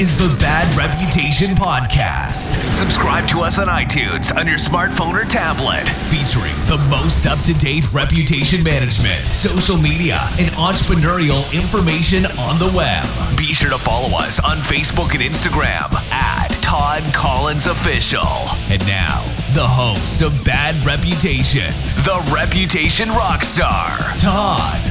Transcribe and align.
Is 0.00 0.18
the 0.18 0.36
Bad 0.40 0.66
Reputation 0.76 1.54
Podcast. 1.54 2.58
Subscribe 2.74 3.28
to 3.28 3.40
us 3.40 3.58
on 3.58 3.68
iTunes 3.68 4.36
on 4.36 4.48
your 4.48 4.56
smartphone 4.56 5.14
or 5.14 5.24
tablet, 5.24 5.88
featuring 6.10 6.54
the 6.66 6.84
most 6.90 7.26
up 7.26 7.38
to 7.40 7.54
date 7.54 7.92
reputation 7.92 8.64
management, 8.64 9.26
social 9.26 9.76
media, 9.76 10.18
and 10.40 10.48
entrepreneurial 10.58 11.46
information 11.54 12.26
on 12.38 12.58
the 12.58 12.72
web. 12.74 13.06
Be 13.36 13.52
sure 13.52 13.70
to 13.70 13.78
follow 13.78 14.16
us 14.16 14.40
on 14.40 14.58
Facebook 14.58 15.12
and 15.14 15.22
Instagram 15.22 15.92
at 16.10 16.48
Todd 16.62 17.04
Collins 17.14 17.66
Official. 17.66 18.26
And 18.72 18.84
now, 18.86 19.22
the 19.54 19.66
host 19.66 20.22
of 20.22 20.32
Bad 20.44 20.74
Reputation, 20.84 21.72
the 22.02 22.20
Reputation 22.34 23.08
Rockstar, 23.10 23.98
Todd 24.18 24.82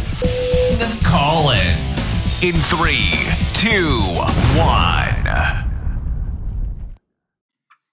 Collins. 1.03 2.30
In 2.41 2.55
three, 2.55 3.11
two, 3.53 3.99
one. 4.57 5.27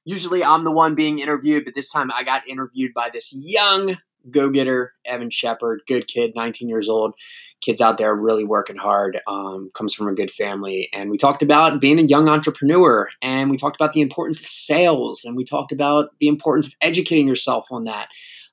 Usually 0.07 0.43
I'm 0.43 0.65
the 0.65 0.73
one 0.73 0.95
being 0.95 1.19
interviewed, 1.19 1.67
but 1.67 1.75
this 1.75 1.91
time 1.91 2.11
I 2.11 2.23
got 2.23 2.49
interviewed 2.49 2.95
by 2.95 3.11
this 3.13 3.35
young 3.37 3.99
go 4.31 4.49
getter, 4.49 4.95
Evan 5.05 5.29
Shepard, 5.29 5.83
good 5.87 6.07
kid, 6.07 6.33
19 6.35 6.67
years 6.67 6.89
old. 6.89 7.13
Kids 7.61 7.83
out 7.83 7.99
there 7.99 8.15
really 8.15 8.45
working 8.45 8.77
hard, 8.77 9.21
um, 9.27 9.71
comes 9.75 9.93
from 9.93 10.09
a 10.09 10.15
good 10.15 10.31
family. 10.31 10.89
And 10.95 11.11
we 11.11 11.19
talked 11.19 11.43
about 11.43 11.79
being 11.79 11.99
a 11.99 12.05
young 12.05 12.27
entrepreneur, 12.29 13.11
and 13.21 13.51
we 13.51 13.59
talked 13.59 13.77
about 13.77 13.93
the 13.93 14.01
importance 14.01 14.41
of 14.41 14.47
sales, 14.47 15.25
and 15.25 15.37
we 15.37 15.45
talked 15.45 15.73
about 15.73 16.11
the 16.21 16.29
importance 16.29 16.69
of 16.69 16.75
educating 16.81 17.29
yourself 17.29 17.67
on 17.71 17.85
that. 17.85 18.09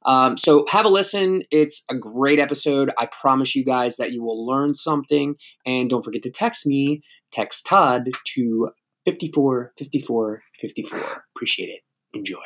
Um, 0.06 0.38
so 0.38 0.66
have 0.70 0.86
a 0.86 0.90
listen. 0.90 1.44
It's 1.52 1.84
a 1.90 1.96
great 1.96 2.40
episode. 2.40 2.92
I 2.98 3.08
promise 3.08 3.56
you 3.56 3.66
guys 3.66 3.98
that 3.98 4.12
you 4.12 4.24
will 4.24 4.46
learn 4.46 4.76
something. 4.76 5.36
And 5.66 5.90
don't 5.90 6.04
forget 6.04 6.22
to 6.24 6.32
text 6.32 6.66
me, 6.66 7.02
text 7.32 7.66
Todd 7.66 8.10
to 8.36 8.70
54 9.06 9.74
54 9.78 10.44
54. 10.62 11.00
Appreciate 11.36 11.70
it. 11.70 11.82
Enjoy. 12.14 12.38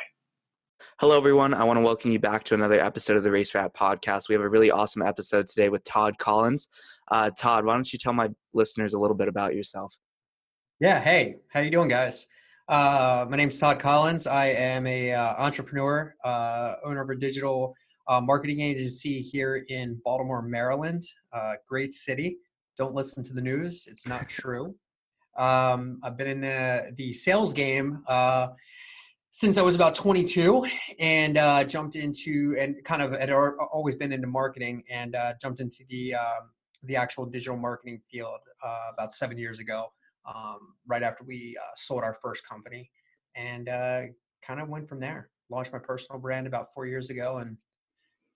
Hello, 0.98 1.16
everyone. 1.16 1.54
I 1.54 1.64
want 1.64 1.78
to 1.78 1.82
welcome 1.82 2.10
you 2.10 2.18
back 2.18 2.44
to 2.44 2.54
another 2.54 2.78
episode 2.78 3.16
of 3.16 3.22
the 3.22 3.30
Race 3.30 3.54
Rat 3.54 3.74
Podcast. 3.74 4.28
We 4.28 4.34
have 4.34 4.42
a 4.42 4.48
really 4.48 4.70
awesome 4.70 5.00
episode 5.00 5.46
today 5.46 5.70
with 5.70 5.84
Todd 5.84 6.18
Collins. 6.18 6.68
Uh, 7.10 7.30
Todd, 7.30 7.64
why 7.64 7.74
don't 7.74 7.90
you 7.90 7.98
tell 7.98 8.12
my 8.12 8.28
listeners 8.52 8.92
a 8.92 8.98
little 8.98 9.16
bit 9.16 9.28
about 9.28 9.54
yourself? 9.54 9.94
Yeah. 10.78 11.00
Hey, 11.00 11.36
how 11.50 11.60
you 11.60 11.70
doing, 11.70 11.88
guys? 11.88 12.26
Uh, 12.70 13.26
my 13.28 13.36
name 13.36 13.48
is 13.48 13.58
Todd 13.58 13.80
Collins. 13.80 14.28
I 14.28 14.46
am 14.46 14.86
a 14.86 15.12
uh, 15.12 15.34
entrepreneur, 15.38 16.14
uh, 16.24 16.74
owner 16.84 17.02
of 17.02 17.10
a 17.10 17.16
digital 17.16 17.74
uh, 18.06 18.20
marketing 18.20 18.60
agency 18.60 19.20
here 19.20 19.64
in 19.70 20.00
Baltimore, 20.04 20.40
Maryland. 20.40 21.02
Uh, 21.32 21.54
great 21.68 21.92
city. 21.92 22.36
Don't 22.78 22.94
listen 22.94 23.24
to 23.24 23.32
the 23.32 23.40
news; 23.40 23.88
it's 23.90 24.06
not 24.06 24.28
true. 24.28 24.76
Um, 25.36 25.98
I've 26.04 26.16
been 26.16 26.28
in 26.28 26.40
the 26.40 26.92
the 26.96 27.12
sales 27.12 27.52
game 27.52 28.04
uh, 28.06 28.50
since 29.32 29.58
I 29.58 29.62
was 29.62 29.74
about 29.74 29.96
22, 29.96 30.64
and 31.00 31.68
jumped 31.68 31.96
into 31.96 32.54
and 32.56 32.76
kind 32.84 33.02
of 33.02 33.10
had 33.18 33.32
always 33.32 33.96
been 33.96 34.12
into 34.12 34.28
marketing, 34.28 34.84
and 34.88 35.16
jumped 35.42 35.58
into 35.58 35.82
the 35.88 36.14
um, 36.14 36.50
the 36.84 36.94
actual 36.94 37.26
digital 37.26 37.56
marketing 37.56 38.00
field 38.08 38.38
about 38.94 39.12
seven 39.12 39.36
years 39.38 39.58
ago 39.58 39.88
um, 40.26 40.74
right 40.86 41.02
after 41.02 41.24
we 41.24 41.56
uh, 41.60 41.72
sold 41.76 42.02
our 42.02 42.16
first 42.22 42.46
company 42.48 42.90
and 43.36 43.68
uh, 43.68 44.02
kind 44.42 44.60
of 44.60 44.68
went 44.68 44.88
from 44.88 45.00
there. 45.00 45.30
Launched 45.50 45.72
my 45.72 45.78
personal 45.78 46.20
brand 46.20 46.46
about 46.46 46.68
four 46.74 46.86
years 46.86 47.10
ago, 47.10 47.38
and 47.38 47.56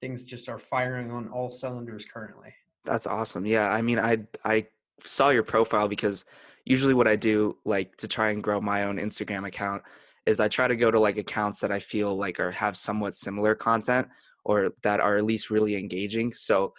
things 0.01 0.25
just 0.25 0.49
are 0.49 0.59
firing 0.59 1.11
on 1.11 1.29
all 1.29 1.51
cylinders 1.51 2.05
currently. 2.05 2.53
That's 2.85 3.07
awesome. 3.07 3.47
Yeah, 3.47 3.71
I 3.71 3.83
mean, 3.83 3.99
I 3.99 4.19
I 4.45 4.67
saw 5.05 5.31
your 5.31 5.45
profile 5.45 5.89
because 5.89 6.25
usually 6.65 6.95
what 6.95 7.09
I 7.09 7.17
do, 7.17 7.57
like 7.65 7.97
to 7.99 8.09
try 8.09 8.31
and 8.31 8.43
grow 8.43 8.61
my 8.61 8.85
own 8.85 8.99
Instagram 8.99 9.47
account, 9.47 9.83
is 10.27 10.41
I 10.41 10.49
try 10.49 10.67
to 10.67 10.77
go 10.77 10.91
to 10.91 10.99
like 10.99 11.19
accounts 11.19 11.61
that 11.61 11.71
I 11.71 11.81
feel 11.81 12.17
like 12.17 12.41
are 12.41 12.51
have 12.51 12.77
somewhat 12.77 13.15
similar 13.15 13.55
content 13.55 14.09
or 14.45 14.73
that 14.83 15.01
are 15.01 15.17
at 15.17 15.25
least 15.25 15.51
really 15.51 15.77
engaging. 15.77 16.33
So 16.33 16.75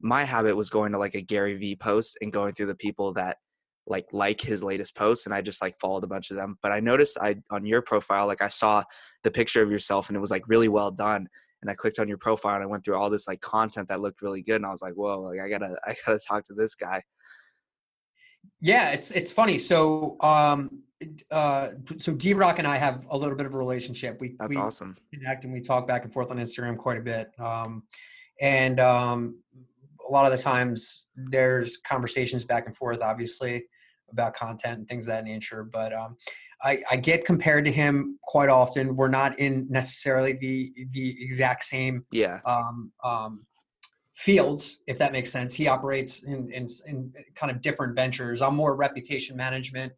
my 0.00 0.24
habit 0.24 0.56
was 0.56 0.68
going 0.68 0.92
to 0.92 0.98
like 0.98 1.14
a 1.14 1.20
Gary 1.20 1.56
Vee 1.56 1.76
post 1.76 2.18
and 2.20 2.32
going 2.32 2.54
through 2.54 2.66
the 2.66 2.74
people 2.74 3.12
that 3.14 3.38
like 3.86 4.06
like 4.12 4.40
his 4.40 4.64
latest 4.64 4.96
posts 4.96 5.26
and 5.26 5.34
I 5.34 5.40
just 5.40 5.62
like 5.62 5.78
followed 5.78 6.04
a 6.04 6.08
bunch 6.08 6.30
of 6.30 6.36
them. 6.36 6.58
But 6.62 6.72
I 6.72 6.80
noticed 6.80 7.18
I 7.20 7.36
on 7.50 7.64
your 7.64 7.82
profile, 7.82 8.26
like 8.26 8.42
I 8.42 8.48
saw 8.48 8.82
the 9.22 9.30
picture 9.30 9.62
of 9.62 9.70
yourself 9.70 10.08
and 10.08 10.16
it 10.16 10.20
was 10.20 10.30
like 10.30 10.48
really 10.48 10.68
well 10.68 10.90
done. 10.90 11.28
And 11.62 11.70
I 11.70 11.74
clicked 11.74 11.98
on 11.98 12.08
your 12.08 12.18
profile 12.18 12.54
and 12.54 12.62
I 12.62 12.66
went 12.66 12.84
through 12.84 12.96
all 12.96 13.10
this 13.10 13.26
like 13.26 13.40
content 13.40 13.88
that 13.88 14.00
looked 14.00 14.22
really 14.22 14.42
good. 14.42 14.56
And 14.56 14.66
I 14.66 14.70
was 14.70 14.82
like, 14.82 14.94
whoa, 14.94 15.20
like 15.20 15.40
I 15.40 15.48
gotta 15.48 15.76
I 15.84 15.94
gotta 16.04 16.18
talk 16.18 16.44
to 16.46 16.54
this 16.54 16.74
guy. 16.74 17.02
Yeah, 18.60 18.90
it's 18.90 19.10
it's 19.10 19.32
funny. 19.32 19.58
So 19.58 20.16
um 20.20 20.82
uh 21.30 21.70
so 21.98 22.12
D 22.12 22.34
Rock 22.34 22.58
and 22.58 22.66
I 22.66 22.76
have 22.76 23.06
a 23.10 23.16
little 23.16 23.36
bit 23.36 23.46
of 23.46 23.54
a 23.54 23.58
relationship. 23.58 24.20
We 24.20 24.34
That's 24.38 24.54
we 24.54 24.60
awesome. 24.60 24.96
Connect 25.12 25.44
and 25.44 25.52
we 25.52 25.60
talk 25.60 25.86
back 25.86 26.04
and 26.04 26.12
forth 26.12 26.30
on 26.30 26.38
Instagram 26.38 26.76
quite 26.76 26.98
a 26.98 27.02
bit. 27.02 27.28
Um 27.38 27.84
and 28.40 28.80
um 28.80 29.38
a 30.06 30.10
lot 30.10 30.30
of 30.30 30.36
the 30.36 30.42
times 30.42 31.06
there's 31.16 31.78
conversations 31.78 32.44
back 32.44 32.66
and 32.66 32.76
forth 32.76 33.00
obviously 33.00 33.64
about 34.10 34.34
content 34.34 34.78
and 34.78 34.88
things 34.88 35.06
of 35.06 35.12
that 35.12 35.24
nature. 35.24 35.64
But 35.64 35.92
um, 35.92 36.16
I, 36.62 36.82
I, 36.90 36.96
get 36.96 37.24
compared 37.24 37.64
to 37.66 37.72
him 37.72 38.18
quite 38.22 38.48
often. 38.48 38.96
We're 38.96 39.08
not 39.08 39.38
in 39.38 39.66
necessarily 39.68 40.32
the 40.34 40.72
the 40.92 41.22
exact 41.22 41.64
same 41.64 42.04
yeah 42.12 42.40
um, 42.46 42.92
um, 43.04 43.44
fields, 44.14 44.82
if 44.86 44.98
that 44.98 45.12
makes 45.12 45.30
sense. 45.30 45.54
He 45.54 45.68
operates 45.68 46.22
in, 46.22 46.50
in, 46.52 46.68
in 46.86 47.12
kind 47.34 47.50
of 47.50 47.60
different 47.60 47.94
ventures. 47.94 48.40
I'm 48.40 48.56
more 48.56 48.74
reputation 48.74 49.36
management, 49.36 49.92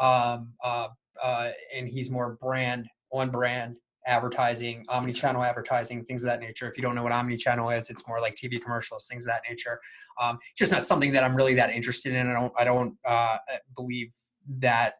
um, 0.00 0.52
uh, 0.62 0.88
uh, 1.22 1.50
and 1.74 1.88
he's 1.88 2.10
more 2.10 2.36
brand 2.40 2.88
on 3.12 3.30
brand 3.30 3.76
advertising, 4.06 4.84
omni-channel 4.88 5.42
advertising, 5.42 6.04
things 6.04 6.22
of 6.22 6.28
that 6.28 6.40
nature. 6.40 6.68
If 6.70 6.76
you 6.76 6.82
don't 6.82 6.94
know 6.94 7.02
what 7.02 7.12
omni-channel 7.12 7.70
is, 7.70 7.90
it's 7.90 8.06
more 8.08 8.20
like 8.20 8.34
TV 8.34 8.62
commercials, 8.62 9.06
things 9.06 9.24
of 9.24 9.28
that 9.28 9.42
nature. 9.48 9.80
Um, 10.20 10.38
just 10.56 10.72
not 10.72 10.86
something 10.86 11.12
that 11.12 11.24
I'm 11.24 11.34
really 11.34 11.54
that 11.54 11.70
interested 11.70 12.14
in. 12.14 12.28
I 12.28 12.32
don't, 12.32 12.52
I 12.58 12.64
don't 12.64 12.96
uh, 13.04 13.36
believe 13.76 14.10
that 14.58 14.94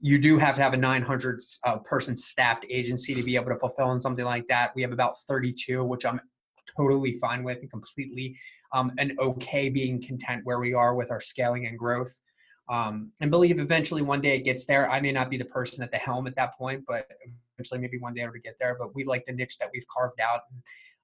you 0.00 0.18
do 0.18 0.38
have 0.38 0.56
to 0.56 0.62
have 0.62 0.74
a 0.74 0.76
900 0.76 1.40
uh, 1.64 1.78
person 1.78 2.14
staffed 2.14 2.66
agency 2.68 3.14
to 3.14 3.22
be 3.22 3.36
able 3.36 3.50
to 3.50 3.58
fulfill 3.58 3.92
in 3.92 4.00
something 4.00 4.24
like 4.24 4.46
that. 4.48 4.72
We 4.74 4.82
have 4.82 4.92
about 4.92 5.16
32, 5.28 5.84
which 5.84 6.04
I'm 6.04 6.20
totally 6.76 7.14
fine 7.14 7.44
with 7.44 7.58
and 7.60 7.70
completely 7.70 8.36
um, 8.72 8.92
and 8.98 9.12
okay 9.18 9.68
being 9.68 10.02
content 10.02 10.42
where 10.44 10.58
we 10.58 10.74
are 10.74 10.94
with 10.94 11.10
our 11.10 11.20
scaling 11.20 11.66
and 11.66 11.78
growth. 11.78 12.14
Um, 12.68 13.12
and 13.20 13.30
believe 13.30 13.60
eventually 13.60 14.02
one 14.02 14.20
day 14.20 14.36
it 14.36 14.40
gets 14.40 14.66
there. 14.66 14.90
I 14.90 15.00
may 15.00 15.12
not 15.12 15.30
be 15.30 15.36
the 15.36 15.44
person 15.44 15.82
at 15.82 15.92
the 15.92 15.98
helm 15.98 16.26
at 16.26 16.34
that 16.36 16.56
point, 16.58 16.84
but 16.86 17.06
eventually 17.56 17.80
maybe 17.80 17.98
one 17.98 18.14
day 18.14 18.22
able 18.22 18.32
to 18.32 18.38
get 18.40 18.56
there. 18.60 18.76
But 18.78 18.94
we 18.94 19.04
like 19.04 19.24
the 19.26 19.32
niche 19.32 19.58
that 19.58 19.70
we've 19.72 19.86
carved 19.88 20.20
out, 20.20 20.40
and 20.50 20.60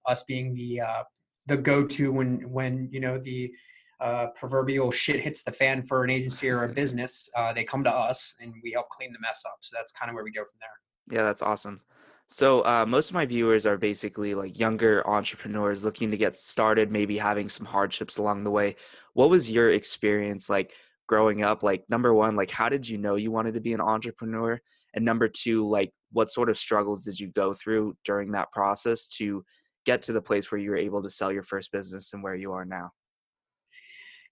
us 0.06 0.24
being 0.24 0.54
the 0.54 0.80
uh, 0.80 1.02
the 1.46 1.56
go 1.56 1.84
to 1.86 2.12
when 2.12 2.50
when 2.50 2.88
you 2.90 3.00
know 3.00 3.18
the 3.18 3.52
uh, 4.00 4.26
proverbial 4.34 4.90
shit 4.90 5.20
hits 5.20 5.42
the 5.44 5.52
fan 5.52 5.82
for 5.86 6.02
an 6.02 6.10
agency 6.10 6.50
or 6.50 6.64
a 6.64 6.68
business, 6.72 7.30
uh, 7.36 7.52
they 7.52 7.64
come 7.64 7.84
to 7.84 7.90
us 7.90 8.34
and 8.40 8.52
we 8.62 8.72
help 8.72 8.88
clean 8.90 9.12
the 9.12 9.18
mess 9.20 9.42
up. 9.46 9.56
So 9.60 9.76
that's 9.76 9.92
kind 9.92 10.10
of 10.10 10.14
where 10.14 10.24
we 10.24 10.32
go 10.32 10.42
from 10.42 10.58
there. 10.60 11.16
Yeah, 11.18 11.24
that's 11.24 11.42
awesome. 11.42 11.80
So 12.28 12.64
uh, 12.64 12.86
most 12.86 13.10
of 13.10 13.14
my 13.14 13.26
viewers 13.26 13.66
are 13.66 13.76
basically 13.76 14.34
like 14.34 14.58
younger 14.58 15.06
entrepreneurs 15.06 15.84
looking 15.84 16.10
to 16.10 16.16
get 16.16 16.36
started, 16.36 16.90
maybe 16.90 17.18
having 17.18 17.48
some 17.48 17.66
hardships 17.66 18.16
along 18.16 18.42
the 18.42 18.50
way. 18.50 18.76
What 19.12 19.30
was 19.30 19.50
your 19.50 19.70
experience 19.70 20.48
like 20.48 20.72
growing 21.06 21.42
up? 21.42 21.62
Like 21.62 21.84
number 21.88 22.14
one, 22.14 22.34
like 22.34 22.50
how 22.50 22.68
did 22.70 22.88
you 22.88 22.96
know 22.96 23.16
you 23.16 23.30
wanted 23.30 23.54
to 23.54 23.60
be 23.60 23.74
an 23.74 23.80
entrepreneur? 23.80 24.60
And 24.94 25.04
number 25.04 25.28
two, 25.28 25.68
like 25.68 25.90
what 26.12 26.30
sort 26.30 26.50
of 26.50 26.58
struggles 26.58 27.02
did 27.02 27.18
you 27.18 27.28
go 27.28 27.54
through 27.54 27.94
during 28.04 28.32
that 28.32 28.52
process 28.52 29.08
to 29.18 29.44
get 29.86 30.02
to 30.02 30.12
the 30.12 30.22
place 30.22 30.50
where 30.50 30.60
you 30.60 30.70
were 30.70 30.76
able 30.76 31.02
to 31.02 31.10
sell 31.10 31.32
your 31.32 31.42
first 31.42 31.72
business 31.72 32.12
and 32.12 32.22
where 32.22 32.34
you 32.34 32.52
are 32.52 32.64
now? 32.64 32.90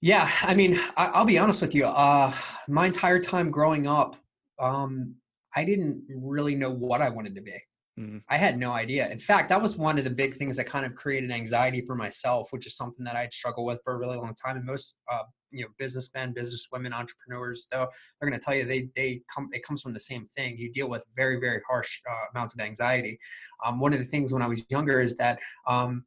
Yeah, 0.03 0.31
I 0.43 0.55
mean, 0.55 0.81
I, 0.97 1.19
will 1.19 1.27
be 1.27 1.39
honest 1.39 1.61
with 1.61 1.75
you. 1.75 1.85
Uh, 1.85 2.33
my 2.69 2.87
entire 2.87 3.21
time 3.21 3.51
growing 3.51 3.87
up, 3.87 4.17
um, 4.59 5.15
I 5.55 5.65
didn't 5.65 6.03
really 6.09 6.55
know 6.55 6.71
what 6.71 7.03
I 7.03 7.11
wanted 7.11 7.35
to 7.35 7.43
be. 7.43 7.63
Mm-hmm. 7.99 8.19
I 8.29 8.37
had 8.39 8.57
no 8.57 8.73
idea. 8.73 9.11
In 9.11 9.19
fact, 9.19 9.51
that 9.51 9.61
was 9.61 9.77
one 9.77 9.99
of 9.99 10.05
the 10.05 10.11
big 10.11 10.35
things 10.35 10.57
that 10.57 10.65
kind 10.65 10.87
of 10.87 10.95
created 10.95 11.31
anxiety 11.31 11.83
for 11.83 11.95
myself, 11.95 12.49
which 12.51 12.67
is 12.67 12.77
something 12.77 13.05
that 13.05 13.17
I'd 13.17 13.33
struggled 13.33 13.67
with 13.67 13.81
for 13.85 13.95
a 13.95 13.99
really 13.99 14.17
long 14.17 14.35
time. 14.35 14.57
And 14.57 14.65
most, 14.65 14.97
uh, 15.11 15.25
you 15.51 15.63
know, 15.65 15.69
businessmen, 15.79 16.35
businesswomen, 16.35 16.93
entrepreneurs, 16.93 17.67
though, 17.71 17.89
they're 18.21 18.29
going 18.29 18.39
to 18.39 18.45
tell 18.45 18.55
you 18.55 18.65
they 18.65 18.89
they 18.97 19.23
come. 19.35 19.49
It 19.53 19.63
comes 19.65 19.83
from 19.83 19.93
the 19.93 20.01
same 20.01 20.27
thing. 20.37 20.57
You 20.57 20.73
deal 20.73 20.89
with 20.89 21.05
very 21.17 21.39
very 21.41 21.61
harsh 21.69 22.01
uh, 22.11 22.27
amounts 22.35 22.55
of 22.55 22.61
anxiety. 22.61 23.19
Um, 23.65 23.81
one 23.81 23.93
of 23.93 23.99
the 23.99 24.05
things 24.05 24.33
when 24.33 24.43
I 24.43 24.49
was 24.49 24.67
younger 24.71 25.01
is 25.01 25.17
that. 25.17 25.39
Um, 25.67 26.05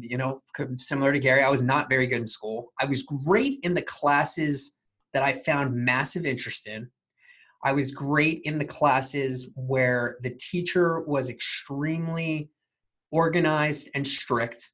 you 0.00 0.16
know, 0.16 0.38
similar 0.76 1.12
to 1.12 1.18
Gary, 1.18 1.42
I 1.42 1.48
was 1.48 1.64
not 1.64 1.88
very 1.88 2.06
good 2.06 2.20
in 2.20 2.26
school. 2.28 2.72
I 2.78 2.84
was 2.84 3.02
great 3.02 3.58
in 3.64 3.74
the 3.74 3.82
classes 3.82 4.76
that 5.12 5.24
I 5.24 5.32
found 5.32 5.74
massive 5.74 6.24
interest 6.24 6.68
in. 6.68 6.88
I 7.64 7.72
was 7.72 7.92
great 7.92 8.42
in 8.44 8.58
the 8.58 8.64
classes 8.64 9.48
where 9.54 10.18
the 10.22 10.30
teacher 10.30 11.00
was 11.00 11.28
extremely 11.28 12.50
organized 13.10 13.90
and 13.94 14.06
strict. 14.06 14.70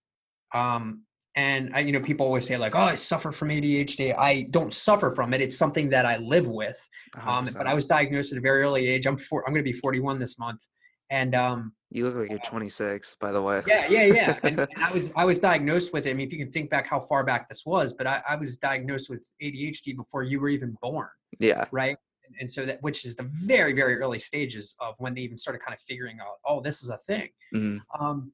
Um, 0.55 1.05
and 1.39 1.71
I, 1.73 1.81
you 1.81 1.93
know 1.93 2.01
people 2.01 2.27
always 2.27 2.45
say 2.45 2.57
like 2.57 2.75
oh 2.75 2.81
i 2.81 2.97
suffer 2.97 3.31
from 3.31 3.49
adhd 3.51 4.15
i 4.19 4.43
don't 4.51 4.75
suffer 4.75 5.13
from 5.13 5.33
it. 5.33 5.41
It's 5.41 5.57
something 5.57 5.89
that 5.91 6.05
i 6.05 6.17
live 6.17 6.49
with. 6.49 6.79
Um, 7.23 7.49
but 7.57 7.67
i 7.67 7.75
was 7.75 7.87
diagnosed 7.87 8.33
at 8.33 8.39
a 8.39 8.41
very 8.41 8.63
early 8.63 8.87
age. 8.89 9.07
I'm 9.07 9.17
four, 9.17 9.47
i'm 9.47 9.55
going 9.55 9.65
to 9.65 9.73
be 9.73 9.73
41 9.73 10.19
this 10.19 10.39
month. 10.39 10.67
And 11.11 11.35
um, 11.35 11.73
you 11.91 12.05
look 12.05 12.17
like 12.17 12.29
you're 12.29 12.41
26 12.41 13.17
by 13.21 13.31
the 13.33 13.41
way. 13.41 13.63
Yeah 13.67 13.87
yeah 13.89 14.05
yeah. 14.05 14.39
And, 14.43 14.59
and, 14.75 14.85
i 14.89 14.93
was 14.93 15.13
i 15.17 15.25
was 15.25 15.39
diagnosed 15.39 15.93
with 15.93 16.07
it. 16.07 16.11
I 16.11 16.15
mean 16.15 16.27
if 16.27 16.33
you 16.33 16.41
can 16.45 16.51
think 16.51 16.71
back 16.71 16.87
how 16.87 17.01
far 17.01 17.23
back 17.25 17.49
this 17.49 17.65
was 17.65 17.93
but 17.93 18.07
I, 18.07 18.21
I 18.29 18.35
was 18.37 18.59
diagnosed 18.59 19.09
with 19.09 19.23
adhd 19.41 19.97
before 19.97 20.25
you 20.25 20.41
were 20.41 20.49
even 20.49 20.77
born 20.83 21.09
yeah. 21.39 21.65
right? 21.71 21.97
And 22.41 22.51
so 22.51 22.67
that 22.67 22.83
which 22.83 23.05
is 23.07 23.15
the 23.15 23.31
very 23.53 23.73
very 23.73 23.97
early 23.97 24.19
stages 24.19 24.75
of 24.81 24.97
when 24.99 25.15
they 25.15 25.23
even 25.23 25.39
started 25.39 25.61
kind 25.61 25.75
of 25.75 25.81
figuring 25.81 26.19
out 26.21 26.37
oh 26.45 26.61
this 26.61 26.83
is 26.83 26.89
a 26.89 26.99
thing. 26.99 27.29
Mm-hmm. 27.55 28.05
um, 28.05 28.33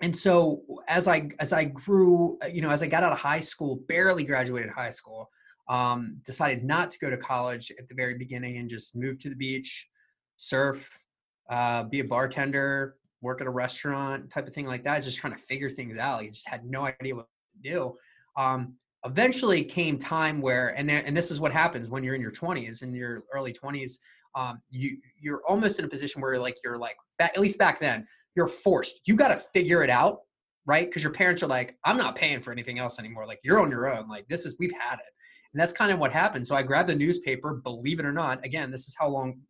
and 0.00 0.16
so 0.16 0.62
as 0.88 1.08
i 1.08 1.28
as 1.38 1.52
i 1.52 1.64
grew 1.64 2.38
uh, 2.44 2.46
you 2.46 2.60
know 2.60 2.70
as 2.70 2.82
i 2.82 2.86
got 2.86 3.02
out 3.02 3.12
of 3.12 3.18
high 3.18 3.40
school 3.40 3.80
barely 3.88 4.24
graduated 4.24 4.70
high 4.70 4.90
school 4.90 5.28
um, 5.68 6.18
decided 6.24 6.64
not 6.64 6.90
to 6.90 6.98
go 6.98 7.08
to 7.08 7.16
college 7.16 7.72
at 7.78 7.88
the 7.88 7.94
very 7.94 8.18
beginning 8.18 8.58
and 8.58 8.68
just 8.68 8.96
move 8.96 9.18
to 9.18 9.28
the 9.28 9.36
beach 9.36 9.88
surf 10.36 10.98
uh, 11.50 11.84
be 11.84 12.00
a 12.00 12.04
bartender 12.04 12.96
work 13.20 13.40
at 13.40 13.46
a 13.46 13.50
restaurant 13.50 14.28
type 14.30 14.46
of 14.46 14.54
thing 14.54 14.66
like 14.66 14.82
that 14.84 15.02
just 15.02 15.18
trying 15.18 15.32
to 15.32 15.38
figure 15.38 15.70
things 15.70 15.96
out 15.96 16.20
i 16.20 16.26
just 16.26 16.48
had 16.48 16.64
no 16.64 16.84
idea 16.86 17.14
what 17.14 17.26
to 17.62 17.70
do. 17.70 17.96
Um, 18.36 18.74
eventually 19.04 19.64
came 19.64 19.98
time 19.98 20.40
where 20.40 20.68
and 20.68 20.88
there, 20.88 21.02
and 21.04 21.16
this 21.16 21.30
is 21.30 21.40
what 21.40 21.52
happens 21.52 21.88
when 21.88 22.04
you're 22.04 22.14
in 22.14 22.20
your 22.20 22.30
20s 22.30 22.82
in 22.82 22.94
your 22.94 23.22
early 23.34 23.52
20s 23.52 23.98
um, 24.34 24.62
you 24.70 24.96
you're 25.20 25.42
almost 25.48 25.78
in 25.78 25.84
a 25.84 25.88
position 25.88 26.22
where 26.22 26.38
like 26.38 26.56
you're 26.64 26.78
like 26.78 26.96
at 27.18 27.38
least 27.38 27.58
back 27.58 27.80
then 27.80 28.06
you're 28.36 28.48
forced. 28.48 29.00
You 29.06 29.16
got 29.16 29.28
to 29.28 29.36
figure 29.36 29.82
it 29.82 29.90
out, 29.90 30.20
right? 30.66 30.86
Because 30.86 31.02
your 31.02 31.12
parents 31.12 31.42
are 31.42 31.48
like, 31.48 31.76
I'm 31.84 31.96
not 31.96 32.16
paying 32.16 32.40
for 32.40 32.52
anything 32.52 32.78
else 32.78 32.98
anymore. 32.98 33.26
Like 33.26 33.40
you're 33.44 33.60
on 33.60 33.70
your 33.70 33.92
own. 33.92 34.08
Like 34.08 34.28
this 34.28 34.46
is 34.46 34.56
we've 34.58 34.72
had 34.72 34.94
it, 34.94 35.12
and 35.52 35.60
that's 35.60 35.72
kind 35.72 35.92
of 35.92 35.98
what 35.98 36.12
happened. 36.12 36.46
So 36.46 36.56
I 36.56 36.62
grabbed 36.62 36.88
the 36.88 36.94
newspaper. 36.94 37.54
Believe 37.54 38.00
it 38.00 38.06
or 38.06 38.12
not, 38.12 38.44
again, 38.44 38.70
this 38.70 38.88
is 38.88 38.96
how 38.98 39.08
long 39.08 39.40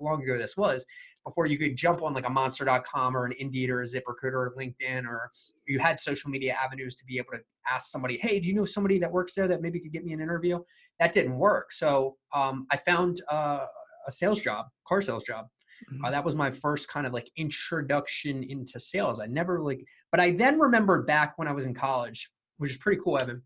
long 0.00 0.22
ago 0.22 0.38
this 0.38 0.56
was. 0.56 0.84
Before 1.26 1.46
you 1.46 1.58
could 1.58 1.76
jump 1.76 2.02
on 2.02 2.14
like 2.14 2.26
a 2.26 2.30
Monster.com 2.30 3.14
or 3.14 3.26
an 3.26 3.34
Indeed 3.38 3.68
or 3.68 3.82
a 3.82 3.84
ZipRecruiter 3.84 4.32
or 4.32 4.54
LinkedIn, 4.56 5.04
or 5.04 5.30
you 5.66 5.78
had 5.78 6.00
social 6.00 6.30
media 6.30 6.56
avenues 6.62 6.94
to 6.94 7.04
be 7.04 7.18
able 7.18 7.32
to 7.32 7.40
ask 7.70 7.88
somebody, 7.88 8.18
"Hey, 8.22 8.40
do 8.40 8.48
you 8.48 8.54
know 8.54 8.64
somebody 8.64 8.98
that 9.00 9.12
works 9.12 9.34
there 9.34 9.48
that 9.48 9.60
maybe 9.60 9.80
could 9.80 9.92
get 9.92 10.04
me 10.04 10.12
an 10.12 10.20
interview?" 10.20 10.60
That 11.00 11.12
didn't 11.12 11.36
work. 11.36 11.72
So 11.72 12.16
um, 12.34 12.66
I 12.70 12.76
found 12.78 13.20
uh, 13.30 13.66
a 14.06 14.12
sales 14.12 14.40
job, 14.40 14.66
car 14.86 15.02
sales 15.02 15.22
job, 15.22 15.48
Mm-hmm. 15.92 16.04
Uh, 16.04 16.10
that 16.10 16.24
was 16.24 16.34
my 16.34 16.50
first 16.50 16.88
kind 16.88 17.06
of 17.06 17.12
like 17.12 17.30
introduction 17.36 18.42
into 18.44 18.78
sales. 18.78 19.20
I 19.20 19.26
never 19.26 19.60
like, 19.60 19.84
but 20.10 20.20
I 20.20 20.32
then 20.32 20.58
remembered 20.58 21.06
back 21.06 21.34
when 21.36 21.48
I 21.48 21.52
was 21.52 21.66
in 21.66 21.74
college, 21.74 22.30
which 22.58 22.72
is 22.72 22.76
pretty 22.76 23.00
cool, 23.02 23.18
Evan. 23.18 23.42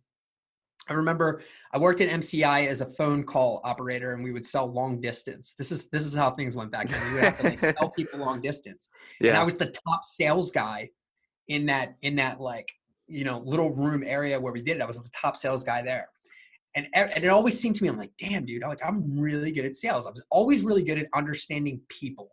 I 0.88 0.94
remember 0.94 1.43
I 1.73 1.79
worked 1.79 2.00
at 2.00 2.08
MCI 2.08 2.67
as 2.67 2.81
a 2.81 2.87
phone 2.87 3.23
call 3.23 3.61
operator, 3.62 4.14
and 4.14 4.25
we 4.25 4.32
would 4.32 4.44
sell 4.44 4.67
long 4.67 5.00
distance. 5.00 5.55
This 5.55 5.70
is 5.70 5.88
this 5.90 6.05
is 6.05 6.14
how 6.14 6.32
things 6.32 6.56
went 6.56 6.73
back 6.73 6.88
then. 6.88 7.00
We 7.08 7.14
would 7.14 7.25
have 7.25 7.38
to 7.38 7.44
like 7.44 7.61
sell 7.61 7.90
people 7.96 8.19
long 8.19 8.40
distance, 8.40 8.88
yeah. 9.20 9.31
and 9.31 9.38
I 9.38 9.44
was 9.44 9.56
the 9.56 9.73
top 9.87 10.05
sales 10.05 10.50
guy 10.50 10.90
in 11.49 11.67
that 11.67 11.96
in 12.02 12.17
that 12.17 12.40
like 12.40 12.73
you 13.06 13.25
know 13.25 13.38
little 13.40 13.70
room 13.70 14.02
area 14.05 14.40
where 14.40 14.52
we 14.52 14.61
did 14.61 14.79
it. 14.79 14.82
I 14.82 14.87
was 14.87 14.99
the 14.99 15.08
top 15.14 15.37
sales 15.37 15.62
guy 15.62 15.82
there 15.82 16.08
and 16.75 16.87
and 16.95 17.25
it 17.25 17.29
always 17.29 17.59
seemed 17.59 17.77
to 17.77 17.83
me 17.83 17.89
i'm 17.89 17.99
like 17.99 18.13
damn 18.19 18.45
dude 18.45 18.63
I'm 18.63 18.71
like 18.71 18.85
i'm 18.85 19.19
really 19.19 19.53
good 19.53 19.65
at 19.65 19.77
sales. 19.77 20.07
I 20.07 20.11
was 20.11 20.25
always 20.31 20.65
really 20.65 20.83
good 20.83 20.99
at 20.99 21.07
understanding 21.15 21.81
people 21.89 22.31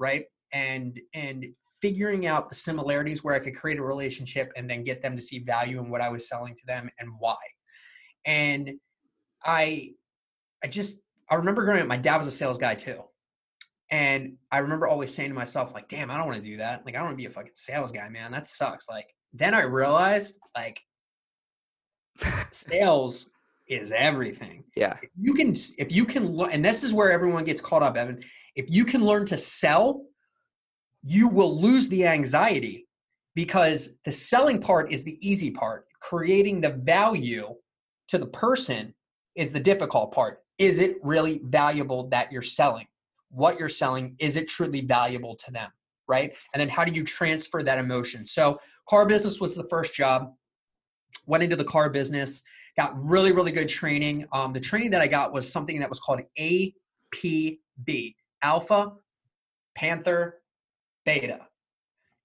right? 0.00 0.24
And 0.52 0.98
and 1.14 1.46
figuring 1.80 2.26
out 2.26 2.48
the 2.48 2.54
similarities 2.54 3.22
where 3.22 3.34
i 3.34 3.38
could 3.38 3.54
create 3.54 3.78
a 3.78 3.82
relationship 3.82 4.52
and 4.56 4.68
then 4.68 4.82
get 4.82 5.00
them 5.00 5.16
to 5.16 5.22
see 5.22 5.38
value 5.38 5.78
in 5.78 5.88
what 5.88 6.02
i 6.02 6.10
was 6.10 6.28
selling 6.28 6.54
to 6.54 6.66
them 6.66 6.90
and 6.98 7.08
why. 7.20 7.36
And 8.24 8.72
i 9.44 9.90
i 10.64 10.66
just 10.66 10.98
i 11.30 11.36
remember 11.36 11.64
growing 11.64 11.82
up 11.82 11.86
my 11.86 11.96
dad 11.96 12.16
was 12.16 12.26
a 12.26 12.32
sales 12.32 12.58
guy 12.58 12.74
too. 12.74 13.02
And 13.92 14.36
i 14.50 14.58
remember 14.58 14.88
always 14.88 15.14
saying 15.14 15.28
to 15.28 15.34
myself 15.34 15.72
like 15.72 15.88
damn 15.88 16.10
i 16.10 16.16
don't 16.16 16.26
want 16.26 16.42
to 16.42 16.50
do 16.50 16.56
that. 16.56 16.84
Like 16.84 16.96
i 16.96 16.98
don't 16.98 17.08
want 17.08 17.18
to 17.18 17.22
be 17.22 17.26
a 17.26 17.30
fucking 17.30 17.52
sales 17.54 17.92
guy 17.92 18.08
man. 18.08 18.32
That 18.32 18.48
sucks. 18.48 18.88
Like 18.88 19.06
then 19.32 19.54
i 19.54 19.62
realized 19.62 20.36
like 20.56 20.80
sales 22.50 23.30
is 23.70 23.92
everything. 23.92 24.64
Yeah. 24.76 24.96
If 25.00 25.10
you 25.18 25.32
can 25.32 25.54
if 25.78 25.92
you 25.92 26.04
can 26.04 26.38
and 26.40 26.62
this 26.62 26.82
is 26.82 26.92
where 26.92 27.10
everyone 27.10 27.44
gets 27.44 27.62
caught 27.62 27.82
up, 27.82 27.96
Evan. 27.96 28.22
If 28.56 28.68
you 28.68 28.84
can 28.84 29.04
learn 29.04 29.24
to 29.26 29.36
sell, 29.36 30.04
you 31.04 31.28
will 31.28 31.58
lose 31.58 31.88
the 31.88 32.04
anxiety 32.04 32.88
because 33.36 33.96
the 34.04 34.10
selling 34.10 34.60
part 34.60 34.92
is 34.92 35.04
the 35.04 35.16
easy 35.26 35.52
part. 35.52 35.86
Creating 36.00 36.60
the 36.60 36.70
value 36.70 37.54
to 38.08 38.18
the 38.18 38.26
person 38.26 38.92
is 39.36 39.52
the 39.52 39.60
difficult 39.60 40.12
part. 40.12 40.40
Is 40.58 40.80
it 40.80 40.96
really 41.02 41.40
valuable 41.44 42.08
that 42.08 42.32
you're 42.32 42.42
selling? 42.42 42.86
What 43.30 43.58
you're 43.58 43.68
selling, 43.68 44.16
is 44.18 44.34
it 44.34 44.48
truly 44.48 44.80
valuable 44.80 45.36
to 45.36 45.52
them? 45.52 45.70
Right? 46.08 46.32
And 46.52 46.60
then 46.60 46.68
how 46.68 46.84
do 46.84 46.92
you 46.92 47.04
transfer 47.04 47.62
that 47.62 47.78
emotion? 47.78 48.26
So, 48.26 48.58
car 48.88 49.06
business 49.06 49.40
was 49.40 49.54
the 49.54 49.68
first 49.68 49.94
job. 49.94 50.32
Went 51.26 51.44
into 51.44 51.54
the 51.54 51.64
car 51.64 51.88
business 51.88 52.42
got 52.80 53.04
really, 53.04 53.30
really 53.30 53.52
good 53.52 53.68
training. 53.68 54.24
Um, 54.32 54.54
the 54.54 54.60
training 54.60 54.90
that 54.92 55.02
I 55.02 55.06
got 55.06 55.34
was 55.34 55.50
something 55.52 55.78
that 55.80 55.88
was 55.90 56.00
called 56.00 56.20
APB, 56.38 58.14
Alpha, 58.42 58.92
Panther, 59.74 60.40
Beta. 61.04 61.40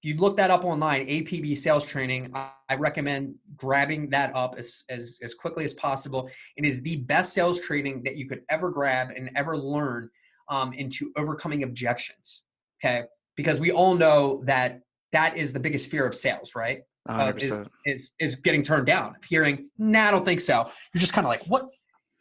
If 0.02 0.14
you 0.14 0.16
look 0.16 0.38
that 0.38 0.52
up 0.52 0.64
online, 0.64 1.08
APB 1.08 1.58
sales 1.58 1.84
training, 1.84 2.32
I, 2.34 2.52
I 2.70 2.76
recommend 2.76 3.36
grabbing 3.58 4.10
that 4.12 4.34
up 4.34 4.56
as, 4.58 4.86
as, 4.90 5.20
as 5.22 5.34
quickly 5.34 5.66
as 5.66 5.74
possible. 5.74 6.30
It 6.56 6.64
is 6.64 6.82
the 6.82 6.98
best 7.04 7.34
sales 7.34 7.60
training 7.60 8.04
that 8.04 8.16
you 8.16 8.30
could 8.30 8.44
ever 8.50 8.70
grab 8.70 9.10
and 9.14 9.30
ever 9.36 9.58
learn 9.58 10.10
um, 10.50 10.72
into 10.72 11.12
overcoming 11.18 11.64
objections. 11.64 12.44
Okay. 12.82 13.04
Because 13.36 13.60
we 13.60 13.72
all 13.72 13.94
know 13.94 14.42
that 14.46 14.80
that 15.12 15.36
is 15.36 15.52
the 15.52 15.60
biggest 15.60 15.92
fear 15.92 16.06
of 16.06 16.16
sales, 16.16 16.56
right? 16.56 16.84
Uh, 17.08 17.34
is, 17.38 17.60
is, 17.86 18.10
is 18.20 18.36
getting 18.38 18.64
turned 18.64 18.88
down. 18.88 19.16
Hearing, 19.28 19.70
nah, 19.78 20.08
I 20.08 20.12
don't 20.12 20.26
think 20.26 20.42
so. 20.42 20.70
You're 20.94 21.00
just 21.00 21.14
kind 21.14 21.26
of 21.26 21.30
like, 21.30 21.46
what? 21.46 21.68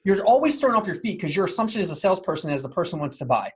You're 0.05 0.23
always 0.25 0.61
thrown 0.61 0.75
off 0.75 0.87
your 0.87 0.97
feet 0.97 1.19
because 1.19 1.35
your 1.35 1.47
assumption 1.47 1.81
as 1.81 1.91
a 1.91 1.97
salesperson 1.97 2.51
is 2.51 2.63
the 2.63 2.69
person 2.69 2.99
wants 2.99 3.19
to 3.19 3.25
buy. 3.25 3.51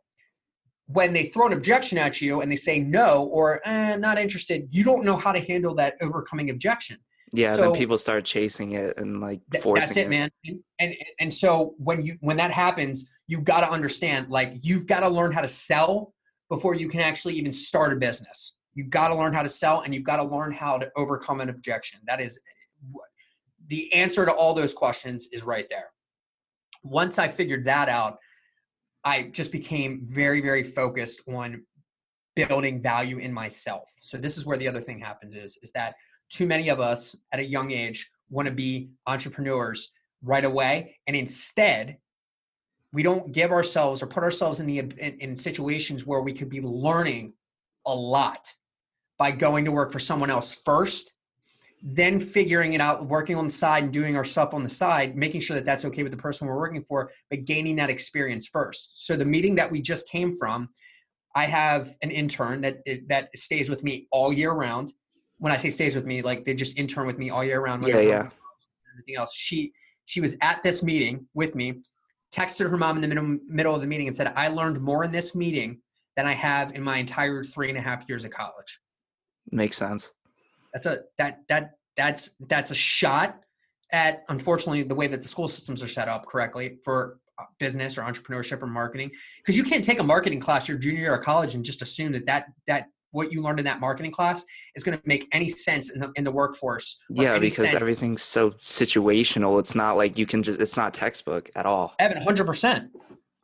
When 0.87 1.13
they 1.13 1.27
throw 1.27 1.47
an 1.47 1.53
objection 1.53 1.99
at 1.99 2.23
you 2.23 2.41
and 2.41 2.51
they 2.51 2.57
say 2.57 2.79
no 2.79 3.25
or 3.25 3.61
eh, 3.67 3.97
not 3.97 4.19
interested, 4.19 4.67
you 4.71 4.83
don't 4.83 5.05
know 5.05 5.17
how 5.17 5.33
to 5.33 5.41
handle 5.41 5.75
that 5.75 5.95
overcoming 6.01 6.49
objection. 6.49 6.97
Yeah, 7.35 7.55
so, 7.57 7.61
then 7.61 7.73
people 7.75 7.99
start 7.99 8.25
chasing 8.25 8.73
it 8.73 8.97
and 8.97 9.21
like 9.21 9.43
forcing 9.61 9.83
That's 9.83 9.97
it, 9.99 10.07
it. 10.07 10.09
man. 10.09 10.31
And, 10.47 10.61
and 10.79 10.95
and 11.21 11.35
so 11.35 11.75
when 11.77 12.03
you 12.03 12.17
when 12.21 12.39
that 12.39 12.51
happens, 12.51 13.07
you've 13.27 13.45
got 13.45 13.61
to 13.61 13.71
understand 13.71 14.31
like 14.31 14.55
you've 14.63 14.87
got 14.87 15.01
to 15.01 15.11
learn 15.11 15.33
how 15.33 15.43
to 15.43 15.49
sell 15.49 16.15
before 16.49 16.75
you 16.75 16.89
can 16.89 17.01
actually 17.01 17.35
even 17.35 17.53
start 17.53 17.93
a 17.93 17.97
business 17.97 18.55
You've 18.79 18.91
got 18.91 19.09
to 19.09 19.17
learn 19.17 19.33
how 19.33 19.43
to 19.43 19.49
sell 19.49 19.81
and 19.81 19.93
you've 19.93 20.05
got 20.05 20.19
to 20.19 20.23
learn 20.23 20.53
how 20.53 20.79
to 20.79 20.89
overcome 20.95 21.41
an 21.41 21.49
objection. 21.49 21.99
That 22.07 22.21
is 22.21 22.39
the 23.67 23.93
answer 23.93 24.25
to 24.25 24.31
all 24.31 24.55
those 24.55 24.73
questions 24.73 25.29
is 25.33 25.43
right 25.43 25.67
there. 25.69 25.87
Once 26.85 27.19
I 27.19 27.27
figured 27.27 27.65
that 27.65 27.89
out, 27.89 28.19
I 29.03 29.23
just 29.33 29.51
became 29.51 30.07
very, 30.09 30.41
very 30.41 30.63
focused 30.63 31.23
on 31.27 31.65
building 32.37 32.81
value 32.81 33.19
in 33.19 33.33
myself. 33.33 33.93
So 34.01 34.17
this 34.17 34.39
is 34.39 34.47
where 34.47 34.57
the 34.57 34.69
other 34.69 34.81
thing 34.81 35.01
happens 35.01 35.35
is, 35.35 35.59
is 35.61 35.73
that 35.73 35.97
too 36.31 36.47
many 36.47 36.69
of 36.69 36.79
us 36.79 37.17
at 37.33 37.41
a 37.41 37.45
young 37.45 37.73
age 37.73 38.09
want 38.31 38.47
to 38.47 38.55
be 38.55 38.91
entrepreneurs 39.09 39.91
right 40.23 40.45
away. 40.45 40.95
And 41.09 41.17
instead, 41.17 41.97
we 42.93 43.03
don't 43.03 43.33
give 43.33 43.51
ourselves 43.51 44.05
or 44.05 44.07
put 44.07 44.23
ourselves 44.23 44.61
in 44.61 44.69
the 44.69 44.79
in, 44.79 45.19
in 45.19 45.37
situations 45.37 46.07
where 46.07 46.21
we 46.21 46.33
could 46.33 46.49
be 46.49 46.61
learning 46.61 47.33
a 47.85 47.93
lot 47.93 48.55
by 49.19 49.33
going 49.33 49.65
to 49.65 49.73
work 49.73 49.93
for 49.93 49.99
someone 49.99 50.31
else 50.31 50.55
first, 50.65 51.13
then 51.83 52.21
figuring 52.21 52.73
it 52.73 52.81
out, 52.81 53.07
working 53.07 53.37
on 53.37 53.45
the 53.45 53.51
side 53.51 53.85
and 53.85 53.93
doing 53.93 54.17
our 54.17 54.25
stuff 54.25 54.55
on 54.55 54.63
the 54.63 54.69
side, 54.69 55.17
making 55.17 55.41
sure 55.41 55.55
that 55.55 55.65
that's 55.65 55.85
okay 55.85 56.03
with 56.03 56.13
the 56.13 56.19
person 56.19 56.47
we're 56.47 56.57
working 56.57 56.85
for, 56.89 57.11
but 57.31 57.45
gaining 57.45 57.77
that 57.77 57.91
experience 57.91 58.47
first. 58.47 59.07
So 59.07 59.17
the 59.17 59.25
meeting 59.25 59.55
that 59.57 59.71
we 59.71 59.81
just 59.81 60.09
came 60.09 60.37
from, 60.37 60.69
I 61.37 61.47
have 61.47 61.95
an 62.03 62.11
intern 62.11 62.63
that 62.63 62.79
eh, 62.87 62.99
that 63.09 63.29
stays 63.37 63.71
with 63.71 63.85
me 63.85 64.09
all 64.11 64.33
year 64.33 64.53
round. 64.53 64.93
When 65.39 65.53
I 65.53 65.57
say 65.57 65.71
stays 65.71 65.95
with 65.95 66.05
me, 66.05 66.23
like 66.23 66.45
they 66.45 66.55
just 66.55 66.77
intern 66.77 67.07
with 67.07 67.19
me 67.19 67.31
all 67.31 67.45
year 67.45 67.61
round. 67.61 67.87
Yeah, 67.87 68.01
yeah. 68.01 68.29
Everything 68.93 69.17
else. 69.17 69.35
She 69.35 69.73
she 70.05 70.21
was 70.21 70.37
at 70.41 70.63
this 70.65 70.83
meeting 70.83 71.27
with 71.35 71.55
me, 71.55 71.83
texted 72.35 72.69
her 72.69 72.77
mom 72.77 72.97
in 72.97 73.03
the 73.03 73.09
middle 73.09 73.39
middle 73.47 73.75
of 73.75 73.81
the 73.81 73.87
meeting 73.87 74.09
and 74.09 74.17
said, 74.17 74.33
"I 74.35 74.49
learned 74.49 74.81
more 74.81 75.05
in 75.05 75.13
this 75.13 75.37
meeting 75.37 75.81
than 76.17 76.27
I 76.27 76.33
have 76.33 76.75
in 76.75 76.83
my 76.83 76.97
entire 76.97 77.45
three 77.45 77.69
and 77.69 77.79
a 77.79 77.83
half 77.83 78.09
years 78.09 78.25
of 78.25 78.33
college." 78.33 78.81
Makes 79.53 79.77
sense. 79.77 80.13
That's 80.73 80.87
a 80.87 80.99
that 81.19 81.43
that 81.49 81.73
that's 81.97 82.37
that's 82.49 82.71
a 82.71 82.75
shot 82.75 83.41
at 83.93 84.25
unfortunately 84.29 84.83
the 84.83 84.95
way 84.95 85.07
that 85.07 85.23
the 85.23 85.29
school 85.29 85.49
systems 85.49 85.83
are 85.83 85.89
set 85.89 86.09
up 86.09 86.27
correctly 86.27 86.77
for 86.85 87.19
uh, 87.39 87.45
business 87.59 87.97
or 87.97 88.03
entrepreneurship 88.03 88.61
or 88.63 88.67
marketing 88.67 89.11
because 89.39 89.57
you 89.57 89.65
can't 89.65 89.83
take 89.83 89.99
a 89.99 90.03
marketing 90.03 90.41
class 90.41 90.69
your 90.69 90.77
junior 90.77 91.01
year 91.01 91.15
of 91.15 91.25
college 91.25 91.55
and 91.55 91.65
just 91.65 91.81
assume 91.81 92.13
that 92.13 92.27
that 92.27 92.47
that 92.67 92.89
what 93.13 93.33
you 93.33 93.43
learned 93.43 93.59
in 93.59 93.65
that 93.65 93.81
marketing 93.81 94.11
class 94.11 94.45
is 94.75 94.83
going 94.83 94.97
to 94.97 95.03
make 95.07 95.27
any 95.33 95.49
sense 95.49 95.91
in 95.91 96.01
the 96.01 96.13
in 96.17 96.25
the 96.25 96.31
workforce. 96.31 97.01
Yeah, 97.11 97.39
because 97.39 97.71
sense- 97.71 97.75
everything's 97.75 98.23
so 98.23 98.51
situational. 98.51 99.59
It's 99.59 99.75
not 99.75 99.97
like 99.97 100.19
you 100.19 100.27
can 100.27 100.43
just. 100.43 100.61
It's 100.61 100.77
not 100.77 100.95
textbook 100.95 101.51
at 101.57 101.67
all. 101.67 101.95
Evan, 101.99 102.23
hundred 102.23 102.47
percent, 102.47 102.91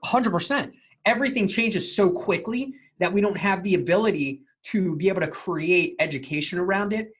hundred 0.03 0.31
percent. 0.31 0.73
Everything 1.07 1.49
changes 1.49 1.95
so 1.95 2.11
quickly 2.11 2.75
that 2.99 3.13
we 3.13 3.21
don't 3.21 3.37
have 3.37 3.63
the 3.63 3.75
ability 3.75 4.43
to 4.65 4.97
be 4.97 5.09
able 5.09 5.21
to 5.21 5.29
create 5.29 5.97
education 5.99 6.59
around 6.59 6.93
it. 6.93 7.13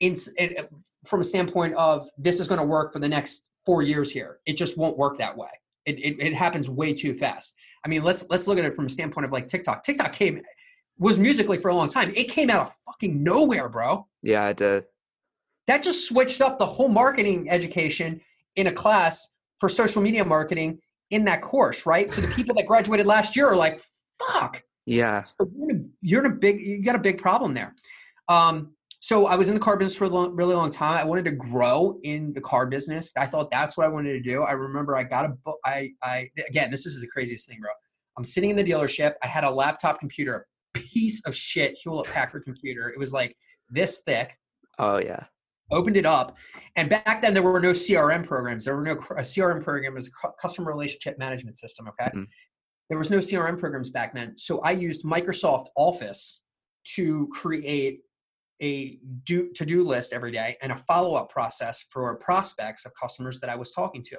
In, 0.00 0.16
in 0.38 0.54
uh, 0.58 0.62
from 1.04 1.20
a 1.20 1.24
standpoint 1.24 1.74
of 1.74 2.08
this 2.18 2.40
is 2.40 2.48
going 2.48 2.60
to 2.60 2.66
work 2.66 2.92
for 2.92 2.98
the 2.98 3.08
next 3.08 3.44
four 3.66 3.82
years 3.82 4.10
here, 4.10 4.38
it 4.46 4.54
just 4.54 4.78
won't 4.78 4.96
work 4.96 5.18
that 5.18 5.36
way. 5.36 5.48
It, 5.86 5.98
it, 5.98 6.20
it 6.20 6.34
happens 6.34 6.68
way 6.68 6.92
too 6.92 7.14
fast. 7.14 7.54
I 7.84 7.88
mean, 7.88 8.02
let's 8.02 8.24
let's 8.30 8.46
look 8.46 8.58
at 8.58 8.64
it 8.64 8.74
from 8.76 8.86
a 8.86 8.90
standpoint 8.90 9.24
of 9.24 9.32
like 9.32 9.46
TikTok. 9.46 9.82
TikTok 9.82 10.12
came 10.12 10.42
was 10.98 11.18
Musical.ly 11.18 11.58
for 11.58 11.68
a 11.70 11.74
long 11.74 11.88
time. 11.88 12.12
It 12.14 12.28
came 12.28 12.50
out 12.50 12.60
of 12.60 12.72
fucking 12.84 13.22
nowhere, 13.22 13.70
bro 13.70 14.06
Yeah, 14.22 14.44
I 14.44 14.52
did. 14.52 14.84
that 15.66 15.82
just 15.82 16.06
switched 16.06 16.42
up 16.42 16.58
the 16.58 16.66
whole 16.66 16.88
marketing 16.90 17.48
education 17.48 18.20
in 18.56 18.66
a 18.66 18.72
class 18.72 19.28
for 19.58 19.68
social 19.70 20.02
media 20.02 20.24
marketing 20.24 20.78
in 21.10 21.24
that 21.24 21.40
course, 21.40 21.86
right? 21.86 22.12
So 22.12 22.20
the 22.20 22.28
people 22.28 22.54
that 22.56 22.66
graduated 22.66 23.06
last 23.06 23.34
year 23.34 23.48
are 23.48 23.56
like, 23.56 23.80
fuck, 24.18 24.62
Yeah, 24.90 25.22
so 25.22 25.48
you're 25.56 25.70
in 25.70 25.76
a, 25.76 25.80
you're 26.02 26.24
in 26.24 26.32
a 26.32 26.34
big, 26.34 26.60
you 26.60 26.82
got 26.82 26.96
a 26.96 27.00
big 27.00 27.18
problem 27.18 27.54
there. 27.54 27.74
Um, 28.28 28.74
so 29.00 29.26
I 29.26 29.36
was 29.36 29.48
in 29.48 29.54
the 29.54 29.60
car 29.60 29.76
business 29.76 29.96
for 29.96 30.04
a 30.04 30.08
long, 30.08 30.36
really 30.36 30.54
long 30.54 30.70
time. 30.70 30.98
I 30.98 31.04
wanted 31.04 31.24
to 31.26 31.30
grow 31.32 31.98
in 32.02 32.32
the 32.32 32.40
car 32.40 32.66
business. 32.66 33.12
I 33.16 33.26
thought 33.26 33.50
that's 33.50 33.76
what 33.76 33.86
I 33.86 33.88
wanted 33.88 34.12
to 34.12 34.20
do. 34.20 34.42
I 34.42 34.52
remember 34.52 34.96
I 34.96 35.04
got 35.04 35.24
a 35.24 35.28
book. 35.28 35.58
I, 35.64 35.90
I, 36.02 36.28
again, 36.48 36.70
this 36.70 36.84
is 36.86 37.00
the 37.00 37.06
craziest 37.06 37.48
thing, 37.48 37.58
bro. 37.60 37.70
I'm 38.18 38.24
sitting 38.24 38.50
in 38.50 38.56
the 38.56 38.64
dealership. 38.64 39.14
I 39.22 39.26
had 39.26 39.44
a 39.44 39.50
laptop 39.50 39.98
computer, 40.00 40.46
a 40.74 40.78
piece 40.78 41.24
of 41.24 41.34
shit 41.34 41.78
Hewlett 41.82 42.08
Packard 42.08 42.44
computer. 42.44 42.88
It 42.88 42.98
was 42.98 43.12
like 43.12 43.34
this 43.70 44.02
thick 44.04 44.36
oh 44.78 44.98
yeah, 44.98 45.24
opened 45.70 45.96
it 45.96 46.06
up 46.06 46.36
and 46.76 46.88
back 46.90 47.22
then 47.22 47.34
there 47.34 47.42
were 47.42 47.60
no 47.60 47.70
crm 47.70 48.26
programs 48.26 48.64
there 48.64 48.76
were 48.76 48.82
no 48.82 48.92
a 48.92 49.22
crm 49.22 49.62
program 49.62 49.94
was 49.94 50.10
a 50.24 50.28
customer 50.40 50.70
relationship 50.70 51.18
management 51.18 51.56
system 51.56 51.86
okay 51.88 52.10
Mhm. 52.14 52.26
There 52.90 52.98
was 52.98 53.10
no 53.10 53.18
crm 53.18 53.58
programs 53.58 53.88
back 53.88 54.14
then 54.14 54.34
so 54.36 54.60
i 54.60 54.70
used 54.70 55.04
microsoft 55.04 55.66
office 55.76 56.42
to 56.84 57.26
create 57.32 58.00
a 58.62 58.98
do 59.24 59.50
to-do 59.54 59.82
list 59.82 60.12
every 60.12 60.30
day 60.30 60.56
and 60.60 60.70
a 60.72 60.76
follow-up 60.76 61.30
process 61.30 61.86
for 61.90 62.14
prospects 62.16 62.84
of 62.84 62.92
customers 63.00 63.40
that 63.40 63.48
i 63.48 63.56
was 63.56 63.72
talking 63.72 64.02
to 64.02 64.18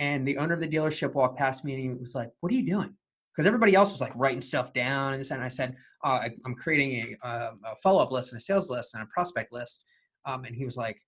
and 0.00 0.26
the 0.26 0.36
owner 0.36 0.54
of 0.54 0.60
the 0.60 0.68
dealership 0.68 1.14
walked 1.14 1.38
past 1.38 1.64
me 1.64 1.74
and 1.74 1.82
he 1.82 1.88
was 1.90 2.14
like 2.16 2.30
what 2.40 2.50
are 2.52 2.56
you 2.56 2.66
doing 2.66 2.92
because 3.36 3.46
everybody 3.46 3.76
else 3.76 3.92
was 3.92 4.00
like 4.00 4.12
writing 4.16 4.40
stuff 4.40 4.72
down 4.72 5.14
and 5.14 5.24
and 5.30 5.42
I 5.42 5.46
said 5.46 5.76
uh, 6.04 6.20
I, 6.24 6.30
I'm 6.44 6.56
creating 6.56 7.16
a, 7.22 7.28
um, 7.28 7.60
a 7.64 7.76
follow-up 7.82 8.10
list 8.10 8.32
and 8.32 8.40
a 8.40 8.42
sales 8.42 8.68
list 8.68 8.94
and 8.94 9.02
a 9.02 9.06
prospect 9.06 9.52
list 9.52 9.84
um, 10.28 10.44
and 10.44 10.54
he 10.54 10.64
was 10.64 10.76
like, 10.76 11.00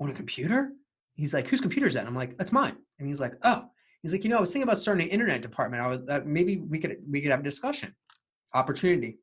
on 0.00 0.10
a 0.10 0.12
computer? 0.12 0.72
He's 1.14 1.32
like, 1.32 1.48
whose 1.48 1.60
computer 1.60 1.86
is 1.86 1.94
that? 1.94 2.00
And 2.00 2.08
I'm 2.08 2.14
like, 2.14 2.36
that's 2.36 2.52
mine. 2.52 2.76
And 2.98 3.08
he's 3.08 3.20
like, 3.20 3.34
oh. 3.42 3.64
He's 4.02 4.12
like, 4.12 4.24
you 4.24 4.30
know, 4.30 4.38
I 4.38 4.40
was 4.40 4.52
thinking 4.52 4.64
about 4.64 4.78
starting 4.78 5.06
an 5.06 5.10
internet 5.10 5.42
department. 5.42 5.82
I 5.82 5.86
was 5.88 6.00
uh, 6.08 6.20
maybe 6.24 6.58
we 6.58 6.78
could 6.78 6.96
we 7.10 7.20
could 7.20 7.30
have 7.30 7.40
a 7.40 7.44
discussion. 7.44 7.94
Opportunity. 8.54 9.18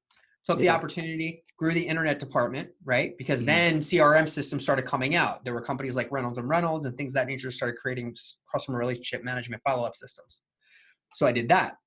Took 0.46 0.60
the 0.60 0.70
opportunity, 0.70 1.46
grew 1.58 1.74
the 1.74 1.88
internet 1.88 2.20
department, 2.20 2.70
right? 2.84 3.18
Because 3.18 3.44
Mhm. 3.44 3.46
then 3.46 3.80
CRM 3.80 4.28
systems 4.28 4.62
started 4.64 4.86
coming 4.86 5.16
out. 5.16 5.46
There 5.46 5.54
were 5.54 5.62
companies 5.62 5.96
like 5.96 6.12
Reynolds 6.12 6.38
and 6.38 6.50
Reynolds 6.50 6.86
and 6.86 6.98
things 6.98 7.12
of 7.12 7.14
that 7.16 7.28
nature 7.28 7.50
started 7.50 7.78
creating 7.78 8.14
customer 8.52 8.78
relationship 8.78 9.24
management 9.24 9.62
follow-up 9.66 9.96
systems. 9.96 10.42
So 11.16 11.26
I 11.26 11.32
did 11.32 11.48
that 11.50 11.78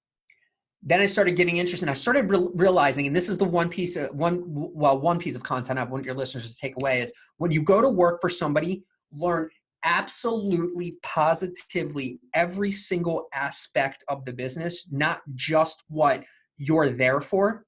then 0.83 1.01
I 1.01 1.07
started 1.07 1.35
getting 1.35 1.57
interested. 1.57 1.85
And 1.85 1.91
I 1.91 1.95
started 1.95 2.31
re- 2.31 2.49
realizing, 2.55 3.07
and 3.09 3.17
this 3.17 3.29
is 3.29 3.37
the 3.37 3.45
one 3.45 3.69
piece, 3.69 3.97
of, 3.97 4.15
one 4.15 4.43
well, 4.47 5.01
one 5.01 5.19
piece 5.19 5.35
of 5.35 5.43
content 5.43 5.81
I 5.81 5.85
want 5.85 6.05
your 6.05 6.15
listeners 6.15 6.49
to 6.49 6.57
take 6.57 6.77
away 6.77 7.01
is 7.01 7.13
when 7.39 7.51
you 7.51 7.61
go 7.63 7.81
to 7.81 7.89
work 7.89 8.21
for 8.21 8.31
somebody, 8.31 8.85
learn 9.13 9.49
absolutely, 9.87 10.97
positively 11.03 12.19
every 12.35 12.73
single 12.73 13.29
aspect 13.33 14.05
of 14.09 14.25
the 14.27 14.33
business, 14.33 14.89
not 14.91 15.21
just 15.35 15.83
what 15.89 16.25
you're 16.59 16.91
there 16.91 17.21
for, 17.21 17.65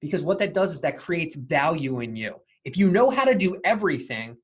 because 0.00 0.22
what 0.22 0.38
that 0.38 0.54
does 0.54 0.72
is 0.72 0.80
that 0.80 0.96
creates 0.96 1.36
value 1.36 2.00
in 2.00 2.16
you. 2.16 2.36
If 2.64 2.76
you 2.76 2.90
know 2.90 3.10
how 3.10 3.24
to 3.24 3.34
do 3.34 3.60
everything, 3.64 4.36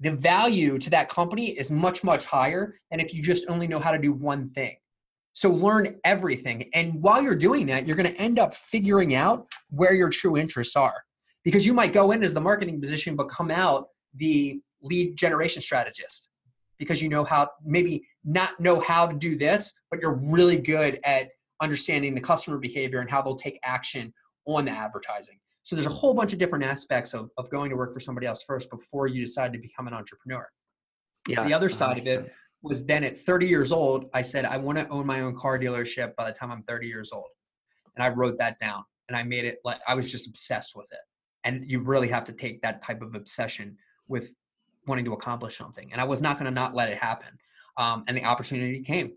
the 0.00 0.10
value 0.10 0.78
to 0.78 0.90
that 0.90 1.08
company 1.08 1.50
is 1.50 1.70
much 1.70 2.02
much 2.02 2.26
higher 2.26 2.74
than 2.90 2.98
if 2.98 3.14
you 3.14 3.22
just 3.22 3.46
only 3.48 3.68
know 3.68 3.78
how 3.78 3.92
to 3.92 3.98
do 3.98 4.12
one 4.12 4.50
thing. 4.50 4.76
So 5.34 5.50
learn 5.50 5.96
everything. 6.04 6.68
And 6.74 7.00
while 7.00 7.22
you're 7.22 7.36
doing 7.36 7.66
that, 7.66 7.86
you're 7.86 7.96
going 7.96 8.12
to 8.12 8.20
end 8.20 8.38
up 8.38 8.52
figuring 8.52 9.14
out 9.14 9.46
where 9.70 9.94
your 9.94 10.10
true 10.10 10.36
interests 10.36 10.76
are. 10.76 11.04
Because 11.44 11.64
you 11.64 11.72
might 11.72 11.92
go 11.92 12.10
in 12.10 12.22
as 12.22 12.34
the 12.34 12.40
marketing 12.40 12.80
position, 12.80 13.16
but 13.16 13.28
come 13.28 13.50
out 13.50 13.86
the 14.14 14.60
lead 14.82 15.16
generation 15.16 15.62
strategist 15.62 16.30
because 16.78 17.00
you 17.00 17.08
know 17.08 17.24
how, 17.24 17.48
maybe 17.64 18.06
not 18.24 18.58
know 18.58 18.80
how 18.80 19.06
to 19.06 19.14
do 19.14 19.36
this, 19.36 19.72
but 19.90 20.00
you're 20.00 20.18
really 20.24 20.56
good 20.56 20.98
at 21.04 21.28
understanding 21.60 22.14
the 22.14 22.20
customer 22.20 22.58
behavior 22.58 23.00
and 23.00 23.10
how 23.10 23.22
they'll 23.22 23.36
take 23.36 23.58
action 23.64 24.12
on 24.46 24.64
the 24.64 24.70
advertising. 24.70 25.38
So 25.62 25.76
there's 25.76 25.86
a 25.86 25.90
whole 25.90 26.12
bunch 26.12 26.32
of 26.32 26.40
different 26.40 26.64
aspects 26.64 27.14
of, 27.14 27.30
of 27.38 27.48
going 27.50 27.70
to 27.70 27.76
work 27.76 27.94
for 27.94 28.00
somebody 28.00 28.26
else 28.26 28.42
first 28.42 28.68
before 28.68 29.06
you 29.06 29.24
decide 29.24 29.52
to 29.52 29.60
become 29.60 29.86
an 29.86 29.94
entrepreneur 29.94 30.48
yeah. 31.28 31.44
the 31.44 31.54
other 31.54 31.68
side 31.68 31.98
of 31.98 32.06
it 32.06 32.32
was 32.62 32.84
then 32.84 33.04
at 33.04 33.18
30 33.18 33.46
years 33.46 33.72
old, 33.72 34.06
I 34.14 34.22
said, 34.22 34.44
I 34.44 34.56
want 34.56 34.78
to 34.78 34.88
own 34.88 35.06
my 35.06 35.20
own 35.20 35.36
car 35.36 35.58
dealership 35.58 36.14
by 36.16 36.26
the 36.26 36.32
time 36.32 36.50
I'm 36.50 36.62
30 36.62 36.86
years 36.86 37.10
old. 37.12 37.26
And 37.96 38.04
I 38.04 38.08
wrote 38.08 38.38
that 38.38 38.58
down 38.60 38.84
and 39.08 39.16
I 39.16 39.22
made 39.22 39.44
it 39.44 39.58
like 39.64 39.78
I 39.86 39.94
was 39.94 40.10
just 40.10 40.28
obsessed 40.28 40.76
with 40.76 40.90
it. 40.92 41.00
And 41.44 41.68
you 41.68 41.80
really 41.80 42.08
have 42.08 42.24
to 42.24 42.32
take 42.32 42.62
that 42.62 42.82
type 42.82 43.02
of 43.02 43.14
obsession 43.14 43.76
with 44.06 44.32
wanting 44.86 45.04
to 45.04 45.12
accomplish 45.12 45.56
something. 45.56 45.90
And 45.92 46.00
I 46.00 46.04
was 46.04 46.20
not 46.20 46.38
going 46.38 46.46
to 46.46 46.54
not 46.54 46.74
let 46.74 46.88
it 46.88 46.98
happen. 46.98 47.38
Um, 47.76 48.04
and 48.06 48.16
the 48.16 48.24
opportunity 48.24 48.80
came 48.82 49.12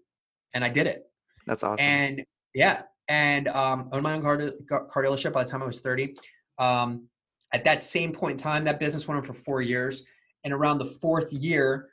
and 0.54 0.64
I 0.64 0.70
did 0.70 0.88
it. 0.88 1.04
That's 1.46 1.64
awesome. 1.64 1.86
And 1.86 2.26
yeah, 2.54 2.84
and 3.08 3.48
um, 3.50 3.90
owned 3.92 4.04
my 4.04 4.14
own 4.14 4.22
car, 4.22 4.38
car 4.86 5.04
dealership 5.04 5.34
by 5.34 5.44
the 5.44 5.50
time 5.50 5.62
I 5.62 5.66
was 5.66 5.82
30. 5.82 6.14
Um, 6.58 7.08
at 7.54 7.64
that 7.66 7.84
same 7.84 8.12
point 8.12 8.34
in 8.34 8.38
time, 8.38 8.64
that 8.64 8.80
business 8.80 9.08
went 9.08 9.20
on 9.20 9.24
for 9.24 9.34
four 9.34 9.62
years. 9.62 10.04
And 10.44 10.54
around 10.54 10.80
the 10.80 10.86
fourth 10.86 11.32
year, 11.34 11.90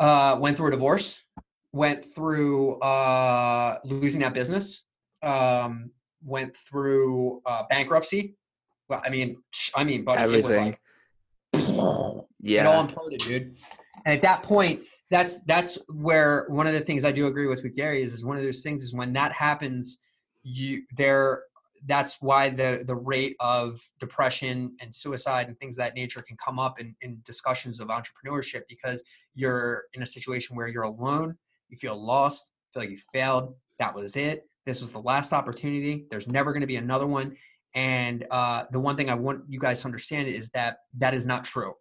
uh, 0.00 0.36
went 0.38 0.56
through 0.56 0.68
a 0.68 0.70
divorce, 0.72 1.20
went 1.72 2.04
through 2.04 2.80
uh, 2.80 3.78
losing 3.84 4.20
that 4.20 4.34
business, 4.34 4.84
um, 5.22 5.90
went 6.24 6.56
through 6.56 7.42
uh, 7.46 7.64
bankruptcy. 7.68 8.36
Well, 8.88 9.02
I 9.04 9.10
mean, 9.10 9.36
I 9.74 9.84
mean, 9.84 10.04
but 10.04 10.20
it 10.20 10.44
was 10.44 10.54
Everything. 10.54 10.76
like 12.44 12.60
it 12.60 12.66
all 12.66 12.84
yeah. 12.84 12.90
imploded, 12.90 13.18
dude. 13.18 13.56
And 14.04 14.14
at 14.14 14.22
that 14.22 14.42
point, 14.42 14.80
that's 15.10 15.40
that's 15.42 15.78
where 15.88 16.46
one 16.48 16.66
of 16.66 16.72
the 16.72 16.80
things 16.80 17.04
I 17.04 17.12
do 17.12 17.26
agree 17.26 17.46
with 17.46 17.62
with 17.62 17.74
Gary 17.74 18.02
is 18.02 18.12
is 18.12 18.24
one 18.24 18.36
of 18.36 18.42
those 18.42 18.62
things 18.62 18.82
is 18.82 18.94
when 18.94 19.12
that 19.14 19.32
happens, 19.32 19.98
you 20.42 20.82
there 20.96 21.42
that's 21.86 22.16
why 22.20 22.48
the 22.48 22.82
the 22.86 22.94
rate 22.94 23.36
of 23.40 23.80
depression 23.98 24.74
and 24.80 24.94
suicide 24.94 25.48
and 25.48 25.58
things 25.58 25.74
of 25.74 25.84
that 25.84 25.94
nature 25.94 26.22
can 26.22 26.36
come 26.36 26.58
up 26.58 26.80
in, 26.80 26.94
in 27.02 27.20
discussions 27.24 27.80
of 27.80 27.88
entrepreneurship 27.88 28.62
because 28.68 29.02
you're 29.34 29.84
in 29.94 30.02
a 30.02 30.06
situation 30.06 30.56
where 30.56 30.68
you're 30.68 30.82
alone, 30.82 31.36
you 31.68 31.76
feel 31.76 32.02
lost, 32.02 32.52
feel 32.72 32.82
like 32.82 32.90
you 32.90 32.98
failed, 33.12 33.54
that 33.78 33.94
was 33.94 34.16
it. 34.16 34.46
This 34.66 34.80
was 34.80 34.92
the 34.92 35.00
last 35.00 35.32
opportunity. 35.32 36.06
There's 36.10 36.26
never 36.26 36.52
going 36.52 36.62
to 36.62 36.66
be 36.66 36.76
another 36.76 37.06
one. 37.06 37.36
And 37.74 38.24
uh, 38.30 38.64
the 38.70 38.80
one 38.80 38.96
thing 38.96 39.10
I 39.10 39.14
want 39.14 39.42
you 39.48 39.58
guys 39.58 39.80
to 39.80 39.86
understand 39.86 40.28
is 40.28 40.48
that 40.50 40.78
that 40.98 41.12
is 41.12 41.26
not 41.26 41.44
true. 41.44 41.74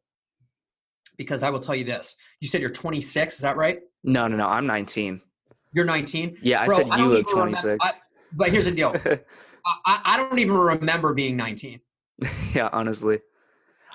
Because 1.18 1.44
I 1.44 1.50
will 1.50 1.60
tell 1.60 1.76
you 1.76 1.84
this. 1.84 2.16
You 2.40 2.48
said 2.48 2.62
you're 2.62 2.70
26, 2.70 3.36
is 3.36 3.42
that 3.42 3.56
right? 3.56 3.80
No, 4.04 4.28
no, 4.28 4.36
no. 4.36 4.48
I'm 4.48 4.66
19. 4.66 5.22
You're 5.74 5.86
19. 5.86 6.38
Yeah, 6.42 6.62
I 6.62 6.68
said 6.68 6.90
don't 6.90 7.00
you 7.00 7.06
look 7.08 7.28
even 7.30 7.40
remember- 7.40 7.78
26. 7.78 7.78
I- 7.82 7.94
but 8.36 8.50
here's 8.50 8.66
the 8.66 8.72
deal. 8.72 8.96
I, 9.86 10.02
I 10.06 10.18
don't 10.18 10.40
even 10.40 10.56
remember 10.56 11.14
being 11.14 11.38
19. 11.38 11.80
yeah, 12.54 12.70
honestly. 12.74 13.20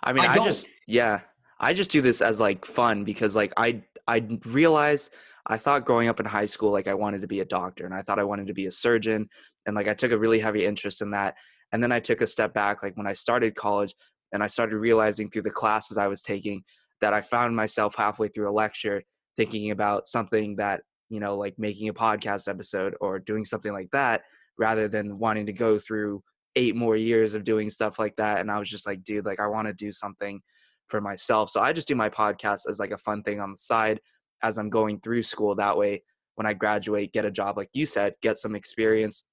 I 0.02 0.12
mean, 0.12 0.24
I 0.24 0.34
I, 0.34 0.44
just 0.44 0.68
yeah, 0.86 1.20
I 1.58 1.74
just 1.74 1.90
do 1.90 2.00
this 2.00 2.22
as 2.22 2.40
like 2.40 2.64
fun 2.64 3.04
because 3.04 3.34
like 3.34 3.52
I 3.56 3.82
I 4.06 4.24
realized 4.44 5.12
I 5.46 5.58
thought 5.58 5.84
growing 5.84 6.08
up 6.08 6.20
in 6.20 6.26
high 6.26 6.46
school 6.46 6.70
like 6.70 6.86
I 6.86 6.94
wanted 6.94 7.20
to 7.22 7.26
be 7.26 7.40
a 7.40 7.44
doctor 7.44 7.84
and 7.84 7.94
I 7.94 8.02
thought 8.02 8.18
I 8.18 8.24
wanted 8.24 8.46
to 8.46 8.54
be 8.54 8.66
a 8.66 8.70
surgeon 8.70 9.28
and 9.66 9.74
like 9.74 9.88
I 9.88 9.94
took 9.94 10.12
a 10.12 10.18
really 10.18 10.38
heavy 10.38 10.64
interest 10.64 11.02
in 11.02 11.10
that. 11.10 11.34
And 11.72 11.82
then 11.82 11.92
I 11.92 12.00
took 12.00 12.20
a 12.22 12.26
step 12.26 12.54
back 12.54 12.82
like 12.82 12.96
when 12.96 13.06
I 13.06 13.12
started 13.12 13.54
college 13.54 13.94
and 14.32 14.42
I 14.42 14.46
started 14.46 14.78
realizing 14.78 15.30
through 15.30 15.42
the 15.42 15.50
classes 15.50 15.98
I 15.98 16.06
was 16.06 16.22
taking 16.22 16.62
that 17.00 17.12
I 17.12 17.20
found 17.20 17.54
myself 17.54 17.94
halfway 17.94 18.28
through 18.28 18.50
a 18.50 18.52
lecture 18.52 19.02
thinking 19.36 19.70
about 19.70 20.06
something 20.06 20.56
that, 20.56 20.82
you 21.08 21.20
know, 21.20 21.36
like 21.36 21.54
making 21.58 21.88
a 21.88 21.94
podcast 21.94 22.48
episode 22.48 22.94
or 23.00 23.18
doing 23.18 23.44
something 23.44 23.72
like 23.72 23.90
that 23.92 24.22
rather 24.58 24.88
than 24.88 25.18
wanting 25.18 25.46
to 25.46 25.52
go 25.52 25.78
through 25.78 26.22
eight 26.56 26.74
more 26.74 26.96
years 26.96 27.34
of 27.34 27.44
doing 27.44 27.70
stuff 27.70 27.98
like 27.98 28.16
that. 28.16 28.40
And 28.40 28.50
i 28.50 28.58
was 28.58 28.68
just 28.68 28.86
like 28.86 29.04
dude 29.04 29.24
like 29.24 29.40
i 29.40 29.46
want 29.46 29.68
to 29.68 29.74
do 29.74 29.92
something 29.92 30.40
for 30.88 31.00
myself. 31.00 31.50
So 31.50 31.60
i 31.60 31.72
just 31.72 31.86
do 31.86 31.94
my 31.94 32.08
podcast 32.08 32.68
as 32.68 32.80
like 32.80 32.90
a 32.90 32.98
fun 32.98 33.22
thing 33.22 33.40
on 33.40 33.52
the 33.52 33.56
side 33.56 34.00
as 34.42 34.58
i'm 34.58 34.70
going 34.70 35.00
through 35.00 35.22
school. 35.22 35.54
That 35.54 35.76
way 35.76 36.02
when 36.34 36.46
i 36.46 36.54
graduate 36.54 37.12
get 37.12 37.24
a 37.24 37.30
job 37.30 37.56
like 37.56 37.70
you 37.74 37.86
said 37.86 38.14
get 38.22 38.38
some 38.38 38.54
experience 38.56 39.28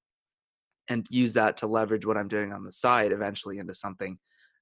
and 0.90 1.06
use 1.10 1.34
that 1.34 1.58
to 1.58 1.68
leverage 1.68 2.06
what 2.06 2.18
I'm 2.18 2.28
doing 2.28 2.54
on 2.54 2.64
the 2.64 2.72
side 2.72 3.12
eventually 3.12 3.58
into 3.58 3.74
something 3.74 4.18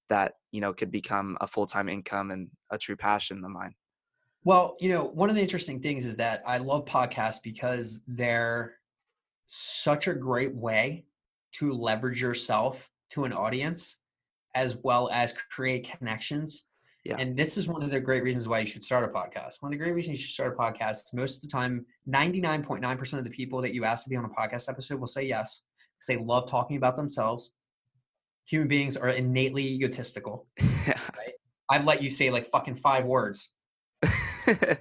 that 0.10 0.34
you 0.52 0.62
know 0.62 0.74
could 0.74 0.92
become 0.92 1.38
a 1.42 1.48
full-time 1.48 1.90
income 1.90 2.32
and 2.32 2.50
a 2.70 2.78
true 2.78 2.96
passion 2.96 3.44
of 3.44 3.52
mine. 3.52 3.74
Well, 4.46 4.76
you 4.80 4.90
know, 4.90 5.06
one 5.06 5.30
of 5.30 5.36
the 5.36 5.42
interesting 5.42 5.80
things 5.80 6.06
is 6.06 6.18
that 6.18 6.44
I 6.46 6.58
love 6.58 6.86
podcasts 6.86 7.42
because 7.42 8.02
they're 8.08 8.76
such 9.46 10.08
a 10.08 10.14
great 10.14 10.54
way 10.54 11.06
to 11.54 11.72
leverage 11.72 12.22
yourself 12.22 12.90
to 13.12 13.24
an 13.24 13.34
audience 13.34 13.98
as 14.56 14.76
well 14.84 15.10
as 15.12 15.34
create 15.34 15.90
connections. 15.98 16.66
Yeah. 17.06 17.16
And 17.20 17.36
this 17.38 17.58
is 17.58 17.68
one 17.68 17.84
of 17.84 17.92
the 17.92 18.00
great 18.00 18.24
reasons 18.24 18.48
why 18.48 18.60
you 18.60 18.66
should 18.66 18.86
start 18.86 19.04
a 19.04 19.08
podcast. 19.08 19.62
One 19.62 19.72
of 19.74 19.78
the 19.78 19.84
great 19.84 19.94
reasons 19.94 20.20
you 20.20 20.24
should 20.26 20.34
start 20.34 20.54
a 20.54 20.62
podcast 20.62 21.06
is 21.06 21.14
most 21.14 21.36
of 21.38 21.42
the 21.42 21.48
time, 21.50 21.86
99.9% 22.10 23.18
of 23.18 23.24
the 23.24 23.30
people 23.30 23.62
that 23.62 23.74
you 23.74 23.84
ask 23.84 24.04
to 24.06 24.10
be 24.10 24.16
on 24.16 24.26
a 24.26 24.30
podcast 24.30 24.70
episode 24.70 25.00
will 25.00 25.08
say 25.08 25.24
yes 25.24 25.64
because 25.98 26.08
they 26.08 26.18
love 26.18 26.50
talking 26.50 26.78
about 26.78 26.96
themselves. 26.96 27.52
Human 28.46 28.68
beings 28.68 28.98
are 28.98 29.10
innately 29.10 29.66
egotistical. 29.66 30.48
Yeah. 30.86 31.00
I've 31.70 31.86
let 31.86 32.04
you 32.04 32.10
say 32.10 32.30
like 32.30 32.46
fucking 32.48 32.76
five 32.76 33.06
words. 33.06 33.54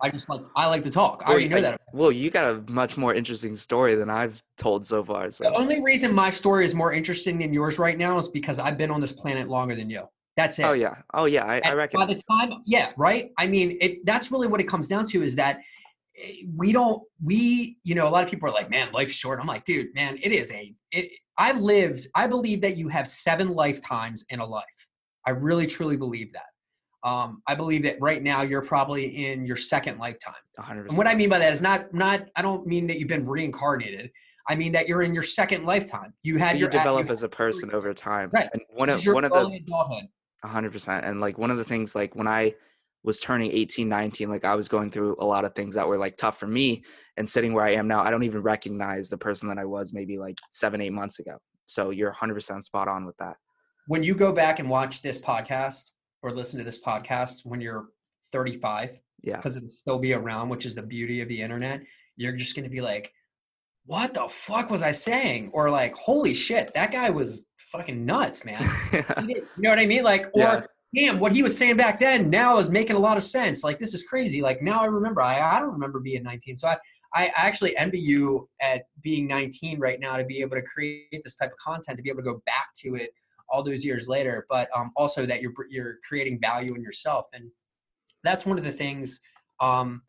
I 0.03 0.11
just 0.11 0.29
like 0.29 0.41
I 0.57 0.67
like 0.67 0.83
to 0.83 0.91
talk. 0.91 1.23
I 1.25 1.29
Well, 1.29 1.33
already 1.35 1.49
know 1.49 1.57
I- 1.59 1.61
that. 1.61 1.81
well, 1.95 2.11
you 2.11 2.29
got 2.31 2.45
a 2.53 2.65
much 2.71 2.97
more 2.97 3.15
interesting 3.15 3.55
story 3.55 3.95
than 3.95 4.11
I've 4.11 4.43
told 4.59 4.85
so 4.85 5.05
far. 5.05 5.31
So 5.31 5.45
The 5.45 5.55
only 5.55 5.81
reason 5.81 6.13
my 6.13 6.31
story 6.31 6.65
is 6.65 6.75
more 6.75 6.93
interesting 6.93 7.39
than 7.39 7.53
yours 7.53 7.79
right 7.79 7.97
now 7.97 8.19
is 8.19 8.29
because 8.29 8.59
I've 8.59 8.77
been 8.77 8.91
on 8.91 9.01
this 9.01 9.13
planet 9.13 9.49
longer 9.49 9.77
than 9.77 9.89
you. 9.89 10.03
That's 10.37 10.59
it. 10.59 10.65
Oh 10.65 10.73
yeah. 10.73 10.97
Oh 11.15 11.27
yeah. 11.27 11.45
I, 11.45 11.61
I 11.65 11.73
reckon. 11.75 12.01
by 12.01 12.07
the 12.07 12.21
time, 12.29 12.51
yeah, 12.67 12.91
right. 12.97 13.31
I 13.39 13.47
mean, 13.47 13.79
it's 13.81 13.99
that's 14.05 14.33
really 14.33 14.49
what 14.49 14.61
it 14.61 14.65
comes 14.65 14.89
down 14.89 15.07
to 15.07 15.23
is 15.23 15.37
that 15.37 15.61
eh, 16.21 16.43
we 16.57 16.73
don't 16.73 17.01
we 17.23 17.77
you 17.85 17.95
know 17.95 18.09
a 18.09 18.11
lot 18.11 18.25
of 18.25 18.31
people 18.31 18.49
are 18.49 18.53
like, 18.53 18.71
man, 18.71 18.91
life's 18.93 19.15
short. 19.15 19.39
I'm 19.41 19.47
like, 19.47 19.65
dude, 19.65 19.95
man, 19.95 20.19
it 20.21 20.33
is 20.33 20.51
a. 20.51 20.75
It, 20.91 21.13
I've 21.39 21.59
lived. 21.59 22.09
I 22.15 22.27
believe 22.27 22.61
that 22.63 22.77
you 22.77 22.89
have 22.89 23.09
seven 23.09 23.51
lifetimes 23.51 24.25
in 24.29 24.41
a 24.41 24.47
life. 24.47 24.65
I 25.27 25.31
really 25.31 25.67
truly 25.67 25.97
believe 25.97 26.33
that. 26.33 27.09
Um, 27.09 27.43
I 27.49 27.55
believe 27.55 27.83
that 27.83 27.97
right 28.01 28.23
now 28.23 28.43
you're 28.43 28.63
probably 28.63 29.27
in 29.27 29.45
your 29.45 29.57
second 29.57 29.99
lifetime. 29.99 30.35
100%. 30.61 30.89
And 30.89 30.97
what 30.97 31.07
I 31.07 31.15
mean 31.15 31.29
by 31.29 31.39
that 31.39 31.53
is 31.53 31.61
not 31.61 31.93
not 31.93 32.29
I 32.37 32.43
don't 32.43 32.67
mean 32.67 32.87
that 32.87 32.99
you've 32.99 33.09
been 33.09 33.27
reincarnated. 33.27 34.11
I 34.49 34.55
mean 34.55 34.73
that 34.73 34.89
you're 34.89 35.03
in 35.03 35.15
your 35.15 35.23
second 35.23 35.65
lifetime. 35.65 36.13
You 36.23 36.39
had 36.39 36.57
you 36.57 36.61
your 36.61 36.71
develop 36.71 37.07
you 37.07 37.13
as 37.13 37.23
a 37.23 37.29
person 37.29 37.73
over 37.73 37.93
time. 37.93 38.31
Right. 38.33 38.49
And 38.53 38.63
one 38.69 38.89
of 38.89 39.05
one 39.05 39.25
of 39.25 39.33
the 39.33 39.57
adulthood. 39.57 40.05
Hundred 40.45 40.73
percent. 40.73 41.05
And 41.05 41.21
like 41.21 41.39
one 41.39 41.51
of 41.51 41.57
the 41.57 41.65
things, 41.65 41.95
like 41.95 42.15
when 42.17 42.27
I 42.27 42.55
was 43.05 43.19
turning 43.19 43.51
18, 43.51 43.89
19, 43.89 44.31
like 44.31 44.45
I 44.45 44.55
was 44.55 44.69
going 44.69 44.91
through 44.91 45.17
a 45.19 45.25
lot 45.25 45.45
of 45.45 45.55
things 45.55 45.75
that 45.75 45.89
were 45.89 45.99
like 45.99 46.17
tough 46.17 46.39
for 46.39 46.47
me. 46.47 46.85
And 47.17 47.29
sitting 47.29 47.53
where 47.53 47.65
I 47.65 47.73
am 47.75 47.89
now, 47.89 48.03
I 48.03 48.11
don't 48.11 48.23
even 48.23 48.43
recognize 48.43 49.09
the 49.09 49.19
person 49.19 49.49
that 49.49 49.59
I 49.59 49.65
was 49.65 49.93
maybe 49.93 50.19
like 50.19 50.39
seven, 50.51 50.81
eight 50.81 50.93
months 50.93 51.19
ago. 51.19 51.37
So 51.67 51.91
you're 51.91 52.13
100% 52.13 52.63
spot 52.63 52.89
on 52.89 53.05
with 53.05 53.17
that. 53.19 53.37
When 53.89 54.03
you 54.03 54.15
go 54.15 54.33
back 54.33 54.61
and 54.61 54.71
watch 54.71 55.03
this 55.03 55.19
podcast 55.19 55.91
or 56.23 56.31
listen 56.31 56.59
to 56.59 56.65
this 56.65 56.81
podcast 56.81 57.45
when 57.45 57.61
you're 57.61 57.87
35, 58.33 59.01
Yeah. 59.23 59.37
because 59.37 59.57
it'll 59.57 59.69
still 59.69 59.99
be 59.99 60.13
around, 60.15 60.49
which 60.49 60.65
is 60.67 60.75
the 60.75 60.83
beauty 60.83 61.21
of 61.21 61.29
the 61.29 61.41
internet, 61.43 61.83
you're 62.17 62.33
just 62.37 62.55
gonna 62.55 62.69
be 62.69 62.81
like, 62.81 63.13
what 63.85 64.15
the 64.15 64.29
fuck 64.29 64.71
was 64.71 64.83
I 64.83 64.93
saying? 64.93 65.51
Or 65.53 65.69
like, 65.71 65.95
holy 65.97 66.35
shit, 66.35 66.73
that 66.75 66.93
guy 66.93 67.11
was 67.11 67.47
fucking 67.73 68.05
nuts, 68.07 68.45
man. 68.45 68.63
Did- 68.93 69.05
you 69.29 69.43
know 69.59 69.71
what 69.71 69.79
I 69.81 69.87
mean? 69.87 70.05
Like, 70.05 70.27
or 70.35 70.41
Yeah. 70.41 70.61
Damn, 70.95 71.19
what 71.19 71.33
he 71.33 71.43
was 71.43 71.57
saying 71.57 71.77
back 71.77 71.99
then 71.99 72.29
now 72.29 72.59
is 72.59 72.71
making 72.71 72.97
a 72.97 72.99
lot 72.99 73.17
of 73.17 73.23
sense. 73.23 73.65
Like, 73.65 73.79
this 73.79 73.95
is 73.95 74.03
crazy. 74.03 74.43
Like, 74.43 74.63
now 74.63 74.83
I 74.83 74.87
remember. 74.87 75.23
I, 75.23 75.41
I 75.41 75.61
don't 75.61 75.73
remember 75.73 76.01
being 76.01 76.23
19. 76.23 76.57
So 76.57 76.69
I, 76.69 76.77
I 77.15 77.33
actually 77.37 77.77
envy 77.77 78.01
you 78.01 78.49
at 78.61 78.85
being 79.03 79.27
19 79.27 79.79
right 79.79 80.01
now 80.01 80.17
to 80.17 80.25
be 80.25 80.41
able 80.41 80.57
to 80.57 80.63
create 80.63 81.23
this 81.23 81.37
type 81.37 81.53
of 81.53 81.59
content, 81.59 81.97
to 81.97 82.03
be 82.03 82.11
able 82.11 82.21
to 82.21 82.31
go 82.31 82.43
back 82.47 82.69
to 82.79 82.95
it 82.95 83.11
all 83.53 83.63
those 83.63 83.85
years 83.85 84.09
later, 84.09 84.47
but 84.49 84.69
um, 84.75 84.91
also 84.97 85.27
that 85.27 85.43
you're 85.43 85.53
you're 85.69 85.99
creating 86.09 86.41
value 86.41 86.75
in 86.75 86.83
yourself, 86.83 87.27
and 87.35 87.51
that's 88.25 88.47
one 88.47 88.59
of 88.59 88.65
the 88.65 88.73
things. 88.73 89.21
Um, 89.61 90.03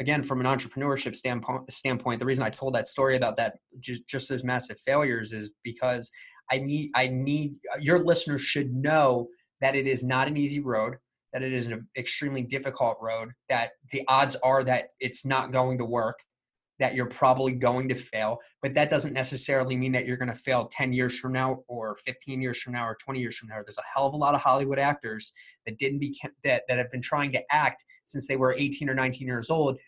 again, 0.00 0.22
from 0.24 0.40
an 0.40 0.46
entrepreneurship 0.46 1.14
standpoint, 1.14 1.72
standpoint, 1.72 2.18
the 2.18 2.26
reason 2.26 2.42
I 2.44 2.50
told 2.50 2.74
that 2.74 2.88
story 2.88 3.16
about 3.16 3.36
that 3.36 3.58
just 3.78 4.06
just 4.08 4.28
those 4.28 4.42
massive 4.42 4.80
failures 4.80 5.32
is 5.32 5.50
because 5.62 6.10
I 6.50 6.58
need 6.58 6.90
I 6.94 7.06
need 7.06 7.54
your 7.80 8.00
listeners 8.00 8.42
should 8.42 8.72
know 8.72 9.28
that 9.60 9.74
it 9.74 9.86
is 9.86 10.04
not 10.04 10.28
an 10.28 10.36
easy 10.36 10.60
road, 10.60 10.96
that 11.32 11.42
it 11.42 11.52
is 11.52 11.66
an 11.66 11.86
extremely 11.96 12.42
difficult 12.42 12.96
road, 13.00 13.30
that 13.48 13.72
the 13.92 14.02
odds 14.08 14.36
are 14.42 14.64
that 14.64 14.90
it's 15.00 15.24
not 15.24 15.52
going 15.52 15.78
to 15.78 15.84
work, 15.84 16.18
that 16.78 16.94
you're 16.94 17.06
probably 17.06 17.52
going 17.52 17.88
to 17.88 17.94
fail, 17.94 18.38
but 18.62 18.74
that 18.74 18.88
doesn't 18.88 19.12
necessarily 19.12 19.76
mean 19.76 19.92
that 19.92 20.06
you're 20.06 20.16
going 20.16 20.30
to 20.30 20.38
fail 20.38 20.68
10 20.68 20.92
years 20.92 21.18
from 21.18 21.32
now 21.32 21.58
or 21.66 21.96
15 22.04 22.40
years 22.40 22.60
from 22.60 22.72
now 22.72 22.86
or 22.86 22.96
20 23.02 23.20
years 23.20 23.36
from 23.36 23.48
now. 23.48 23.56
There's 23.56 23.78
a 23.78 23.82
hell 23.94 24.06
of 24.06 24.14
a 24.14 24.16
lot 24.16 24.34
of 24.34 24.40
Hollywood 24.40 24.78
actors 24.78 25.32
that 25.66 25.78
didn't 25.78 25.98
be 25.98 26.18
that 26.44 26.62
that 26.68 26.78
have 26.78 26.90
been 26.90 27.02
trying 27.02 27.32
to 27.32 27.42
act 27.50 27.84
since 28.06 28.26
they 28.26 28.36
were 28.36 28.54
18 28.56 28.88
or 28.88 28.94
19 28.94 29.26
years 29.26 29.50
old 29.50 29.78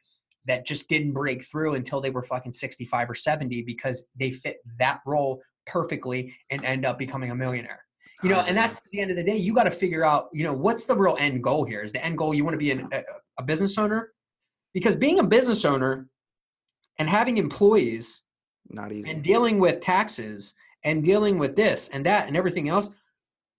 that 0.47 0.67
just 0.67 0.89
didn't 0.89 1.13
break 1.13 1.45
through 1.45 1.75
until 1.75 2.01
they 2.01 2.11
were 2.11 2.23
fucking 2.23 2.53
65 2.53 3.11
or 3.11 3.15
70 3.15 3.63
because 3.63 4.09
they 4.19 4.31
fit 4.31 4.57
that 4.79 5.01
role 5.07 5.41
perfectly 5.67 6.35
and 6.51 6.65
end 6.65 6.85
up 6.85 6.99
becoming 6.99 7.31
a 7.31 7.35
millionaire. 7.35 7.85
You 8.23 8.31
know, 8.31 8.41
and 8.41 8.57
that's 8.57 8.79
at 8.79 8.85
the 8.93 9.01
end 9.01 9.11
of 9.11 9.17
the 9.17 9.25
day, 9.25 9.37
you 9.37 9.55
got 9.55 9.65
to 9.65 9.71
figure 9.71 10.05
out, 10.05 10.29
you 10.33 10.45
know, 10.45 10.53
what's 10.53 10.87
the 10.87 10.95
real 10.95 11.17
end 11.19 11.43
goal 11.43 11.65
here? 11.65 11.83
Is 11.83 11.93
the 11.93 12.05
end 12.05 12.19
goal 12.19 12.35
you 12.35 12.45
want 12.45 12.55
to 12.55 12.59
be 12.59 12.71
an, 12.71 12.89
a, 12.93 13.03
a 13.39 13.43
business 13.43 13.79
owner? 13.79 14.13
Because 14.75 14.95
being 14.95 15.19
a 15.19 15.25
business 15.25 15.65
owner 15.65 16.09
and 16.99 17.09
having 17.09 17.39
employees 17.39 18.23
not 18.69 18.93
easy. 18.93 19.11
and 19.11 19.23
dealing 19.23 19.59
with 19.59 19.81
taxes 19.81 20.55
and 20.85 21.03
dealing 21.03 21.39
with 21.39 21.57
this 21.57 21.89
and 21.89 22.05
that 22.07 22.29
and 22.29 22.37
everything 22.37 22.69
else, 22.69 22.91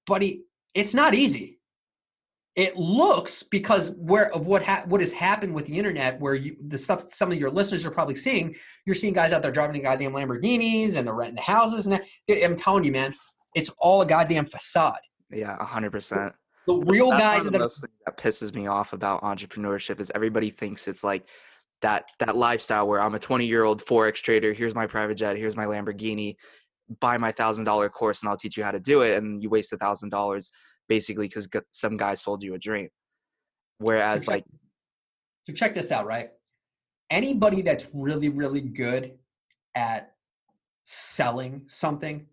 buddy, 0.05 0.43
it's 0.73 0.93
not 0.93 1.15
easy. 1.15 1.59
It 2.55 2.75
looks 2.75 3.43
because 3.43 3.91
where 3.91 4.31
of 4.33 4.45
what 4.45 4.61
ha- 4.61 4.83
what 4.85 4.99
has 4.99 5.13
happened 5.13 5.55
with 5.55 5.65
the 5.67 5.77
internet, 5.77 6.19
where 6.19 6.35
you 6.35 6.57
the 6.67 6.77
stuff 6.77 7.09
some 7.09 7.31
of 7.31 7.37
your 7.37 7.49
listeners 7.49 7.85
are 7.85 7.91
probably 7.91 8.15
seeing, 8.15 8.55
you're 8.85 8.93
seeing 8.93 9.13
guys 9.13 9.31
out 9.31 9.41
there 9.41 9.53
driving 9.53 9.73
the 9.73 9.81
goddamn 9.81 10.11
Lamborghinis 10.11 10.97
and 10.97 11.07
they're 11.07 11.15
renting 11.15 11.35
the 11.35 11.41
houses 11.41 11.87
and 11.87 11.93
that. 11.93 12.03
I'm 12.43 12.57
telling 12.57 12.83
you, 12.83 12.91
man, 12.91 13.15
it's 13.55 13.69
all 13.79 14.01
a 14.01 14.05
goddamn 14.05 14.45
facade. 14.45 14.99
yeah, 15.29 15.57
a 15.59 15.65
hundred 15.65 15.91
percent. 15.91 16.33
The 16.67 16.75
real 16.75 17.09
That's 17.09 17.21
guys 17.21 17.45
of 17.45 17.53
that 17.53 17.57
the 17.57 17.63
most 17.65 17.81
things 17.81 17.93
that 18.05 18.17
pisses 18.17 18.53
me 18.53 18.67
off 18.67 18.93
about 18.93 19.21
entrepreneurship 19.23 19.99
is 19.99 20.11
everybody 20.13 20.49
thinks 20.51 20.87
it's 20.87 21.03
like 21.03 21.25
that 21.81 22.05
that 22.19 22.37
lifestyle 22.37 22.87
where 22.87 23.01
I'm 23.01 23.15
a 23.15 23.19
20 23.19 23.45
year 23.45 23.63
old 23.63 23.83
forex 23.83 24.15
trader. 24.15 24.53
Here's 24.53 24.75
my 24.75 24.85
private 24.85 25.15
jet. 25.15 25.37
Here's 25.37 25.55
my 25.55 25.65
Lamborghini. 25.65 26.35
Buy 26.99 27.17
my 27.17 27.31
thousand 27.31 27.63
dollar 27.63 27.89
course 27.89 28.21
and 28.21 28.29
I'll 28.29 28.37
teach 28.37 28.57
you 28.57 28.63
how 28.63 28.71
to 28.71 28.79
do 28.79 29.01
it. 29.01 29.17
And 29.17 29.41
you 29.41 29.49
waste 29.49 29.73
a 29.73 29.77
thousand 29.77 30.09
dollars 30.09 30.51
basically 30.87 31.27
because 31.27 31.49
some 31.71 31.97
guy 31.97 32.13
sold 32.13 32.43
you 32.43 32.53
a 32.53 32.59
dream. 32.59 32.89
Whereas 33.79 34.25
check- 34.25 34.29
like 34.29 34.45
So 35.47 35.53
check 35.53 35.73
this 35.73 35.91
out, 35.91 36.05
right? 36.05 36.29
Anybody 37.09 37.61
that's 37.61 37.89
really, 37.93 38.29
really 38.29 38.61
good 38.61 39.13
at 39.75 40.13
selling 40.83 41.63
something 41.67 42.27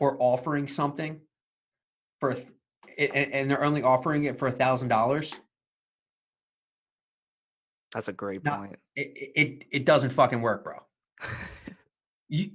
or 0.00 0.16
offering 0.20 0.66
something 0.68 1.20
for, 2.20 2.36
and, 2.98 3.10
and 3.34 3.50
they're 3.50 3.64
only 3.64 3.82
offering 3.82 4.24
it 4.24 4.38
for 4.38 4.48
a 4.48 4.52
thousand 4.52 4.88
dollars, 4.88 5.34
that's 7.92 8.08
a 8.08 8.12
great 8.12 8.44
No. 8.44 8.56
point. 8.56 8.76
it, 8.96 9.32
it 9.36 9.64
it 9.70 9.84
doesn't 9.84 10.10
fucking 10.10 10.40
work, 10.40 10.64
bro. 10.64 10.74
You, 12.30 12.52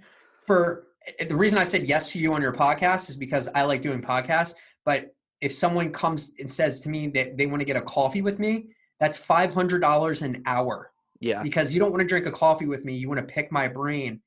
for 0.47 0.87
eh, 1.19 1.25
the 1.25 1.35
reason 1.35 1.59
I 1.59 1.63
said 1.63 1.83
yes 1.87 2.11
to 2.11 2.19
you 2.19 2.33
on 2.33 2.41
your 2.41 2.51
podcast 2.51 3.07
is 3.09 3.15
because 3.15 3.47
I 3.53 3.61
like 3.63 3.83
doing 3.83 4.01
podcasts. 4.01 4.55
But 4.83 5.15
if 5.41 5.53
someone 5.53 5.91
comes 5.93 6.31
and 6.39 6.51
says 6.51 6.81
to 6.81 6.89
me 6.89 7.07
that 7.09 7.37
they 7.37 7.45
want 7.45 7.61
to 7.61 7.65
get 7.65 7.77
a 7.77 7.81
coffee 7.81 8.23
with 8.23 8.39
me, 8.39 8.69
that's 8.99 9.15
five 9.15 9.53
hundred 9.53 9.79
dollars 9.81 10.23
an 10.23 10.41
hour. 10.47 10.91
yeah. 11.21 11.43
because 11.43 11.71
you 11.71 11.79
don't 11.79 11.91
want 11.91 12.01
to 12.01 12.07
drink 12.07 12.25
a 12.25 12.31
coffee 12.31 12.65
with 12.65 12.83
me. 12.83 12.95
You 12.97 13.07
want 13.07 13.19
to 13.25 13.31
pick 13.33 13.51
my 13.51 13.67
brain 13.67 14.21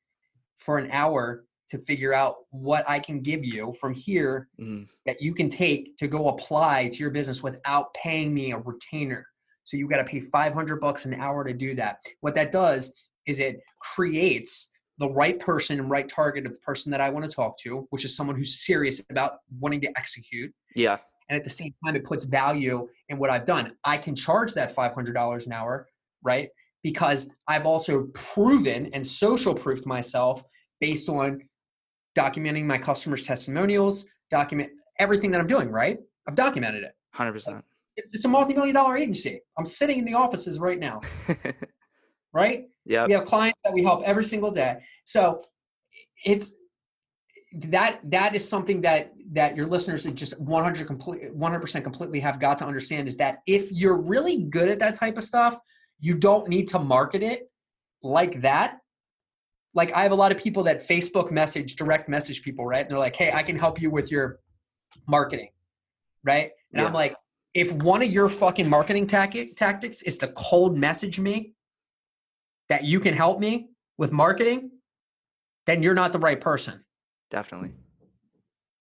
for 0.59 0.79
an 0.79 0.91
hour 0.93 1.45
to 1.73 1.79
figure 1.87 2.13
out 2.13 2.37
what 2.51 2.89
I 2.89 2.99
can 2.99 3.21
give 3.23 3.43
you 3.45 3.73
from 3.81 3.95
here 3.95 4.49
Mhm. 4.61 4.87
that 5.07 5.23
you 5.23 5.35
can 5.35 5.49
take 5.49 5.97
to 5.97 6.07
go 6.07 6.29
apply 6.29 6.89
to 6.89 6.97
your 6.99 7.11
business 7.11 7.43
without 7.43 7.95
paying 7.95 8.35
me 8.35 8.53
a 8.53 8.59
retainer. 8.59 9.27
So 9.65 9.79
you 9.79 9.89
got 9.89 9.97
to 9.97 10.05
pay 10.05 10.21
500 10.21 10.77
bucks 10.81 11.07
an 11.07 11.15
hour 11.15 11.45
to 11.45 11.55
do 11.55 11.75
that. 11.77 11.97
What 12.21 12.35
that 12.35 12.53
does 12.53 13.09
is 13.27 13.41
it 13.41 13.61
creates 13.81 14.69
the 14.99 15.09
right 15.11 15.41
person 15.41 15.81
and 15.81 15.89
right 15.89 16.07
target 16.11 16.45
of 16.45 16.53
the 16.53 16.59
person 16.59 16.93
that 16.93 17.01
I 17.01 17.09
want 17.09 17.25
to 17.25 17.35
talk 17.35 17.57
to, 17.61 17.87
which 17.89 18.05
is 18.05 18.15
someone 18.15 18.37
who's 18.37 18.67
serious 18.67 19.01
about 19.09 19.39
wanting 19.59 19.81
to 19.81 19.89
execute 19.97 20.53
Yeah. 20.75 20.99
and 21.31 21.39
at 21.39 21.45
the 21.45 21.51
same 21.51 21.73
time 21.87 21.97
it 21.97 22.05
puts 22.05 22.25
value 22.25 22.87
in 23.09 23.17
what 23.17 23.31
i've 23.31 23.45
done 23.47 23.75
i 23.85 23.97
can 23.97 24.15
charge 24.15 24.53
that 24.55 24.75
$500 24.75 25.47
an 25.47 25.53
hour 25.53 25.89
right 26.23 26.51
because 26.83 27.31
i've 27.49 27.65
also 27.65 28.09
proven 28.13 28.91
and 28.93 29.07
social 29.07 29.55
proofed 29.55 29.87
myself 29.87 30.43
based 30.81 31.09
on 31.09 31.41
documenting 32.17 32.65
my 32.65 32.79
customers 32.79 33.23
testimonials 33.23 34.07
document 34.31 34.71
everything 34.99 35.31
that 35.31 35.41
i'm 35.41 35.47
doing 35.47 35.71
right? 35.71 35.99
I've 36.29 36.35
documented 36.35 36.85
it. 36.85 36.95
Hundred 37.13 37.33
percent. 37.33 37.65
It's 37.97 38.25
a 38.25 38.29
multi-million 38.29 38.75
dollar 38.75 38.97
agency. 38.97 39.41
I'm 39.59 39.67
sitting 39.67 39.99
in 39.99 40.05
the 40.05 40.15
offices 40.15 40.59
right 40.59 40.79
now. 40.79 41.01
Right? 42.35 42.65
Yeah. 42.87 43.05
we 43.07 43.13
have 43.13 43.27
clients 43.27 43.61
that 43.63 43.75
we 43.75 43.83
help 43.83 44.05
every 44.05 44.25
single 44.25 44.51
day. 44.51 44.79
So 45.05 45.43
it's 46.25 46.55
that 47.53 48.01
that 48.05 48.35
is 48.35 48.49
something 48.49 48.81
that 48.81 49.13
that 49.33 49.55
your 49.55 49.67
listeners 49.67 50.05
just 50.15 50.41
100 50.41 50.87
complete 50.87 51.39
100% 51.39 51.83
completely 51.83 52.21
have 52.21 52.41
got 52.41 52.57
to 52.61 52.65
understand 52.65 53.07
is 53.07 53.19
that 53.19 53.41
if 53.47 53.71
you're 53.71 54.01
really 54.01 54.45
good 54.45 54.71
at 54.71 54.79
that 54.79 54.95
type 54.95 55.19
of 55.19 55.25
stuff 55.25 55.59
you 56.01 56.15
don't 56.15 56.49
need 56.49 56.69
to 56.69 56.79
market 56.79 57.23
it 57.23 57.51
like 58.03 58.41
that 58.41 58.79
like 59.75 59.93
i 59.93 60.03
have 60.03 60.13
a 60.13 60.15
lot 60.15 60.31
of 60.33 60.39
people 60.39 60.63
that 60.63 60.87
facebook 60.87 61.31
message 61.31 61.77
direct 61.77 62.09
message 62.09 62.43
people 62.43 62.65
right 62.67 62.83
and 62.83 62.91
they're 62.91 62.99
like 62.99 63.17
hey 63.17 63.31
i 63.33 63.43
can 63.43 63.59
help 63.59 63.81
you 63.81 63.91
with 63.91 64.11
your 64.11 64.39
marketing 65.09 65.49
right 66.25 66.51
and 66.73 66.81
Yeah. 66.81 66.87
i'm 66.87 66.93
like 66.93 67.17
if 67.55 67.71
one 67.73 68.01
of 68.03 68.09
your 68.11 68.31
fucking 68.31 68.67
marketing 68.69 69.07
tactic, 69.07 69.57
tactics 69.57 70.01
is 70.03 70.17
to 70.19 70.29
cold 70.29 70.79
message 70.79 71.21
me 71.21 71.53
that 72.71 72.85
you 72.85 72.99
can 72.99 73.13
help 73.15 73.41
me 73.41 73.69
with 73.99 74.11
marketing 74.13 74.71
then 75.67 75.83
you're 75.83 75.95
not 75.95 76.13
the 76.13 76.19
right 76.19 76.41
person 76.41 76.85
Definitely. 77.31 77.73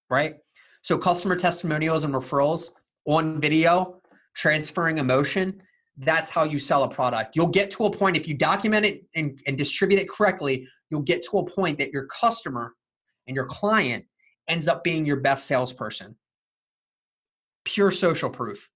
right? 0.09 0.35
So 0.81 0.97
customer 0.97 1.37
testimonials 1.37 2.03
and 2.03 2.13
referrals 2.13 2.71
on 3.05 3.39
video, 3.39 4.01
transferring 4.35 4.97
emotion, 4.97 5.61
that's 5.97 6.29
how 6.29 6.43
you 6.43 6.59
sell 6.59 6.83
a 6.83 6.89
product. 6.89 7.35
You'll 7.35 7.47
get 7.47 7.71
to 7.71 7.85
a 7.85 7.91
point 7.91 8.15
if 8.15 8.27
you 8.27 8.33
document 8.33 8.85
it 8.85 9.03
and, 9.15 9.39
and 9.45 9.57
distribute 9.57 9.99
it 9.99 10.09
correctly, 10.09 10.67
you'll 10.89 11.01
get 11.01 11.23
to 11.25 11.39
a 11.39 11.45
point 11.45 11.77
that 11.79 11.91
your 11.91 12.05
customer 12.07 12.73
and 13.27 13.35
your 13.35 13.45
client 13.45 14.05
ends 14.47 14.67
up 14.67 14.83
being 14.83 15.05
your 15.05 15.17
best 15.17 15.45
salesperson. 15.45 16.15
Pure 17.65 17.91
social 17.91 18.29
proof. 18.29 18.69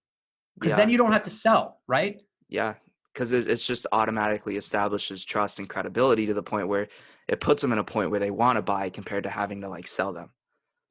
Because 0.56 0.72
Yeah. 0.72 0.78
then 0.78 0.90
you 0.90 0.98
don't 0.98 1.12
have 1.12 1.24
to 1.24 1.30
sell, 1.30 1.82
right? 1.88 2.22
Yeah, 2.48 2.76
because 3.14 3.32
it, 3.32 3.50
it's 3.50 3.66
just 3.66 3.88
automatically 3.92 4.58
establishes 4.58 5.26
trust 5.26 5.60
and 5.60 5.68
credibility 5.68 6.26
to 6.28 6.34
the 6.34 6.44
point 6.44 6.68
where 6.68 6.88
it 7.28 7.42
puts 7.42 7.62
them 7.62 7.72
in 7.72 7.80
a 7.80 7.84
point 7.84 8.12
where 8.12 8.20
they 8.20 8.32
want 8.32 8.58
to 8.58 8.62
buy 8.62 8.90
compared 8.90 9.24
to 9.24 9.30
having 9.30 9.62
to 9.62 9.70
like 9.70 9.88
sell 9.88 10.14
them. 10.14 10.30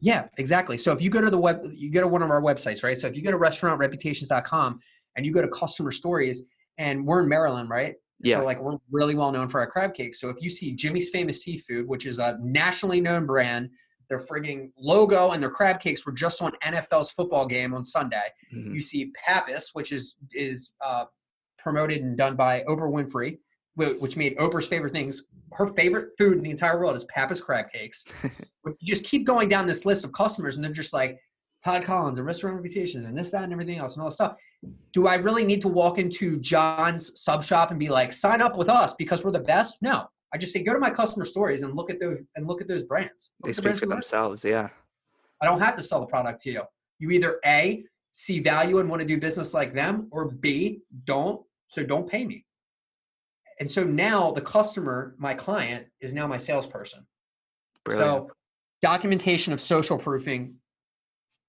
Yeah, 0.01 0.27
exactly. 0.37 0.77
So 0.77 0.93
if 0.93 1.01
you 1.01 1.09
go 1.09 1.21
to 1.21 1.31
the 1.31 1.39
web, 1.39 1.63
you 1.73 1.91
go 1.91 2.01
to 2.01 2.09
one 2.09 2.23
of 2.23 2.31
our 2.31 2.43
websites, 2.43 2.83
right? 2.83 2.99
So 2.99 3.07
if 3.07 3.17
you 3.17 3.23
go 3.23 3.31
to 3.31 3.39
restaurantreputations.com 3.39 4.81
and 5.17 5.25
you 5.25 5.33
go 5.33 5.43
to 5.43 5.49
customer 5.49 5.91
stories, 5.91 6.45
and 6.79 7.07
we're 7.07 7.23
in 7.23 7.29
Maryland, 7.29 7.71
right? 7.71 7.95
Yeah. 8.21 8.39
So 8.39 8.45
like 8.45 8.61
we're 8.61 8.79
really 8.91 9.15
well 9.15 9.33
known 9.33 9.49
for 9.49 9.61
our 9.61 9.67
crab 9.67 9.95
cakes. 9.95 10.21
So 10.21 10.29
if 10.29 10.37
you 10.41 10.49
see 10.51 10.73
Jimmy's 10.73 11.11
Famous 11.11 11.43
Seafood, 11.43 11.87
which 11.87 12.07
is 12.07 12.19
a 12.19 12.39
nationally 12.41 13.01
known 13.01 13.27
brand, 13.27 13.71
their 14.09 14.19
frigging 14.21 14.71
logo 14.79 15.31
and 15.33 15.43
their 15.43 15.51
crab 15.51 15.81
cakes 15.81 16.07
were 16.07 16.13
just 16.13 16.41
on 16.43 16.53
NFL's 16.63 17.11
football 17.11 17.47
game 17.47 17.75
on 17.75 17.83
Sunday. 17.85 18.29
Mhm. 18.55 18.75
You 18.75 18.81
see 18.81 19.13
Pappas, 19.27 19.71
which 19.73 19.93
is 19.93 20.17
is 20.33 20.73
uh, 20.81 21.07
promoted 21.59 22.03
and 22.03 22.17
done 22.17 22.37
by 22.37 22.63
Oprah 22.69 22.91
Winfrey, 22.91 23.39
which 23.75 24.17
made 24.17 24.37
Oprah's 24.39 24.67
favorite 24.67 24.93
things. 24.93 25.25
Her 25.53 25.69
favorite 25.69 26.11
food 26.19 26.37
in 26.37 26.43
the 26.43 26.51
entire 26.51 26.79
world 26.79 26.97
is 26.97 27.05
Pappas 27.05 27.41
crab 27.41 27.67
cakes. 27.73 28.05
But 28.65 28.73
you 28.81 28.87
just 28.87 29.05
keep 29.05 29.27
going 29.27 29.51
down 29.51 29.67
this 29.67 29.85
list 29.85 30.07
of 30.07 30.13
customers, 30.13 30.57
and 30.57 30.65
they're 30.65 30.73
just 30.73 30.95
like 30.95 31.21
Todd 31.63 31.83
Collins 31.83 32.17
and 32.17 32.27
Restaurant 32.27 32.57
Reputations 32.57 33.05
and 33.05 33.15
this, 33.15 33.31
that, 33.31 33.43
and 33.45 33.53
everything 33.53 33.77
else 33.77 33.93
and 33.95 34.03
all 34.03 34.09
this 34.09 34.15
stuff. 34.15 34.37
Do 34.93 35.07
I 35.07 35.17
really 35.17 35.45
need 35.45 35.61
to 35.63 35.69
walk 35.69 35.99
into 35.99 36.39
John's 36.39 37.21
sub 37.21 37.43
shop 37.43 37.71
and 37.71 37.81
be 37.81 37.89
like, 37.89 38.13
sign 38.13 38.41
up 38.41 38.57
with 38.57 38.69
us 38.69 38.95
because 38.95 39.25
we're 39.25 39.33
the 39.33 39.41
best? 39.41 39.79
No. 39.83 40.07
I 40.33 40.39
just 40.39 40.53
say 40.53 40.63
go 40.63 40.73
to 40.73 40.79
my 40.79 40.91
customer 40.91 41.25
stories 41.25 41.63
and 41.63 41.75
look 41.75 41.91
at 41.91 42.01
those 42.01 42.21
and 42.37 42.47
look 42.47 42.61
at 42.61 42.69
those 42.69 42.83
brands. 42.85 43.33
Look 43.41 43.47
They 43.47 43.51
at 43.51 43.51
the 43.51 43.55
speak 43.55 43.65
brands 43.65 43.81
for 43.81 43.87
we 43.87 43.91
like. 43.91 43.97
themselves. 43.97 44.45
Yeah. 44.45 44.69
I 45.41 45.47
don't 45.47 45.61
have 45.61 45.75
to 45.77 45.83
sell 45.83 46.01
the 46.01 46.07
product 46.07 46.43
to 46.43 46.51
you. 46.51 46.63
You 46.99 47.11
either 47.11 47.39
A, 47.45 47.85
see 48.13 48.41
value 48.41 48.79
and 48.79 48.89
want 48.89 49.01
to 49.01 49.07
do 49.07 49.19
business 49.19 49.53
like 49.55 49.75
them, 49.75 50.09
or 50.11 50.31
B, 50.31 50.81
don't. 51.05 51.43
So 51.69 51.83
don't 51.85 52.09
pay 52.09 52.25
me. 52.25 52.47
And 53.61 53.71
so 53.71 53.85
now 53.85 54.33
the 54.33 54.41
customer, 54.41 55.15
my 55.19 55.35
client, 55.35 55.87
is 56.01 56.13
now 56.13 56.27
my 56.27 56.37
salesperson. 56.39 57.07
Brilliant. 57.85 58.29
So 58.29 58.31
documentation 58.83 59.53
of 59.53 59.61
social 59.61 59.99
proofing 59.99 60.55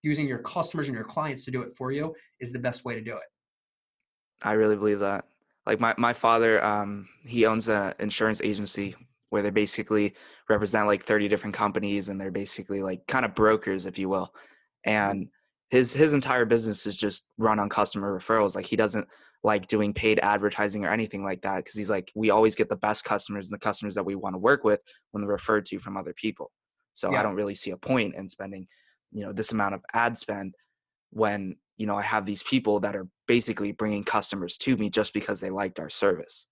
using 0.05 0.27
your 0.27 0.37
customers 0.39 0.87
and 0.87 0.95
your 0.95 1.03
clients 1.03 1.43
to 1.45 1.51
do 1.51 1.61
it 1.63 1.75
for 1.75 1.91
you 1.91 2.13
is 2.39 2.51
the 2.51 2.59
best 2.59 2.85
way 2.85 2.93
to 2.93 3.01
do 3.01 3.13
it. 3.13 3.23
I 4.43 4.53
really 4.53 4.75
believe 4.75 4.99
that. 4.99 5.25
Like 5.65 5.79
my, 5.79 5.95
my 5.97 6.13
father, 6.13 6.63
um, 6.63 7.09
he 7.23 7.45
owns 7.47 7.69
an 7.69 7.95
insurance 7.99 8.39
agency 8.41 8.95
where 9.31 9.41
they 9.41 9.49
basically 9.49 10.13
represent 10.47 10.85
like 10.85 11.03
30 11.03 11.27
different 11.27 11.55
companies 11.55 12.09
and 12.09 12.21
they're 12.21 12.29
basically 12.31 12.83
like 12.83 13.07
kind 13.07 13.25
of 13.25 13.33
brokers, 13.33 13.87
if 13.87 13.97
you 13.97 14.07
will. 14.07 14.31
And 14.83 15.29
his 15.71 15.91
his 15.91 16.13
entire 16.13 16.45
business 16.45 16.85
is 16.85 16.95
just 16.95 17.27
run 17.39 17.57
on 17.57 17.67
customer 17.69 18.17
referrals. 18.17 18.55
Like 18.55 18.67
he 18.67 18.75
doesn't 18.75 19.07
like 19.43 19.65
doing 19.65 19.93
paid 19.93 20.19
advertising 20.19 20.85
or 20.85 20.89
anything 20.89 21.23
like 21.23 21.41
that 21.41 21.57
because 21.57 21.73
he's 21.73 21.89
like, 21.89 22.11
we 22.15 22.29
always 22.29 22.53
get 22.53 22.69
the 22.69 22.75
best 22.75 23.03
customers 23.03 23.47
and 23.47 23.53
the 23.55 23.63
customers 23.63 23.95
that 23.95 24.05
we 24.05 24.15
want 24.15 24.35
to 24.35 24.39
work 24.39 24.63
with 24.63 24.81
when 25.11 25.21
they're 25.21 25.31
referred 25.31 25.65
to 25.65 25.79
from 25.79 25.97
other 25.97 26.13
people. 26.13 26.51
So 26.93 27.11
Yeah. 27.11 27.19
I 27.19 27.23
don't 27.23 27.35
really 27.35 27.55
see 27.55 27.71
a 27.71 27.77
point 27.77 28.15
in 28.15 28.29
spending, 28.29 28.67
you 29.11 29.25
know, 29.25 29.33
this 29.33 29.51
amount 29.51 29.75
of 29.75 29.81
ad 29.93 30.17
spend 30.17 30.55
when 31.11 31.55
you 31.77 31.87
know 31.87 31.95
I 31.95 32.01
have 32.01 32.25
these 32.25 32.43
people 32.43 32.79
that 32.81 32.95
are 32.95 33.07
basically 33.27 33.71
bringing 33.71 34.03
customers 34.03 34.57
to 34.59 34.75
me 34.77 34.89
just 34.89 35.13
because 35.13 35.39
they 35.39 35.49
liked 35.49 35.79
our 35.79 35.89
service. 35.89 36.47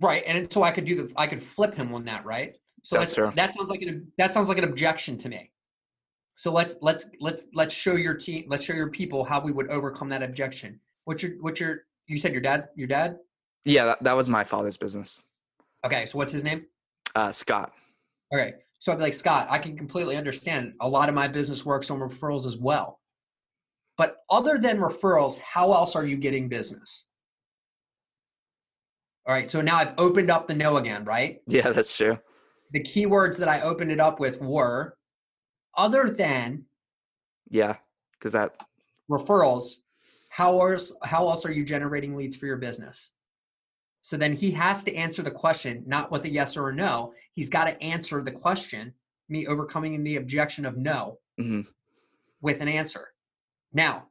Right. 0.00 0.22
And 0.26 0.52
so 0.52 0.62
I 0.62 0.70
could 0.72 0.84
do 0.84 0.94
the 0.94 1.12
I 1.16 1.26
could 1.26 1.42
flip 1.42 1.74
him 1.74 1.94
on 1.94 2.04
that, 2.04 2.24
right? 2.24 2.56
So 2.82 3.04
true. 3.04 3.32
that 3.34 3.52
sounds 3.52 3.68
like 3.68 3.82
an 3.82 4.10
that 4.18 4.32
sounds 4.32 4.48
like 4.48 4.58
an 4.58 4.64
objection 4.64 5.18
to 5.18 5.28
me. 5.28 5.50
So 6.36 6.52
let's 6.52 6.76
let's 6.80 7.10
let's 7.20 7.48
let's 7.54 7.74
show 7.74 7.96
your 7.96 8.14
team 8.14 8.46
let's 8.48 8.64
show 8.64 8.72
your 8.72 8.90
people 8.90 9.24
how 9.24 9.40
we 9.40 9.52
would 9.52 9.70
overcome 9.70 10.08
that 10.10 10.22
objection. 10.22 10.80
What's 11.04 11.22
your 11.22 11.32
what's 11.40 11.60
your 11.60 11.84
you 12.06 12.18
said 12.18 12.32
your 12.32 12.40
dad 12.40 12.68
your 12.76 12.88
dad? 12.88 13.18
Yeah, 13.64 13.84
that, 13.84 14.02
that 14.04 14.16
was 14.16 14.30
my 14.30 14.44
father's 14.44 14.78
business. 14.78 15.22
Okay, 15.84 16.06
so 16.06 16.16
what's 16.18 16.32
his 16.32 16.44
name? 16.44 16.66
Uh, 17.14 17.32
Scott. 17.32 17.72
Okay. 18.32 18.54
So 18.80 18.90
I'd 18.90 18.96
be 18.96 19.02
like, 19.02 19.14
Scott, 19.14 19.46
I 19.50 19.58
can 19.58 19.76
completely 19.76 20.16
understand. 20.16 20.72
A 20.80 20.88
lot 20.88 21.10
of 21.10 21.14
my 21.14 21.28
business 21.28 21.66
works 21.66 21.90
on 21.90 22.00
referrals 22.00 22.46
as 22.46 22.56
well. 22.56 22.98
But 23.98 24.16
other 24.30 24.56
than 24.56 24.78
referrals, 24.78 25.38
how 25.38 25.74
else 25.74 25.94
are 25.94 26.06
you 26.06 26.16
getting 26.16 26.48
business? 26.48 27.04
All 29.26 29.34
right. 29.34 29.50
So 29.50 29.60
now 29.60 29.76
I've 29.76 29.92
opened 29.98 30.30
up 30.30 30.48
the 30.48 30.54
no 30.54 30.78
again, 30.78 31.04
right? 31.04 31.40
Yeah, 31.46 31.70
that's 31.70 31.94
true. 31.94 32.18
The 32.72 32.82
keywords 32.82 33.36
that 33.36 33.48
I 33.48 33.60
opened 33.60 33.92
it 33.92 34.00
up 34.00 34.18
with 34.18 34.40
were 34.40 34.96
other 35.76 36.08
than 36.08 36.64
Yeah, 37.50 37.76
because 38.18 38.32
that 38.32 38.54
referrals, 39.10 39.74
how 40.30 40.58
else, 40.58 40.94
how 41.02 41.28
else 41.28 41.44
are 41.44 41.52
you 41.52 41.64
generating 41.66 42.14
leads 42.14 42.36
for 42.36 42.46
your 42.46 42.56
business? 42.56 43.10
So 44.02 44.16
then 44.16 44.34
he 44.34 44.50
has 44.52 44.82
to 44.84 44.94
answer 44.94 45.22
the 45.22 45.30
question, 45.30 45.82
not 45.86 46.10
with 46.10 46.24
a 46.24 46.30
yes 46.30 46.56
or 46.56 46.70
a 46.70 46.74
no. 46.74 47.12
He's 47.34 47.48
got 47.48 47.64
to 47.64 47.82
answer 47.82 48.22
the 48.22 48.32
question, 48.32 48.94
me 49.28 49.46
overcoming 49.46 50.02
the 50.02 50.16
objection 50.16 50.64
of 50.64 50.76
no 50.76 51.18
mhm. 51.38 51.66
with 52.40 52.60
an 52.60 52.68
answer. 52.68 53.08
Now, 53.72 54.06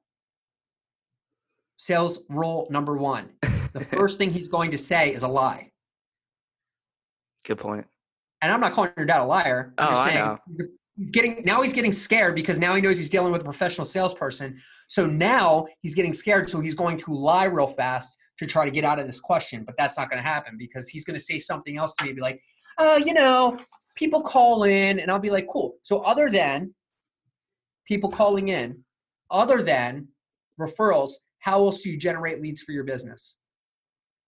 sales 1.78 2.24
rule 2.30 2.68
number 2.70 2.96
one 2.96 3.30
the 3.74 3.80
first 3.92 4.18
thing 4.18 4.32
he's 4.32 4.48
going 4.48 4.72
to 4.72 4.78
say 4.78 5.14
is 5.14 5.24
a 5.24 5.28
lie. 5.28 5.72
good 7.46 7.58
point. 7.58 7.86
And 8.42 8.52
I'm 8.52 8.60
not 8.62 8.72
calling 8.74 8.92
your 8.98 9.06
dad 9.06 9.22
a 9.22 9.26
liar. 9.26 9.74
I'm 9.78 9.88
Oh, 9.88 9.92
just 9.92 10.02
I 10.02 10.14
know. 10.14 10.38
he's 10.98 11.12
getting 11.12 11.42
now 11.46 11.62
he's 11.62 11.74
getting 11.74 11.94
scared 11.94 12.36
because 12.36 12.60
now 12.60 12.74
he 12.76 12.82
knows 12.82 12.98
he's 12.98 13.10
dealing 13.10 13.32
with 13.32 13.42
a 13.42 13.46
professional 13.46 13.86
salesperson. 13.86 14.62
So 14.88 15.06
now 15.06 15.66
he's 15.82 15.94
getting 15.96 16.14
scared. 16.14 16.50
So 16.50 16.60
he's 16.60 16.76
going 16.76 16.98
to 17.00 17.14
lie 17.14 17.46
real 17.46 17.68
fast 17.68 18.18
to 18.40 18.48
try 18.48 18.66
to 18.66 18.72
get 18.72 18.84
out 18.84 19.00
of 19.00 19.06
this 19.06 19.20
question. 19.20 19.64
But 19.64 19.76
that's 19.78 19.98
not 19.98 20.10
going 20.10 20.22
to 20.22 20.28
happen 20.28 20.56
because 20.58 20.90
he's 20.90 21.06
going 21.06 21.18
to 21.18 21.24
say 21.24 21.38
something 21.40 21.78
else 21.78 21.94
to 21.96 22.06
me, 22.06 22.14
be 22.14 22.22
like, 22.22 22.42
oh, 22.78 22.98
you 22.98 23.14
know, 23.14 23.58
people 23.96 24.22
call 24.22 24.64
in, 24.64 25.00
and 25.00 25.12
I'll 25.12 25.20
be 25.20 25.30
like, 25.30 25.48
cool. 25.48 25.76
So 25.84 26.00
other 26.00 26.30
than 26.30 26.74
people 27.86 28.10
calling 28.10 28.48
in, 28.48 28.84
other 29.30 29.62
than 29.62 30.08
referrals, 30.60 31.12
how 31.40 31.64
else 31.64 31.82
do 31.82 31.90
you 31.90 31.98
generate 31.98 32.42
leads 32.42 32.62
for 32.62 32.72
your 32.72 32.84
business? 32.84 33.36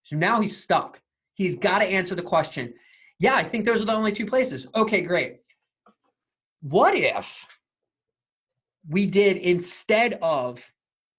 So 0.04 0.16
now 0.16 0.40
he's 0.40 0.56
stuck. 0.56 1.00
He's 1.34 1.56
got 1.56 1.78
to 1.80 1.86
answer 1.86 2.14
the 2.14 2.22
question. 2.22 2.74
Yeah, 3.18 3.34
I 3.34 3.42
think 3.42 3.64
those 3.64 3.80
are 3.80 3.86
the 3.86 3.92
only 3.92 4.12
two 4.12 4.26
places. 4.26 4.66
Okay, 4.74 5.00
great. 5.02 5.38
What 6.60 6.94
if 6.96 7.46
we 8.88 9.06
did 9.06 9.38
instead 9.38 10.18
of 10.22 10.62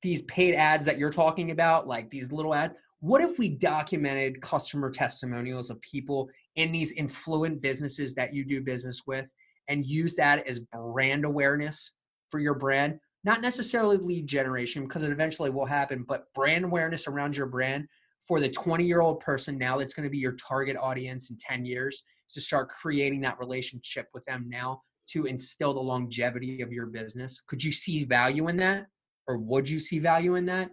these 0.02 0.22
paid 0.24 0.54
ads 0.54 0.86
that 0.86 0.98
you're 0.98 1.10
talking 1.10 1.52
about, 1.52 1.88
like 1.88 2.10
these 2.10 2.32
little 2.32 2.54
ads, 2.54 2.76
what 3.04 3.22
if 3.22 3.38
we 3.38 3.50
documented 3.50 4.42
customer 4.42 4.90
testimonials 4.90 5.70
of 5.70 5.82
people 5.82 6.30
in 6.56 6.72
these 6.72 6.94
influent 6.94 7.62
businesses 7.62 8.16
that 8.16 8.34
you 8.34 8.46
do 8.46 8.62
business 8.62 9.02
with 9.06 9.30
and 9.68 9.86
use 9.86 10.16
that 10.16 10.48
as 10.48 10.62
brand 10.72 11.26
awareness 11.26 11.96
for 12.32 12.40
your 12.40 12.54
brand? 12.54 12.98
Not 13.26 13.42
necessarily 13.42 13.98
lead 13.98 14.26
generation 14.26 14.84
because 14.84 15.04
it 15.04 15.12
eventually 15.12 15.50
will 15.50 15.66
happen, 15.66 16.06
but 16.08 16.34
brand 16.34 16.64
awareness 16.64 17.06
around 17.06 17.36
your 17.36 17.48
brand 17.48 17.90
for 18.26 18.40
the 18.40 18.48
20 18.48 18.86
year 18.86 19.02
old 19.02 19.20
person 19.20 19.58
now 19.58 19.78
that's 19.78 19.94
going 19.94 20.08
to 20.08 20.10
be 20.10 20.18
your 20.18 20.38
target 20.38 20.78
audience 20.78 21.30
in 21.30 21.36
10 21.38 21.66
years 21.66 22.06
to 22.34 22.40
start 22.40 22.70
creating 22.70 23.20
that 23.20 23.38
relationship 23.38 24.08
with 24.14 24.24
them 24.24 24.46
now 24.48 24.82
to 25.10 25.26
instill 25.26 25.74
the 25.74 25.80
longevity 25.82 26.62
of 26.62 26.72
your 26.72 26.86
business. 26.86 27.42
Could 27.48 27.66
you 27.66 27.74
see 27.74 28.06
value 28.06 28.48
in 28.48 28.56
that? 28.58 28.86
Or 29.28 29.38
would 29.40 29.68
you 29.68 29.80
see 29.80 30.00
value 30.00 30.36
in 30.36 30.46
that? 30.46 30.70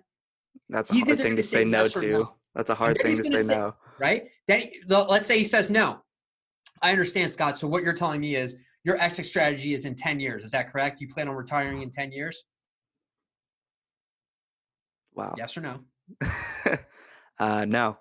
That's 0.68 0.90
a 0.90 0.94
He's 0.94 1.06
hard 1.06 1.18
thing 1.18 1.32
gonna 1.32 1.42
say 1.42 1.58
say 1.58 1.64
no 1.64 1.82
yes 1.82 1.92
to. 1.94 2.08
no. 2.08 2.34
That's 2.54 2.70
a 2.70 2.74
hard 2.74 2.98
thing 3.00 3.16
to 3.16 3.24
say 3.24 3.42
say- 3.42 3.54
no. 3.54 3.74
Right? 3.98 4.28
Then 4.48 4.70
let's 4.88 5.26
say 5.26 5.38
he 5.38 5.44
says 5.44 5.70
no. 5.70 6.00
I 6.82 6.92
understand, 6.92 7.30
Scott. 7.30 7.58
So 7.58 7.68
what 7.68 7.82
you're 7.82 7.92
telling 7.92 8.20
me 8.20 8.36
is 8.36 8.58
your 8.84 8.96
exit 8.98 9.26
strategy 9.26 9.74
is 9.74 9.84
in 9.84 9.94
10 9.94 10.18
years. 10.20 10.44
Is 10.44 10.50
that 10.52 10.72
correct? 10.72 11.00
You 11.00 11.08
plan 11.08 11.28
on 11.28 11.34
retiring 11.34 11.82
in 11.82 11.90
10 11.90 12.12
years? 12.12 12.44
Wow. 15.14 15.34
Yes 15.36 15.56
or 15.56 15.60
no? 15.60 15.80
uh, 17.38 17.66
no. 17.66 17.98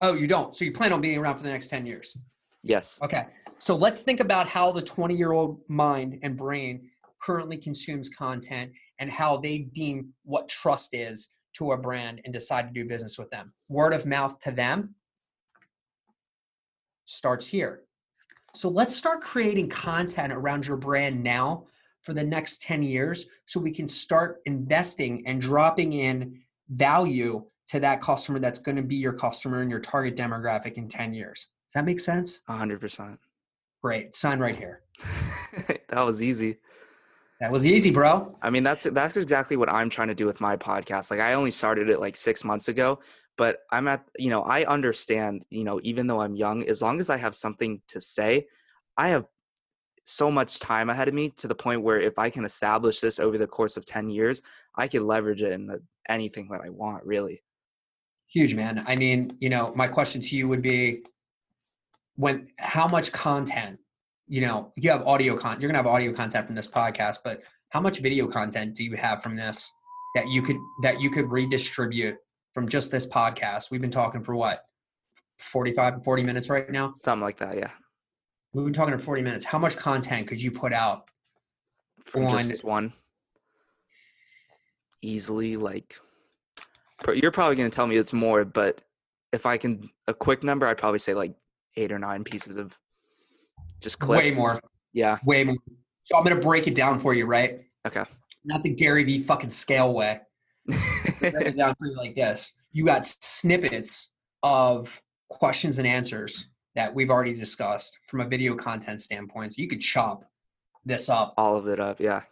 Oh, 0.00 0.14
you 0.14 0.26
don't. 0.26 0.56
So 0.56 0.64
you 0.64 0.72
plan 0.72 0.92
on 0.92 1.02
being 1.02 1.18
around 1.18 1.36
for 1.36 1.42
the 1.42 1.50
next 1.50 1.68
10 1.68 1.84
years. 1.84 2.16
Yes. 2.62 2.98
Okay. 3.02 3.26
So 3.58 3.76
let's 3.76 4.02
think 4.02 4.20
about 4.20 4.48
how 4.48 4.72
the 4.72 4.80
20 4.80 5.14
year 5.14 5.32
old 5.32 5.60
mind 5.68 6.18
and 6.22 6.36
brain 6.36 6.88
currently 7.20 7.58
consumes 7.58 8.08
content 8.08 8.72
and 8.98 9.10
how 9.10 9.36
they 9.36 9.58
deem 9.58 10.14
what 10.24 10.48
trust 10.48 10.94
is 10.94 11.30
to 11.54 11.72
a 11.72 11.76
brand 11.76 12.20
and 12.24 12.32
decide 12.32 12.68
to 12.68 12.72
do 12.72 12.88
business 12.88 13.18
with 13.18 13.30
them. 13.30 13.52
Word 13.68 13.92
of 13.92 14.06
mouth 14.06 14.38
to 14.40 14.50
them 14.50 14.94
starts 17.06 17.46
here. 17.46 17.82
So 18.54 18.68
let's 18.68 18.96
start 18.96 19.20
creating 19.20 19.68
content 19.68 20.32
around 20.32 20.66
your 20.66 20.76
brand 20.76 21.22
now 21.22 21.66
for 22.02 22.14
the 22.14 22.24
next 22.24 22.62
10 22.62 22.82
years 22.82 23.26
so 23.46 23.60
we 23.60 23.70
can 23.70 23.86
start 23.86 24.40
investing 24.46 25.26
and 25.26 25.40
dropping 25.40 25.92
in 25.92 26.40
value 26.68 27.44
to 27.68 27.80
that 27.80 28.00
customer 28.00 28.38
that's 28.38 28.58
going 28.58 28.76
to 28.76 28.82
be 28.82 28.96
your 28.96 29.12
customer 29.12 29.60
and 29.60 29.70
your 29.70 29.80
target 29.80 30.16
demographic 30.16 30.74
in 30.74 30.88
10 30.88 31.14
years. 31.14 31.46
Does 31.68 31.74
that 31.74 31.84
make 31.84 32.00
sense? 32.00 32.40
100%. 32.48 33.18
Great. 33.82 34.16
Sign 34.16 34.38
right 34.40 34.56
here. 34.56 34.82
that 35.88 36.02
was 36.02 36.20
easy. 36.20 36.58
That 37.40 37.50
was 37.50 37.66
easy, 37.66 37.90
bro. 37.90 38.36
I 38.42 38.50
mean, 38.50 38.62
that's 38.62 38.84
that's 38.84 39.16
exactly 39.16 39.56
what 39.56 39.72
I'm 39.72 39.88
trying 39.88 40.08
to 40.08 40.14
do 40.14 40.26
with 40.26 40.40
my 40.40 40.56
podcast. 40.56 41.10
Like 41.10 41.20
I 41.20 41.32
only 41.32 41.50
started 41.50 41.88
it 41.88 41.98
like 41.98 42.16
6 42.16 42.44
months 42.44 42.68
ago, 42.68 43.00
but 43.38 43.60
I'm 43.70 43.88
at, 43.88 44.04
you 44.18 44.28
know, 44.28 44.42
I 44.42 44.64
understand, 44.64 45.46
you 45.48 45.64
know, 45.64 45.80
even 45.82 46.06
though 46.06 46.20
I'm 46.20 46.36
young, 46.36 46.68
as 46.68 46.82
long 46.82 47.00
as 47.00 47.08
I 47.08 47.16
have 47.16 47.34
something 47.34 47.80
to 47.88 48.00
say, 48.00 48.46
I 48.98 49.08
have 49.08 49.24
so 50.04 50.30
much 50.30 50.58
time 50.58 50.90
ahead 50.90 51.08
of 51.08 51.14
me 51.14 51.30
to 51.38 51.48
the 51.48 51.54
point 51.54 51.82
where 51.82 52.00
if 52.00 52.18
I 52.18 52.28
can 52.28 52.44
establish 52.44 53.00
this 53.00 53.18
over 53.18 53.38
the 53.38 53.46
course 53.46 53.78
of 53.78 53.86
10 53.86 54.10
years, 54.10 54.42
I 54.76 54.88
could 54.88 55.02
leverage 55.02 55.40
it 55.40 55.52
in 55.52 55.66
the, 55.66 55.82
anything 56.08 56.48
that 56.50 56.60
I 56.62 56.68
want, 56.68 57.04
really. 57.06 57.42
Huge, 58.26 58.54
man. 58.54 58.84
I 58.86 58.96
mean, 58.96 59.36
you 59.40 59.48
know, 59.48 59.72
my 59.74 59.88
question 59.88 60.20
to 60.20 60.36
you 60.36 60.46
would 60.48 60.62
be 60.62 61.04
when 62.16 62.48
how 62.58 62.86
much 62.86 63.12
content, 63.12 63.78
you 64.30 64.40
know, 64.40 64.72
you 64.76 64.88
have 64.90 65.04
audio 65.08 65.36
content, 65.36 65.60
you're 65.60 65.68
going 65.70 65.82
to 65.82 65.88
have 65.88 65.92
audio 65.92 66.12
content 66.12 66.46
from 66.46 66.54
this 66.54 66.68
podcast, 66.68 67.18
but 67.24 67.42
how 67.70 67.80
much 67.80 67.98
video 67.98 68.28
content 68.28 68.76
do 68.76 68.84
you 68.84 68.96
have 68.96 69.24
from 69.24 69.34
this 69.34 69.72
that 70.14 70.28
you 70.28 70.40
could 70.40 70.56
that 70.82 71.00
you 71.00 71.10
could 71.10 71.28
redistribute 71.30 72.16
from 72.54 72.68
just 72.68 72.92
this 72.92 73.08
podcast? 73.08 73.72
We've 73.72 73.80
been 73.80 73.90
talking 73.90 74.22
for 74.22 74.36
what? 74.36 74.64
45 75.38 76.04
40 76.04 76.22
minutes 76.22 76.48
right 76.48 76.70
now? 76.70 76.92
Something 76.94 77.24
like 77.24 77.38
that, 77.38 77.56
yeah. 77.56 77.70
We've 78.52 78.64
been 78.64 78.72
talking 78.72 78.96
for 78.96 79.02
40 79.02 79.22
minutes. 79.22 79.44
How 79.44 79.58
much 79.58 79.76
content 79.76 80.28
could 80.28 80.40
you 80.40 80.52
put 80.52 80.72
out 80.72 81.10
From 82.04 82.26
on 82.26 82.48
just 82.48 82.62
one. 82.62 82.92
Easily 85.02 85.56
like 85.56 85.96
you're 87.14 87.32
probably 87.32 87.56
going 87.56 87.70
to 87.70 87.74
tell 87.74 87.86
me 87.88 87.96
it's 87.96 88.12
more, 88.12 88.44
but 88.44 88.80
if 89.32 89.44
I 89.44 89.56
can 89.56 89.90
a 90.06 90.14
quick 90.14 90.44
number, 90.44 90.68
I'd 90.68 90.78
probably 90.78 90.98
say 91.00 91.14
like 91.14 91.34
8 91.76 91.90
or 91.90 91.98
9 91.98 92.22
pieces 92.22 92.58
of 92.58 92.76
just 93.80 93.98
clips. 93.98 94.24
way 94.24 94.30
more? 94.32 94.60
Yeah. 94.92 95.18
Way 95.24 95.44
more. 95.44 95.56
So 96.04 96.16
I'm 96.16 96.24
going 96.24 96.36
to 96.36 96.42
break 96.42 96.66
it 96.66 96.74
down 96.74 96.98
for 96.98 97.14
you, 97.14 97.26
right? 97.26 97.60
Okay. 97.86 98.04
Not 98.44 98.62
the 98.62 98.70
Gary 98.70 99.04
V 99.04 99.20
fucking 99.20 99.50
scale 99.50 99.92
way. 99.94 100.20
break 100.66 101.34
it 101.34 101.56
down 101.56 101.74
for 101.78 101.86
you 101.86 101.96
like 101.96 102.14
this. 102.14 102.54
You 102.72 102.84
got 102.84 103.06
snippets 103.06 104.12
of 104.42 105.00
questions 105.28 105.78
and 105.78 105.86
answers 105.86 106.48
that 106.74 106.94
we've 106.94 107.10
already 107.10 107.34
discussed 107.34 107.98
from 108.08 108.20
a 108.20 108.28
video 108.28 108.54
content 108.54 109.00
standpoint. 109.00 109.54
So 109.54 109.62
you 109.62 109.68
could 109.68 109.80
chop 109.80 110.24
this 110.84 111.08
up 111.08 111.34
All 111.36 111.56
of 111.56 111.66
it 111.66 111.78
up, 111.80 112.00
yeah. 112.00 112.22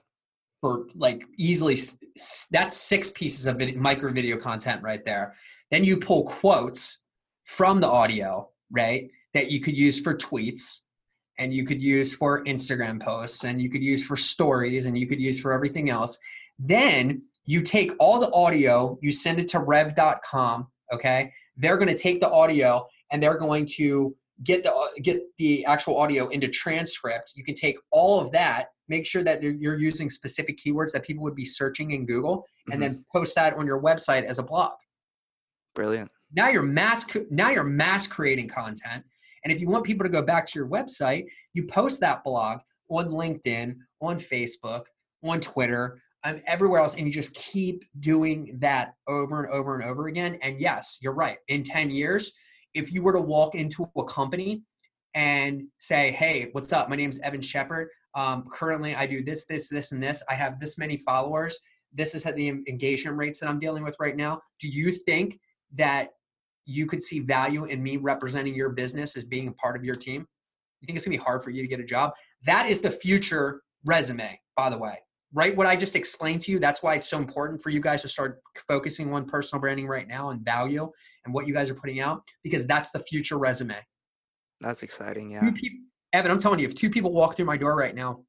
for 0.61 0.87
like 0.95 1.25
easily. 1.37 1.79
That's 2.51 2.77
six 2.77 3.11
pieces 3.11 3.47
of 3.47 3.57
vid- 3.57 3.77
micro 3.77 4.13
video 4.13 4.37
content 4.37 4.83
right 4.83 5.05
there. 5.05 5.35
Then 5.71 5.85
you 5.85 5.99
pull 5.99 6.25
quotes 6.25 7.05
from 7.45 7.81
the 7.81 7.89
audio, 7.89 8.51
right? 8.71 9.11
That 9.35 9.51
you 9.51 9.61
could 9.61 9.77
use 9.77 10.01
for 10.01 10.17
tweets 10.17 10.81
and 11.38 11.55
you 11.55 11.64
could 11.64 11.83
use 11.83 12.14
for 12.14 12.44
Instagram 12.44 13.01
posts 13.03 13.44
and 13.44 13.61
you 13.62 13.70
could 13.70 13.83
use 13.83 14.05
for 14.05 14.16
stories 14.16 14.87
and 14.87 14.98
you 14.98 15.07
could 15.07 15.20
use 15.20 15.40
for 15.40 15.53
everything 15.53 15.88
else. 15.90 16.18
Then 16.59 17.22
you 17.46 17.62
take 17.62 17.92
all 17.98 18.18
the 18.20 18.31
audio, 18.33 18.98
you 19.01 19.11
send 19.12 19.38
it 19.38 19.48
to 19.48 19.61
rev.com, 19.61 20.66
okay? 20.92 21.33
They're 21.57 21.77
going 21.77 21.88
to 21.88 21.96
take 21.96 22.20
the 22.20 22.29
audio 22.31 22.87
and 23.11 23.22
they're 23.22 23.38
going 23.38 23.66
to 23.77 24.14
get 24.44 24.62
the 24.62 24.72
get 25.03 25.20
the 25.38 25.64
actual 25.64 25.96
audio 25.96 26.29
into 26.29 26.46
transcript. 26.48 27.33
You 27.35 27.42
can 27.44 27.55
take 27.55 27.77
all 27.90 28.20
of 28.20 28.31
that, 28.33 28.66
make 28.88 29.05
sure 29.07 29.24
that 29.24 29.42
you're- 29.42 29.81
using 29.81 30.09
specific 30.11 30.59
keywords 30.59 30.92
that 30.92 31.05
people 31.05 31.22
would 31.24 31.35
be 31.35 31.44
searching 31.44 31.90
in 31.92 32.07
Google 32.07 32.46
Mhm. 32.68 32.72
and 32.74 32.83
then 32.83 33.05
post 33.12 33.35
that 33.35 33.55
on 33.55 33.66
your 33.66 33.81
website 33.83 34.24
as 34.24 34.38
a 34.38 34.42
blog 34.42 34.72
Brilliant. 35.74 36.11
now 36.33 36.48
you're 36.48 36.62
mass 36.62 37.05
now 37.31 37.51
you're 37.51 37.64
mass 37.64 38.07
creating 38.07 38.48
content 38.48 39.05
and 39.49 39.57
if 39.57 39.61
you 39.63 39.69
want 39.69 39.85
people 39.85 40.05
to 40.05 40.11
go 40.11 40.23
back 40.23 40.47
to 40.47 40.59
your 40.59 40.69
website 40.69 41.25
you 41.55 41.67
post 41.67 42.01
that 42.01 42.23
blog 42.25 42.59
on 42.91 43.11
linkedin 43.11 43.77
on 44.01 44.19
facebook 44.19 44.85
on 45.25 45.41
twitter 45.41 46.01
and 46.25 46.43
everywhere 46.47 46.81
else 46.81 46.97
and 46.97 47.07
you 47.07 47.13
just 47.13 47.35
keep 47.35 47.85
doing 48.01 48.57
that 48.61 48.95
over 49.07 49.45
and 49.45 49.53
over 49.53 49.75
and 49.77 49.89
over 49.89 50.09
again. 50.09 50.39
And 50.43 50.61
yes 50.61 50.99
you're 51.01 51.15
right. 51.15 51.39
In 51.49 51.63
10 51.63 51.91
years 51.91 52.33
if 52.75 52.93
you 52.93 53.03
were 53.03 53.13
to 53.13 53.21
walk 53.21 53.55
into 53.55 53.89
a 53.97 54.05
company 54.05 54.63
and 55.15 55.63
say 55.79 56.13
hey 56.13 56.49
what's 56.53 56.73
up? 56.73 56.89
My 56.89 56.97
name 56.97 57.11
is 57.11 57.21
evan 57.21 57.41
shepard 57.41 57.89
um, 58.15 58.45
currently 58.51 58.95
i 58.95 59.07
do 59.07 59.23
this 59.23 59.47
this 59.47 59.69
this 59.69 59.93
and 59.93 60.03
this. 60.03 60.23
I 60.29 60.35
have 60.35 60.59
this 60.61 60.79
many 60.79 60.97
followers. 60.97 61.59
This 61.93 62.15
is 62.15 62.23
the 62.25 62.49
engagement 62.49 63.17
rates 63.17 63.41
that 63.41 63.49
i'm 63.49 63.61
dealing 63.61 63.85
with 63.85 63.97
right 63.99 64.17
now. 64.17 64.41
Do 64.61 64.69
you 64.69 64.93
think 64.93 65.39
that 65.77 66.11
you 66.69 66.87
could 66.87 67.03
see 67.03 67.21
value 67.21 67.65
in 67.65 67.83
me 67.83 67.97
representing 67.97 68.55
your 68.55 68.69
business 68.69 69.17
as 69.17 69.25
being 69.25 69.49
a 69.49 69.53
part 69.53 69.77
of 69.77 69.85
your 69.85 69.95
team? 69.95 70.27
You 70.81 70.87
think 70.87 70.97
it's 70.97 71.05
gonna 71.05 71.17
be 71.17 71.23
hard 71.23 71.43
for 71.43 71.51
you 71.51 71.63
to 71.63 71.69
get 71.69 71.81
a 71.81 71.85
job? 71.85 72.13
That 72.47 72.69
is 72.69 72.81
the 72.81 72.91
future 72.91 73.63
resume, 73.85 74.39
by 74.57 74.71
the 74.71 74.79
way. 74.79 74.99
Right? 75.33 75.55
What 75.57 75.67
I 75.67 75.77
just 75.77 75.97
explained 75.97 76.41
to 76.43 76.53
you, 76.53 76.59
that's 76.59 76.83
why 76.83 76.95
it's 76.95 77.09
so 77.09 77.19
important 77.19 77.63
for 77.63 77.71
you 77.71 77.81
guys 77.81 78.01
to 78.03 78.09
start 78.09 78.41
focusing 78.67 79.13
on 79.13 79.27
personal 79.27 79.61
branding 79.61 79.87
right 79.87 80.09
now 80.09 80.31
and 80.31 80.43
value 80.43 80.91
and 81.25 81.35
what 81.35 81.47
you 81.47 81.53
guys 81.53 81.69
are 81.69 81.75
putting 81.75 82.01
out, 82.01 82.23
because 82.43 82.67
that's 82.67 82.91
the 82.91 83.01
future 83.01 83.39
resume. 83.39 83.77
That's 84.61 84.83
exciting, 84.83 85.33
yeah. 85.33 85.41
Two 85.41 85.53
people, 85.53 85.81
Evan, 86.13 86.31
I'm 86.31 86.41
telling 86.41 86.61
you, 86.61 86.67
if 86.67 86.75
two 86.75 86.89
people 86.89 87.13
walk 87.13 87.37
through 87.37 87.45
my 87.45 87.59
door 87.59 87.77
right 87.77 87.95
now 87.95 88.25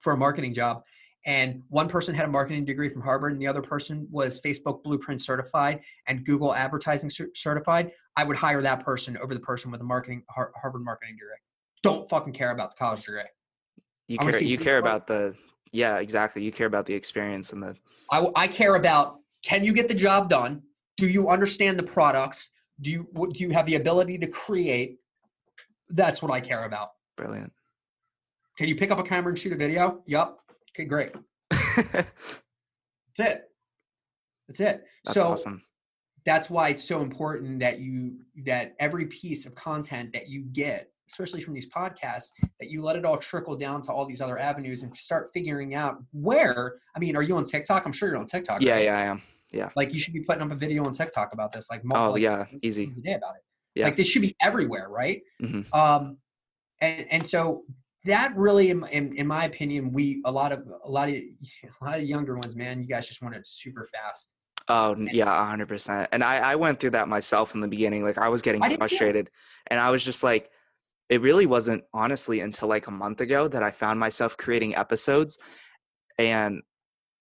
for 0.00 0.12
a 0.12 0.16
marketing 0.16 0.52
job, 0.52 0.82
and 1.26 1.60
one 1.68 1.88
person 1.88 2.14
had 2.14 2.24
a 2.24 2.28
marketing 2.28 2.64
degree 2.64 2.88
from 2.88 3.02
Harvard, 3.02 3.32
and 3.32 3.40
the 3.42 3.48
other 3.48 3.60
person 3.60 4.06
was 4.12 4.40
Facebook 4.40 4.84
Blueprint 4.84 5.20
certified 5.20 5.80
and 6.06 6.24
Google 6.24 6.54
Advertising 6.54 7.10
certified, 7.34 7.90
I 8.16 8.22
would 8.22 8.36
hire 8.36 8.62
that 8.62 8.84
person 8.84 9.18
over 9.18 9.34
the 9.34 9.40
person 9.40 9.72
with 9.72 9.80
a 9.80 9.84
marketing 9.84 10.22
Harvard 10.30 10.82
marketing 10.82 11.16
degree. 11.16 11.34
Don't 11.82 12.08
fucking 12.08 12.32
care 12.32 12.52
about 12.52 12.70
the 12.70 12.76
college 12.76 13.04
degree. 13.04 13.22
You 14.06 14.18
care 14.18 14.40
you 14.40 14.56
care 14.56 14.78
about 14.78 15.08
the 15.08 15.34
yeah, 15.72 15.98
exactly. 15.98 16.44
You 16.44 16.52
care 16.52 16.68
about 16.68 16.86
the 16.86 16.94
experience 16.94 17.52
and 17.52 17.60
the 17.62 17.76
I, 18.10 18.26
I 18.36 18.46
care 18.46 18.76
about 18.76 19.18
can 19.44 19.64
you 19.64 19.72
get 19.72 19.88
the 19.88 19.94
job 19.94 20.30
done? 20.30 20.62
Do 20.96 21.08
you 21.08 21.28
understand 21.28 21.76
the 21.76 21.82
products? 21.82 22.50
Do 22.80 22.90
you 22.90 23.08
what- 23.12 23.32
do 23.32 23.42
you 23.42 23.50
have 23.50 23.66
the 23.66 23.74
ability 23.74 24.18
to 24.18 24.28
create? 24.28 24.98
That's 25.88 26.22
what 26.22 26.30
I 26.30 26.40
care 26.40 26.64
about. 26.64 26.90
brilliant. 27.16 27.52
Can 28.56 28.68
you 28.68 28.76
pick 28.76 28.90
up 28.90 28.98
a 28.98 29.02
camera 29.02 29.30
and 29.30 29.38
shoot 29.38 29.52
a 29.52 29.56
video? 29.56 30.02
Yup. 30.06 30.45
Okay, 30.76 30.84
great. 30.84 31.10
That's 31.50 32.06
it. 33.18 33.42
That's 34.48 34.60
it. 34.60 34.84
That's 35.04 35.14
so 35.14 35.28
awesome. 35.28 35.62
that's 36.26 36.50
why 36.50 36.68
it's 36.68 36.84
so 36.84 37.00
important 37.00 37.58
that 37.60 37.78
you 37.78 38.18
that 38.44 38.74
every 38.78 39.06
piece 39.06 39.46
of 39.46 39.54
content 39.54 40.12
that 40.12 40.28
you 40.28 40.42
get 40.52 40.90
especially 41.08 41.40
from 41.40 41.54
these 41.54 41.68
podcasts 41.70 42.30
that 42.60 42.68
you 42.68 42.82
let 42.82 42.96
it 42.96 43.04
all 43.04 43.16
trickle 43.16 43.56
down 43.56 43.80
to 43.80 43.92
all 43.92 44.04
these 44.04 44.20
other 44.20 44.38
avenues 44.40 44.82
and 44.82 44.94
start 44.96 45.30
figuring 45.32 45.74
out 45.76 45.98
where 46.12 46.78
i 46.96 46.98
mean 46.98 47.14
are 47.16 47.22
you 47.22 47.36
on 47.36 47.44
tiktok 47.44 47.86
i'm 47.86 47.92
sure 47.92 48.08
you're 48.08 48.18
on 48.18 48.26
tiktok 48.26 48.60
Yeah, 48.60 48.72
right? 48.74 48.84
yeah, 48.86 48.98
I 48.98 49.02
am. 49.02 49.22
Yeah. 49.52 49.70
Like 49.76 49.92
you 49.94 50.00
should 50.00 50.12
be 50.14 50.20
putting 50.22 50.42
up 50.42 50.50
a 50.50 50.56
video 50.56 50.84
on 50.84 50.92
tiktok 50.92 51.32
about 51.32 51.52
this 51.52 51.70
like 51.70 51.82
Oh 51.92 52.10
like, 52.12 52.22
yeah, 52.22 52.44
easy. 52.62 52.86
times 52.86 52.98
a 52.98 53.02
day 53.02 53.14
about 53.14 53.36
it 53.36 53.42
Yeah. 53.76 53.84
like 53.86 53.96
this 53.96 54.08
should 54.08 54.22
be 54.22 54.34
everywhere 54.40 54.88
right 54.90 55.22
Mhm. 55.40 55.72
um 55.74 56.18
and 56.80 57.06
and 57.12 57.26
so 57.26 57.62
that 58.06 58.36
really 58.36 58.70
in, 58.70 58.84
in 58.86 59.16
in 59.16 59.26
my 59.26 59.44
opinion 59.44 59.92
we 59.92 60.22
a 60.24 60.32
lot 60.32 60.52
of 60.52 60.66
a 60.84 60.90
lot 60.90 61.08
of 61.08 61.14
a 61.82 61.84
lot 61.84 61.98
of 61.98 62.04
younger 62.04 62.36
ones 62.36 62.56
man 62.56 62.80
you 62.80 62.88
guys 62.88 63.06
just 63.06 63.22
want 63.22 63.34
it 63.34 63.46
super 63.46 63.86
fast 63.86 64.34
Oh 64.68 64.96
yeah, 64.98 65.46
hundred 65.46 65.68
percent. 65.68 66.08
And 66.10 66.24
I, 66.24 66.38
I 66.38 66.54
went 66.56 66.80
through 66.80 66.90
that 66.90 67.08
myself 67.08 67.54
in 67.54 67.60
the 67.60 67.68
beginning. 67.68 68.02
Like 68.02 68.18
I 68.18 68.28
was 68.28 68.42
getting 68.42 68.62
I 68.62 68.76
frustrated 68.76 69.30
and 69.68 69.78
I 69.78 69.90
was 69.90 70.04
just 70.04 70.24
like, 70.24 70.50
it 71.08 71.20
really 71.20 71.46
wasn't 71.46 71.84
honestly 71.94 72.40
until 72.40 72.68
like 72.68 72.88
a 72.88 72.90
month 72.90 73.20
ago 73.20 73.46
that 73.46 73.62
I 73.62 73.70
found 73.70 74.00
myself 74.00 74.36
creating 74.36 74.74
episodes. 74.74 75.38
And 76.18 76.62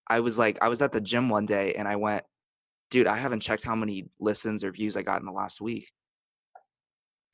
I 0.08 0.22
was 0.22 0.40
like, 0.40 0.58
I 0.62 0.70
was 0.70 0.82
at 0.82 0.92
the 0.92 1.02
gym 1.02 1.30
one 1.30 1.46
day 1.46 1.76
and 1.78 1.88
I 1.88 1.98
went, 1.98 2.24
dude, 2.90 3.06
I 3.06 3.18
haven't 3.18 3.42
checked 3.42 3.64
how 3.64 3.76
many 3.76 4.10
listens 4.20 4.64
or 4.64 4.72
views 4.72 4.98
I 4.98 5.04
got 5.04 5.20
in 5.20 5.26
the 5.26 5.32
last 5.32 5.62
week. 5.62 5.92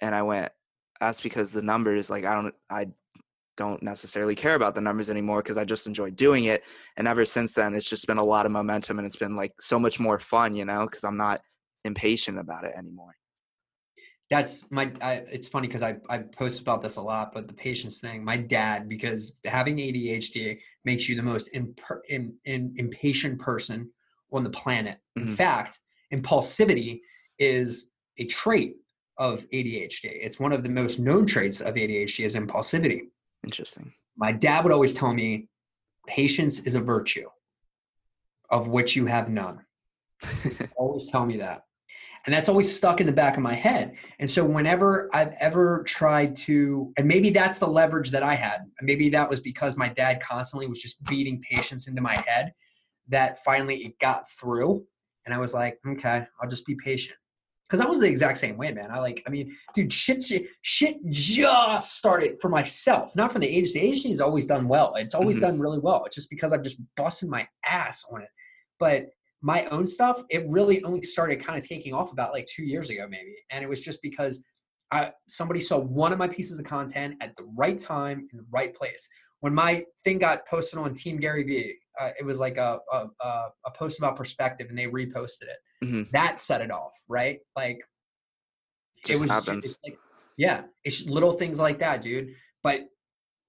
And 0.02 0.14
I 0.14 0.24
went, 0.24 0.52
that's 1.00 1.22
because 1.22 1.54
the 1.54 1.62
numbers, 1.62 2.10
like 2.10 2.26
I 2.26 2.34
don't 2.34 2.54
I 2.70 2.88
don't 3.62 3.84
necessarily 3.84 4.34
care 4.34 4.56
about 4.56 4.74
the 4.74 4.82
numbers 4.82 5.08
anymore 5.12 5.44
because 5.44 5.58
I 5.58 5.66
just 5.66 5.86
enjoy 5.86 6.10
doing 6.10 6.46
it. 6.46 6.64
And 6.98 7.08
ever 7.08 7.26
since 7.26 7.54
then, 7.54 7.76
it's 7.76 7.88
just 7.88 8.08
been 8.08 8.18
a 8.18 8.24
lot 8.24 8.48
of 8.48 8.52
momentum 8.52 8.98
and 8.98 9.06
it's 9.06 9.18
been 9.18 9.36
like 9.36 9.54
so 9.60 9.78
much 9.78 10.00
more 10.00 10.18
fun, 10.20 10.56
you 10.56 10.66
know, 10.66 10.88
because 10.88 11.04
I'm 11.04 11.18
not 11.18 11.42
impatient 11.86 12.40
about 12.40 12.64
it 12.64 12.74
anymore. 12.76 13.16
That's 14.32 14.72
my. 14.72 14.92
I, 15.02 15.14
it's 15.36 15.48
funny 15.48 15.68
because 15.68 15.84
I 15.84 15.98
I 16.10 16.20
post 16.20 16.62
about 16.62 16.82
this 16.82 16.96
a 16.96 17.02
lot, 17.02 17.34
but 17.34 17.48
the 17.48 17.54
patience 17.54 18.00
thing. 18.00 18.24
My 18.24 18.38
dad, 18.38 18.90
because 18.90 19.40
having 19.46 19.78
ADHD 19.78 20.58
makes 20.86 21.08
you 21.08 21.16
the 21.16 21.22
most 21.22 21.52
imper, 21.54 22.00
in, 22.10 22.34
in, 22.46 22.74
impatient 22.78 23.40
person 23.40 23.92
on 24.32 24.44
the 24.44 24.50
planet. 24.50 24.98
In 25.18 25.26
Mhm. 25.26 25.36
fact, 25.36 25.80
impulsivity 26.12 27.02
is 27.38 27.92
a 28.18 28.26
trait 28.26 28.78
of 29.18 29.46
ADHD. 29.52 30.06
It's 30.06 30.40
one 30.40 30.54
of 30.54 30.64
the 30.64 30.70
most 30.70 30.98
known 30.98 31.28
traits 31.28 31.60
of 31.62 31.76
ADHD 31.76 32.26
is 32.26 32.36
impulsivity. 32.36 33.02
Interesting. 33.44 33.94
My 34.18 34.32
dad 34.32 34.64
would 34.64 34.74
always 34.74 34.94
tell 34.94 35.14
me, 35.14 35.48
patience 36.08 36.62
is 36.62 36.76
a 36.76 36.82
virtue 36.82 37.28
of 38.50 38.68
which 38.68 38.96
you 38.96 39.06
have 39.06 39.30
none. 39.30 39.66
always 40.76 41.10
tell 41.10 41.26
me 41.26 41.38
that. 41.38 41.64
And 42.26 42.34
that's 42.36 42.50
always 42.50 42.76
stuck 42.76 43.02
in 43.02 43.08
the 43.08 43.14
back 43.14 43.36
of 43.36 43.42
my 43.42 43.56
head. 43.56 43.96
And 44.20 44.30
so 44.30 44.46
whenever 44.46 45.10
I've 45.14 45.34
ever 45.40 45.84
tried 45.88 46.36
to, 46.38 46.94
and 46.98 47.08
maybe 47.08 47.32
that's 47.32 47.58
the 47.58 47.68
leverage 47.68 48.12
that 48.12 48.22
I 48.22 48.36
had. 48.36 48.60
Maybe 48.82 49.10
that 49.10 49.28
was 49.28 49.40
because 49.40 49.76
my 49.76 49.90
dad 49.90 50.22
constantly 50.22 50.68
was 50.68 50.80
just 50.80 51.04
beating 51.06 51.42
patience 51.42 51.88
into 51.88 52.02
my 52.02 52.16
head 52.28 52.54
that 53.08 53.44
finally 53.44 53.78
it 53.78 53.98
got 53.98 54.30
through. 54.30 54.86
And 55.26 55.34
I 55.34 55.40
was 55.40 55.54
like, 55.54 55.80
okay, 55.88 56.26
I'll 56.40 56.50
just 56.50 56.66
be 56.68 56.76
patient. 56.76 57.18
Cause 57.72 57.80
I 57.80 57.86
was 57.86 58.02
the 58.02 58.06
exact 58.08 58.38
same 58.38 58.58
way, 58.58 58.74
man. 58.74 58.92
I 58.92 59.00
like, 59.00 59.24
I 59.26 59.30
mean, 59.30 59.56
dude, 59.74 59.94
shit, 59.94 60.22
shit, 60.22 60.48
shit 60.62 60.98
just 61.10 61.96
started 61.96 62.36
for 62.42 62.50
myself, 62.50 63.16
not 63.16 63.32
from 63.32 63.40
the 63.40 63.48
agency. 63.48 63.80
The 63.80 63.86
agency 63.86 64.10
has 64.10 64.20
always 64.20 64.46
done 64.46 64.68
well. 64.68 64.94
It's 64.96 65.16
always 65.16 65.38
Mhm. 65.38 65.42
done 65.42 65.60
really 65.62 65.80
well. 65.80 66.04
It's 66.04 66.18
just 66.18 66.30
because 66.30 66.52
I've 66.52 66.64
just 66.64 66.82
busted 66.98 67.30
my 67.30 67.48
ass 67.66 68.04
on 68.12 68.24
it. 68.24 68.28
But 68.78 69.06
my 69.42 69.68
own 69.68 69.88
stuff, 69.88 70.22
it 70.30 70.44
really 70.50 70.84
only 70.84 71.02
started 71.04 71.42
kind 71.42 71.58
of 71.58 71.66
taking 71.66 71.94
off 71.94 72.12
about 72.12 72.34
like 72.34 72.46
two 72.46 72.64
years 72.66 72.90
ago, 72.90 73.08
maybe. 73.10 73.34
And 73.52 73.64
it 73.64 73.68
was 73.70 73.80
just 73.80 74.02
because 74.02 74.44
I 74.92 75.14
somebody 75.30 75.62
saw 75.62 75.78
one 75.78 76.12
of 76.12 76.20
my 76.20 76.28
pieces 76.28 76.60
of 76.60 76.66
content 76.66 77.16
at 77.22 77.38
the 77.38 77.46
right 77.56 77.80
time 77.80 78.28
in 78.34 78.38
the 78.38 78.46
right 78.52 78.76
place. 78.76 79.08
When 79.40 79.54
my 79.54 79.86
thing 80.04 80.20
got 80.20 80.46
posted 80.46 80.78
on 80.78 80.94
Team 80.94 81.22
Gary 81.22 81.44
Vee, 81.44 81.78
uh, 81.98 82.10
it 82.20 82.26
was 82.26 82.38
like 82.38 82.58
a, 82.58 82.80
a 82.92 83.08
a 83.22 83.50
a 83.66 83.72
post 83.74 83.98
about 83.98 84.18
perspective, 84.18 84.68
and 84.70 84.78
they 84.78 84.88
reposted 84.88 85.44
it. 85.44 85.58
Mhm. 85.84 86.10
That 86.12 86.40
set 86.42 86.62
it 86.62 86.72
off, 86.72 86.94
right? 87.08 87.40
Like 87.56 87.80
Just 89.06 89.24
ju- 89.24 89.28
happens. 89.28 89.66
it's 89.66 89.78
like, 89.84 89.98
yeah, 90.38 90.64
it's 90.84 91.06
little 91.08 91.34
things 91.34 91.60
like 91.60 91.80
that, 91.80 92.02
dude. 92.02 92.36
But 92.64 92.82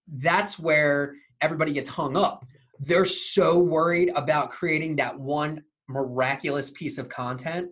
that's 0.08 0.58
where 0.58 1.14
everybody 1.40 1.72
gets 1.72 1.88
hung 1.90 2.16
up. 2.16 2.44
They're 2.80 3.04
so 3.04 3.58
worried 3.58 4.10
about 4.16 4.50
creating 4.50 4.96
that 4.96 5.18
one 5.18 5.62
miraculous 5.88 6.70
piece 6.70 6.98
of 6.98 7.08
content 7.08 7.70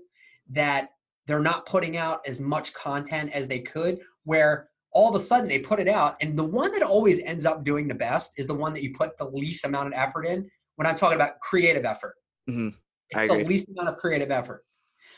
that 0.50 0.90
they're 1.26 1.40
not 1.40 1.66
putting 1.66 1.96
out 1.96 2.20
as 2.26 2.40
much 2.40 2.72
content 2.74 3.32
as 3.32 3.48
they 3.48 3.60
could. 3.60 3.98
Where 4.24 4.68
all 4.92 5.08
of 5.08 5.14
a 5.20 5.24
sudden 5.24 5.48
they 5.48 5.60
put 5.60 5.80
it 5.80 5.88
out, 5.88 6.16
and 6.20 6.38
the 6.38 6.44
one 6.44 6.72
that 6.72 6.82
always 6.82 7.20
ends 7.20 7.46
up 7.46 7.64
doing 7.64 7.88
the 7.88 7.94
best 7.94 8.32
is 8.36 8.46
the 8.46 8.54
one 8.54 8.74
that 8.74 8.82
you 8.82 8.92
put 8.94 9.16
the 9.16 9.24
least 9.28 9.64
amount 9.64 9.86
of 9.86 9.92
effort 9.94 10.24
in. 10.26 10.50
When 10.76 10.86
I'm 10.86 10.96
talking 10.96 11.16
about 11.16 11.40
creative 11.40 11.84
effort, 11.84 12.16
Mhm. 12.48 12.74
I 13.14 13.26
the 13.26 13.34
agree. 13.34 13.44
least 13.44 13.68
amount 13.68 13.88
of 13.88 13.96
creative 13.96 14.30
effort. 14.30 14.64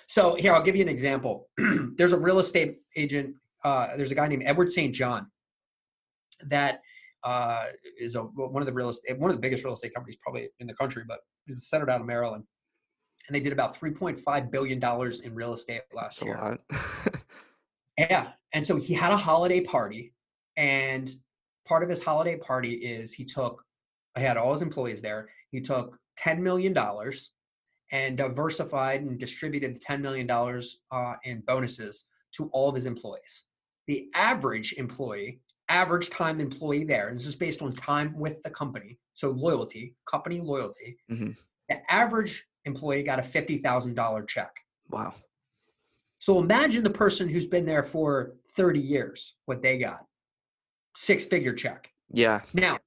So 0.08 0.34
here, 0.34 0.52
I'll 0.52 0.62
give 0.62 0.76
you 0.76 0.82
an 0.82 0.88
example. 0.88 1.48
there's 1.96 2.12
a 2.12 2.18
real 2.18 2.38
estate 2.38 2.78
agent. 2.96 3.34
Uh, 3.64 3.96
there's 3.96 4.10
a 4.10 4.14
guy 4.14 4.28
named 4.28 4.42
Edward 4.44 4.70
St. 4.70 4.94
John 4.94 5.26
that 6.46 6.80
uh, 7.24 7.66
is 7.98 8.16
a, 8.16 8.22
one 8.22 8.60
of 8.62 8.66
the 8.66 8.72
real 8.72 8.88
estate, 8.88 9.18
one 9.18 9.30
of 9.30 9.36
the 9.36 9.40
biggest 9.40 9.64
real 9.64 9.74
estate 9.74 9.94
companies 9.94 10.16
probably 10.22 10.48
in 10.60 10.66
the 10.66 10.74
country, 10.74 11.04
but 11.06 11.20
it's 11.46 11.68
centered 11.68 11.90
out 11.90 12.00
of 12.00 12.06
Maryland. 12.06 12.44
And 13.28 13.34
they 13.34 13.40
did 13.40 13.52
about 13.52 13.78
3.5 13.78 14.50
billion 14.50 14.80
dollars 14.80 15.20
in 15.20 15.34
real 15.34 15.52
estate 15.52 15.82
last 15.92 16.20
That's 16.20 16.26
year. 16.26 16.58
Yeah. 17.98 18.32
And 18.52 18.66
so 18.66 18.76
he 18.76 18.94
had 18.94 19.12
a 19.12 19.16
holiday 19.16 19.60
party, 19.60 20.14
and 20.56 21.10
part 21.66 21.82
of 21.82 21.88
his 21.88 22.02
holiday 22.02 22.36
party 22.36 22.72
is 22.72 23.12
he 23.12 23.24
took, 23.24 23.62
he 24.16 24.24
had 24.24 24.36
all 24.36 24.52
his 24.52 24.62
employees 24.62 25.00
there. 25.00 25.28
He 25.50 25.60
took 25.60 25.98
$10 26.18 26.38
million 26.38 26.74
and 27.92 28.16
diversified 28.16 29.02
and 29.02 29.18
distributed 29.18 29.76
the 29.76 29.80
$10 29.80 30.00
million 30.00 30.28
uh, 30.90 31.14
in 31.24 31.40
bonuses 31.46 32.06
to 32.32 32.48
all 32.52 32.68
of 32.70 32.74
his 32.74 32.86
employees. 32.86 33.44
The 33.86 34.08
average 34.14 34.72
employee, 34.78 35.40
average 35.68 36.08
time 36.10 36.40
employee 36.40 36.84
there, 36.84 37.08
and 37.08 37.16
this 37.16 37.26
is 37.26 37.34
based 37.36 37.60
on 37.62 37.72
time 37.74 38.18
with 38.18 38.42
the 38.42 38.50
company, 38.50 38.98
so 39.12 39.30
loyalty, 39.30 39.94
company 40.06 40.40
loyalty, 40.40 40.96
Mhm. 41.10 41.36
the 41.68 41.92
average 41.92 42.46
employee 42.64 43.02
got 43.02 43.18
a 43.18 43.22
$50,000 43.22 44.26
check. 44.26 44.56
wow. 44.88 45.14
So 46.18 46.38
imagine 46.38 46.84
the 46.84 46.90
person 46.90 47.28
who's 47.28 47.46
been 47.46 47.66
there 47.66 47.82
for 47.82 48.36
30 48.54 48.78
years, 48.78 49.34
what 49.46 49.60
they 49.60 49.76
got. 49.78 50.06
Six 50.96 51.24
figure 51.24 51.52
check. 51.54 51.90
Yeah. 52.12 52.42
Now, 52.54 52.78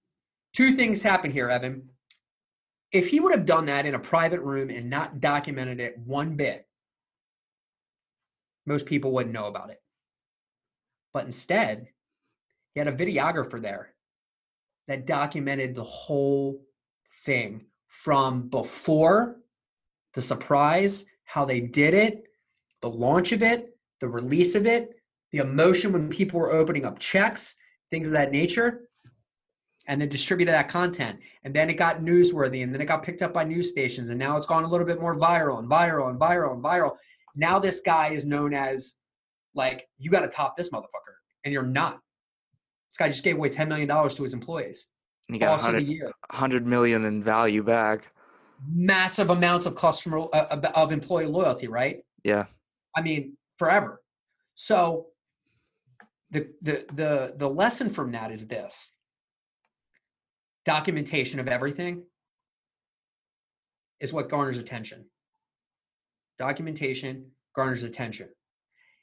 two 0.53 0.73
things 0.77 1.01
happen 1.01 1.31
here, 1.31 1.49
Evan. 1.49 1.89
If 2.95 3.10
he 3.10 3.19
would 3.19 3.34
have 3.34 3.45
done 3.45 3.65
that 3.65 3.86
in 3.86 3.93
a 3.93 3.99
private 3.99 4.39
room 4.39 4.69
and 4.69 4.89
not 4.89 5.19
documented 5.19 5.81
it 5.81 5.97
one 5.97 6.38
bit, 6.38 6.65
most 8.65 8.86
people 8.86 9.12
wouldn't 9.12 9.34
know 9.34 9.47
about 9.47 9.69
it. 9.69 9.81
But 11.13 11.25
instead, 11.25 11.89
he 12.73 12.79
had 12.79 12.88
a 12.88 12.93
videographer 12.93 13.62
there 13.62 13.93
that 14.88 15.05
documented 15.05 15.75
the 15.75 15.84
whole 15.84 16.62
thing 17.25 17.65
from 17.89 18.47
before 18.47 19.41
the 20.13 20.21
surprise, 20.21 21.03
how 21.25 21.43
they 21.43 21.60
did 21.60 21.93
it, 21.93 22.23
the 22.81 22.89
launch 22.89 23.34
of 23.34 23.43
it, 23.43 23.77
the 23.99 24.08
release 24.08 24.55
of 24.55 24.65
it, 24.65 25.01
the 25.34 25.39
emotion 25.39 25.91
when 25.91 26.08
people 26.08 26.39
were 26.39 26.53
opening 26.53 26.86
up 26.86 26.99
checks, 26.99 27.58
things 27.91 28.08
of 28.08 28.13
that 28.13 28.31
nature, 28.31 28.88
and 29.88 30.02
then 30.02 30.10
distributed 30.10 30.52
that 30.52 30.69
content. 30.69 31.19
And 31.43 31.54
then 31.54 31.69
it 31.69 31.76
got 31.76 32.00
newsworthy, 32.00 32.63
and 32.63 32.74
then 32.74 32.82
it 32.82 32.86
got 32.86 33.04
picked 33.04 33.21
up 33.21 33.34
by 33.34 33.43
news 33.43 33.69
stations, 33.69 34.10
and 34.10 34.19
now 34.19 34.38
it's 34.38 34.48
gone 34.48 34.63
a 34.63 34.67
little 34.67 34.86
bit 34.86 35.00
more 35.00 35.15
viral 35.15 35.60
and 35.60 35.69
viral 35.69 36.10
and 36.10 36.19
viral 36.19 36.54
and 36.54 36.63
viral. 36.63 36.95
Now 37.36 37.60
this 37.60 37.82
guy 37.82 38.10
is 38.10 38.26
known 38.26 38.54
as 38.54 38.95
like, 39.54 39.88
you 39.98 40.10
got 40.10 40.21
to 40.21 40.28
top 40.28 40.58
this 40.58 40.69
motherfucker, 40.69 41.15
and 41.43 41.54
you're 41.54 41.63
not. 41.63 42.00
This 42.89 42.98
guy 42.98 43.08
just 43.10 43.24
gave 43.24 43.36
away 43.36 43.50
$10 43.50 43.67
million 43.67 43.88
to 43.88 44.24
his 44.24 44.34
employees. 44.34 44.89
And 45.28 45.36
you 45.36 45.39
got 45.39 45.58
Boss 45.58 45.67
of 45.67 45.74
the 45.74 45.84
100, 45.84 45.88
year. 45.91 46.12
100 46.30 46.65
million 46.65 47.06
in 47.06 47.24
value 47.24 47.63
back. 47.63 48.12
Massive 48.67 49.30
amounts 49.30 49.65
of 49.65 49.76
customer, 49.76 50.28
uh, 50.32 50.71
of 50.76 50.91
employee 50.91 51.26
loyalty, 51.26 51.67
right? 51.67 51.98
Yeah. 52.24 52.45
I 52.95 53.02
mean, 53.02 53.36
forever. 53.58 54.02
So 54.56 55.08
the 56.32 56.48
the 56.62 56.86
the 56.93 57.34
the 57.38 57.50
lesson 57.50 57.89
from 57.89 58.12
that 58.13 58.32
is 58.32 58.48
this. 58.48 58.91
Documentation 60.65 61.39
of 61.39 61.47
everything 61.47 62.04
is 63.99 64.12
what 64.12 64.30
garners 64.30 64.58
attention. 64.58 65.06
Documentation 66.38 67.32
garners 67.56 67.84
attention. 67.84 68.30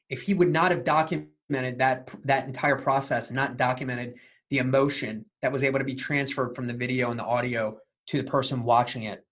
If 0.09 0.23
he 0.23 0.35
would 0.35 0.51
not 0.51 0.71
have 0.71 0.85
documented 0.85 1.79
that 1.79 2.11
that 2.25 2.47
entire 2.47 2.77
process 2.77 3.29
and 3.29 3.37
not 3.37 3.57
documented 3.57 4.15
the 4.51 4.59
emotion 4.59 5.25
that 5.41 5.53
was 5.53 5.63
able 5.63 5.79
to 5.79 5.85
be 5.85 5.95
transferred 5.95 6.55
from 6.55 6.67
the 6.67 6.75
video 6.75 7.11
and 7.11 7.19
the 7.19 7.25
audio 7.25 7.79
to 8.09 8.21
the 8.21 8.29
person 8.29 8.65
watching 8.65 9.05
it, 9.05 9.25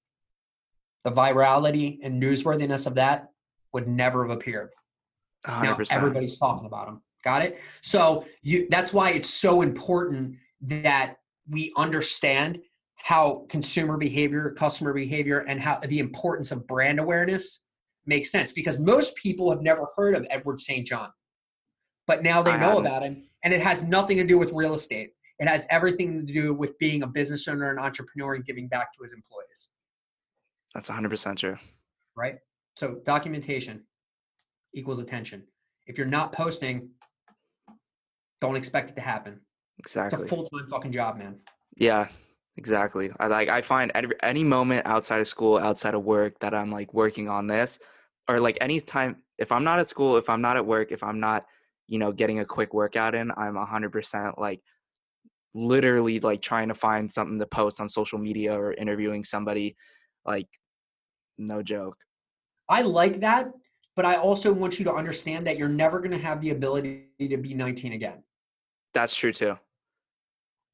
the 1.04 1.12
virality 1.12 1.98
and 2.02 2.22
newsworthiness 2.22 2.86
of 2.86 2.94
that 2.94 3.30
would 3.72 3.86
never 3.86 4.26
have 4.26 4.36
appeared. 4.36 4.70
100%. 5.46 5.88
everybody's 5.90 6.38
talking 6.38 6.66
about 6.66 6.86
them. 6.86 7.02
Got 7.24 7.42
it? 7.42 7.60
So 7.80 8.24
you 8.42 8.66
that's 8.70 8.92
why 8.92 9.10
it's 9.10 9.30
so 9.30 9.62
important 9.62 10.36
that 10.62 11.16
we 11.50 11.72
understand 11.76 12.58
how 12.96 13.46
consumer 13.48 13.96
behavior, 13.96 14.54
customer 14.58 14.92
behavior, 14.92 15.40
and 15.40 15.60
how 15.60 15.78
the 15.78 15.98
importance 15.98 16.52
of 16.52 16.66
brand 16.66 17.00
awareness 17.00 17.62
makes 18.06 18.30
sense 18.30 18.52
because 18.52 18.78
most 18.78 19.16
people 19.16 19.50
have 19.50 19.62
never 19.62 19.86
heard 19.96 20.14
of 20.14 20.26
Edward 20.30 20.60
St. 20.60 20.86
John. 20.86 21.10
But 22.06 22.22
now 22.22 22.42
they 22.42 22.52
I 22.52 22.56
know 22.56 22.68
hadn't. 22.68 22.86
about 22.86 23.02
him, 23.02 23.24
and 23.44 23.54
it 23.54 23.60
has 23.62 23.82
nothing 23.82 24.16
to 24.18 24.24
do 24.24 24.38
with 24.38 24.50
real 24.52 24.74
estate. 24.74 25.10
It 25.38 25.48
has 25.48 25.66
everything 25.70 26.26
to 26.26 26.32
do 26.32 26.52
with 26.52 26.78
being 26.78 27.02
a 27.02 27.06
business 27.06 27.48
owner 27.48 27.70
and 27.70 27.78
entrepreneur 27.78 28.34
and 28.34 28.44
giving 28.44 28.68
back 28.68 28.92
to 28.92 29.02
his 29.02 29.12
employees. 29.14 29.70
That's 30.74 30.90
100% 30.90 31.36
true. 31.36 31.56
right? 32.16 32.36
So 32.76 33.00
documentation 33.04 33.84
equals 34.74 35.00
attention. 35.00 35.44
If 35.86 35.96
you're 35.98 36.06
not 36.06 36.32
posting, 36.32 36.90
don't 38.40 38.56
expect 38.56 38.90
it 38.90 38.96
to 38.96 39.02
happen. 39.02 39.40
It's 39.80 39.96
Exactly. 39.96 40.26
a 40.26 40.28
full 40.28 40.44
time 40.44 40.66
fucking 40.68 40.92
job, 40.92 41.18
man. 41.18 41.40
Yeah, 41.76 42.08
exactly. 42.56 43.10
I 43.18 43.26
like 43.26 43.48
I 43.48 43.62
find 43.62 43.90
any, 43.94 44.08
any 44.22 44.44
moment 44.44 44.86
outside 44.86 45.20
of 45.20 45.28
school, 45.28 45.58
outside 45.58 45.94
of 45.94 46.04
work 46.04 46.38
that 46.40 46.54
I'm 46.54 46.70
like 46.70 46.92
working 46.92 47.28
on 47.28 47.46
this 47.46 47.78
or 48.28 48.40
like 48.40 48.58
any 48.60 48.80
time 48.80 49.22
if 49.38 49.50
I'm 49.50 49.64
not 49.64 49.78
at 49.78 49.88
school, 49.88 50.16
if 50.16 50.28
I'm 50.28 50.42
not 50.42 50.56
at 50.56 50.66
work, 50.66 50.92
if 50.92 51.02
I'm 51.02 51.18
not, 51.18 51.46
you 51.88 51.98
know, 51.98 52.12
getting 52.12 52.40
a 52.40 52.44
quick 52.44 52.74
workout 52.74 53.14
in, 53.14 53.30
I'm 53.36 53.54
100% 53.54 54.38
like 54.38 54.60
literally 55.54 56.20
like 56.20 56.42
trying 56.42 56.68
to 56.68 56.74
find 56.74 57.10
something 57.10 57.38
to 57.38 57.46
post 57.46 57.80
on 57.80 57.88
social 57.88 58.18
media 58.18 58.52
or 58.52 58.72
interviewing 58.74 59.24
somebody 59.24 59.76
like 60.24 60.46
no 61.38 61.62
joke 61.62 61.96
I 62.68 62.82
like 62.82 63.18
that, 63.20 63.50
but 63.96 64.04
I 64.04 64.14
also 64.14 64.52
want 64.52 64.78
you 64.78 64.84
to 64.84 64.92
understand 64.94 65.44
that 65.48 65.58
you're 65.58 65.68
never 65.68 65.98
going 65.98 66.12
to 66.12 66.18
have 66.18 66.40
the 66.40 66.50
ability 66.50 67.06
to 67.18 67.36
be 67.36 67.54
19 67.54 67.94
again. 67.94 68.22
that's 68.94 69.16
true 69.16 69.32
too 69.32 69.58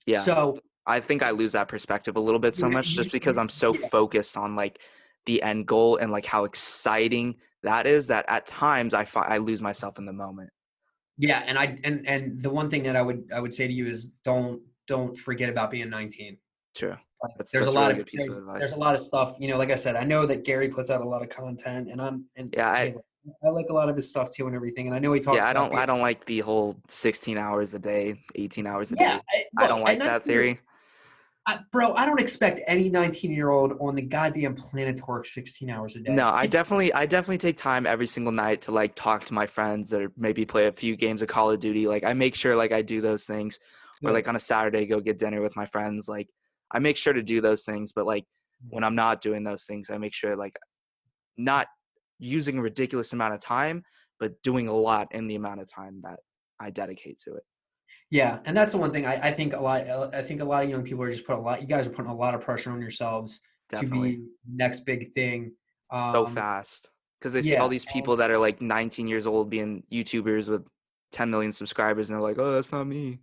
yeah 0.07 0.21
So 0.21 0.59
i 0.87 1.01
think 1.01 1.23
i 1.23 1.31
lose 1.31 1.53
that 1.53 1.69
perspective 1.69 2.17
a 2.17 2.21
little 2.21 2.41
bit 2.41 2.57
so 2.57 2.69
much 2.69 2.89
just 2.89 3.13
because 3.13 3.37
i'm 3.39 3.49
so 3.49 3.75
yeah. 3.75 3.89
focused 3.89 4.37
on 4.37 4.57
like 4.57 4.81
the 5.27 5.43
end 5.43 5.67
goal 5.67 5.97
and 5.97 6.11
like 6.13 6.25
how 6.25 6.45
exciting 6.45 7.35
that 7.63 7.87
is 7.87 8.07
that 8.07 8.25
at 8.29 8.47
times 8.47 8.95
i 8.95 9.05
fi- 9.05 9.27
i 9.27 9.39
lose 9.39 9.61
myself 9.61 9.99
in 9.99 10.07
the 10.07 10.13
moment 10.13 10.51
yeah, 11.19 11.43
and 11.47 11.59
I 11.59 11.79
and 11.85 12.07
and 12.07 12.43
the 12.43 12.51
one 12.51 12.69
thing 12.69 12.83
that 12.83 12.95
I 12.95 13.03
would 13.03 13.31
I 13.35 13.41
would 13.41 13.55
say 13.55 13.67
to 13.67 13.73
you 13.73 13.87
is 13.87 14.09
don't 14.25 14.61
don't 14.87 15.19
forget 15.19 15.49
about 15.49 15.71
being 15.71 15.89
19. 15.89 16.37
true 16.75 16.95
that's, 17.39 17.51
there's 17.51 17.65
that's 17.65 17.75
a 17.75 17.79
lot 17.79 17.89
really 17.89 18.01
of 18.03 18.09
there's, 18.13 18.29
of 18.29 18.37
advice 18.39 18.61
there's 18.61 18.73
a 18.75 18.79
lot 18.79 18.95
of 18.95 19.01
stuff 19.01 19.37
you 19.41 19.49
know 19.49 19.57
like 19.57 19.73
i 19.73 19.75
said 19.75 19.97
i 19.97 20.05
know 20.05 20.27
that 20.27 20.45
gary 20.45 20.69
puts 20.69 20.91
out 20.91 21.01
a 21.01 21.05
lot 21.05 21.23
of 21.23 21.31
content 21.31 21.89
and 21.91 22.03
i'm 22.03 22.27
and 22.37 22.53
Yeah, 22.55 22.69
I- 22.69 22.95
I 23.45 23.49
like 23.49 23.67
a 23.71 23.73
lot 23.73 23.89
of 23.89 23.97
his 23.97 24.09
stuff 24.09 24.31
too 24.31 24.47
and 24.47 24.55
everything 24.55 24.87
and 24.87 24.95
i 24.95 24.99
know 24.99 25.13
he 25.13 25.21
talks 25.21 25.39
yeah 25.39 25.49
i 25.49 25.53
don't 25.53 25.75
i 25.75 25.87
don't 25.87 26.01
like 26.01 26.25
the 26.27 26.41
whole 26.41 26.77
16 26.89 27.37
hours 27.39 27.75
a 27.75 27.79
day 27.79 28.21
18 28.35 28.67
hours 28.67 28.93
a 28.93 28.97
yeah 28.99 29.19
day 29.33 29.45
I, 29.59 29.65
i 29.65 29.67
don't 29.67 29.83
like 29.83 29.99
that 29.99 30.23
theory 30.23 30.61
I, 31.49 31.61
bro 31.71 31.95
i 31.95 32.05
don't 32.07 32.21
expect 32.21 32.61
any 32.67 32.89
19 32.89 33.31
year 33.31 33.51
old 33.51 33.75
on 33.81 33.95
the 33.95 34.03
goddamn 34.03 34.55
planet 34.55 34.97
to 34.97 35.05
work 35.07 35.27
16 35.27 35.71
hours 35.71 35.97
a 35.97 36.01
day 36.01 36.13
No, 36.13 36.29
I 36.29 36.47
definitely 36.47 36.93
I 36.93 37.07
definitely 37.07 37.39
take 37.39 37.57
time 37.57 37.87
every 37.87 38.09
single 38.09 38.33
night 38.33 38.63
to 38.63 38.73
like 38.73 38.97
talk 38.97 39.25
to 39.27 39.35
my 39.35 39.47
friends 39.47 39.93
or 39.93 40.11
maybe 40.17 40.45
play 40.45 40.67
a 40.67 40.73
few 40.73 40.97
games 40.97 41.23
of 41.23 41.29
Call 41.29 41.53
of 41.53 41.61
Duty. 41.61 41.87
Like 41.87 42.03
I 42.03 42.15
make 42.15 42.35
sure 42.35 42.57
like 42.57 42.73
I 42.73 42.83
do 42.83 43.01
those 43.01 43.25
things. 43.25 43.61
Or 44.05 44.13
like 44.13 44.29
on 44.29 44.37
a 44.37 44.41
Saturday 44.41 44.87
go 44.87 45.01
get 45.01 45.19
dinner 45.19 45.41
with 45.41 45.57
my 45.57 45.67
friends. 45.67 46.09
Like 46.09 46.29
I 46.71 46.79
make 46.79 46.97
sure 46.97 47.13
to 47.13 47.23
do 47.23 47.41
those 47.41 47.65
things, 47.65 47.93
but 47.93 48.07
like 48.07 48.25
when 48.69 48.83
mm-hmm. 48.83 48.89
I'm 48.89 48.95
not 48.95 49.21
doing 49.21 49.45
those 49.45 49.65
things, 49.65 49.91
I 49.91 49.99
make 49.99 50.15
sure 50.15 50.37
like 50.37 50.57
not 51.37 51.67
using 52.19 52.59
a 52.59 52.63
ridiculous 52.63 53.13
amount 53.13 53.35
of 53.35 53.41
time, 53.41 53.83
but 54.19 54.41
doing 54.43 54.69
a 54.69 54.75
lot 54.75 55.09
in 55.13 55.27
the 55.27 55.35
amount 55.35 55.61
of 55.61 55.73
time 55.73 56.01
that 56.03 56.21
I 56.61 56.71
dedicate 56.71 57.21
to 57.25 57.35
it. 57.35 57.43
Yeah, 58.11 58.39
and 58.45 58.57
that's 58.57 58.73
the 58.73 58.79
one 58.79 58.93
thing 58.93 59.07
I, 59.07 59.29
I 59.29 59.33
think 59.33 59.53
a 59.53 59.61
lot. 59.61 59.87
I 60.15 60.23
think 60.23 60.41
a 60.41 60.45
lot 60.45 60.65
of 60.65 60.71
young 60.71 60.83
people 60.85 61.03
are 61.03 61.11
just 61.11 61.27
put 61.27 61.37
a 61.37 61.41
lot. 61.41 61.61
You 61.61 61.67
guys 61.67 61.87
are 61.87 61.91
putting 61.91 62.11
a 62.11 62.15
lot 62.15 62.35
of 62.35 62.41
pressure 62.41 62.71
on 62.71 62.81
yourselves 62.81 63.41
Definitely. 63.69 64.13
to 64.13 64.19
be 64.19 64.25
next 64.49 64.81
big 64.81 65.13
thing. 65.15 65.53
so 65.93 66.27
Um, 66.27 66.35
fast. 66.35 66.89
Because 67.21 67.33
they 67.33 67.43
see 67.43 67.57
all 67.57 67.69
these 67.69 67.87
people 67.87 68.17
that 68.17 68.31
are 68.31 68.39
like 68.39 68.61
19 68.61 69.09
years 69.09 69.27
old 69.27 69.49
being 69.51 69.83
YouTubers 69.91 70.49
with 70.49 70.67
10 71.13 71.31
million 71.31 71.51
subscribers, 71.51 72.09
and 72.11 72.15
they're 72.15 72.23
like, 72.23 72.39
"Oh, 72.39 72.53
that's 72.53 72.73
not 72.73 72.85
me." 72.87 73.21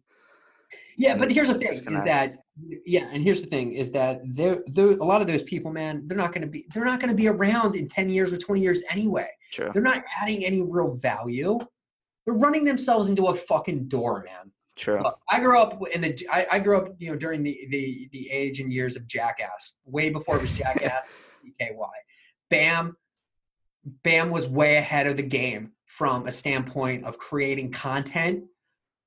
Yeah, 0.97 1.17
but 1.17 1.31
here's 1.31 1.47
the 1.47 1.55
thing: 1.55 1.71
is 1.71 2.03
that 2.03 2.35
yeah, 2.85 3.09
and 3.11 3.23
here's 3.23 3.41
the 3.41 3.47
thing: 3.47 3.73
is 3.73 3.91
that 3.91 4.21
there, 4.23 4.63
there, 4.67 4.89
a 4.89 5.03
lot 5.03 5.21
of 5.21 5.27
those 5.27 5.43
people, 5.43 5.71
man, 5.71 6.03
they're 6.05 6.17
not 6.17 6.31
going 6.31 6.43
to 6.43 6.47
be, 6.47 6.65
they're 6.73 6.85
not 6.85 6.99
going 6.99 7.09
to 7.09 7.15
be 7.15 7.27
around 7.27 7.75
in 7.75 7.87
ten 7.87 8.09
years 8.09 8.31
or 8.31 8.37
twenty 8.37 8.61
years 8.61 8.83
anyway. 8.89 9.27
True. 9.51 9.71
They're 9.73 9.81
not 9.81 10.03
adding 10.21 10.45
any 10.45 10.61
real 10.61 10.95
value. 10.95 11.59
They're 12.25 12.35
running 12.35 12.63
themselves 12.63 13.09
into 13.09 13.27
a 13.27 13.35
fucking 13.35 13.87
door, 13.87 14.23
man. 14.25 14.51
True. 14.75 15.01
Look, 15.01 15.19
I 15.29 15.39
grew 15.39 15.59
up 15.59 15.79
in 15.93 16.01
the, 16.01 16.27
I, 16.31 16.47
I 16.53 16.59
grew 16.59 16.77
up, 16.77 16.95
you 16.97 17.11
know, 17.11 17.17
during 17.17 17.43
the 17.43 17.67
the 17.69 18.09
the 18.11 18.29
age 18.29 18.59
and 18.59 18.71
years 18.71 18.95
of 18.95 19.07
Jackass, 19.07 19.77
way 19.85 20.09
before 20.09 20.37
it 20.37 20.41
was 20.41 20.53
Jackass, 20.57 21.11
CKY. 21.61 21.89
Bam, 22.49 22.95
Bam 24.03 24.29
was 24.29 24.47
way 24.47 24.77
ahead 24.77 25.07
of 25.07 25.17
the 25.17 25.23
game 25.23 25.71
from 25.85 26.27
a 26.27 26.31
standpoint 26.31 27.05
of 27.05 27.17
creating 27.17 27.71
content 27.71 28.45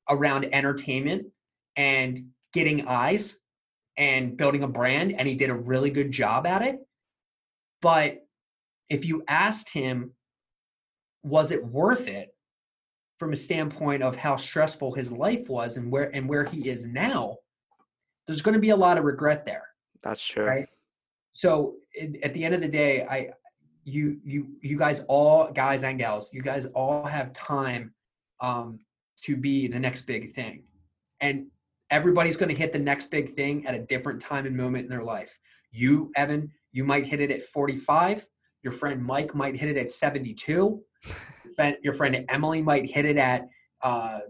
around 0.09 0.45
entertainment 0.53 1.27
and 1.77 2.29
getting 2.53 2.87
eyes 2.87 3.39
and 3.97 4.37
building 4.37 4.63
a 4.63 4.69
brand, 4.69 5.13
and 5.13 5.27
he 5.27 5.35
did 5.35 5.51
a 5.51 5.55
really 5.55 5.91
good 5.91 6.11
job 6.11 6.47
at 6.47 6.63
it. 6.63 6.81
But 7.83 8.27
if 8.89 9.05
you 9.05 9.25
asked 9.29 9.71
him, 9.71 10.13
was 11.23 11.51
it 11.51 11.65
worth 11.65 12.09
it? 12.09 12.37
from 13.19 13.33
a 13.33 13.37
standpoint 13.37 14.03
of 14.03 14.17
how 14.17 14.37
stressful 14.37 14.93
his 14.93 15.11
life 15.11 15.49
was 15.49 15.77
and 15.77 15.91
where 15.91 16.15
and 16.15 16.29
where 16.29 16.45
he 16.45 16.69
is 16.69 16.87
now, 16.87 17.37
there's 18.27 18.43
going 18.43 18.55
to 18.55 18.61
be 18.61 18.71
a 18.71 18.77
lot 18.77 18.99
of 18.99 19.05
regret 19.05 19.47
there. 19.47 19.65
That's 20.03 20.25
true. 20.25 20.45
Right. 20.45 20.69
So 21.33 21.77
at 22.23 22.35
the 22.35 22.45
end 22.45 22.55
of 22.55 22.61
the 22.61 22.69
day, 22.69 23.05
I 23.05 23.31
you 23.85 24.19
you 24.25 24.49
you 24.61 24.79
guys 24.79 25.05
all 25.09 25.51
guys 25.51 25.83
and 25.83 25.99
gals, 25.99 26.33
you 26.33 26.43
guys 26.43 26.67
all 26.67 27.05
have 27.05 27.33
time 27.33 27.95
um, 28.41 28.81
to 29.23 29.37
be 29.37 29.67
the 29.67 29.79
next 29.79 30.03
big 30.03 30.35
thing, 30.35 30.65
and 31.21 31.47
everybody's 31.91 32.37
going 32.37 32.49
to 32.49 32.55
hit 32.55 32.73
the 32.73 32.79
next 32.79 33.11
big 33.11 33.35
thing 33.35 33.67
at 33.67 33.75
a 33.75 33.81
different 33.81 34.21
time 34.21 34.47
and 34.47 34.57
moment 34.57 34.85
in 34.85 34.91
their 34.91 35.05
life. 35.05 35.39
You, 35.71 36.11
Evan, 36.17 36.53
you 36.73 36.85
might 36.85 37.07
hit 37.07 37.21
it 37.21 37.31
at 37.31 37.43
45. 37.43 38.27
Your 38.63 38.73
friend 38.73 39.05
Mike 39.05 39.35
might 39.35 39.57
hit 39.57 39.69
it 39.69 39.77
at 39.77 39.91
72 39.91 40.83
your 41.83 41.93
friend 41.93 42.25
Emily 42.29 42.63
might 42.63 42.89
hit 42.89 43.05
it 43.05 43.17
at 43.17 43.49
uh, 43.83 44.21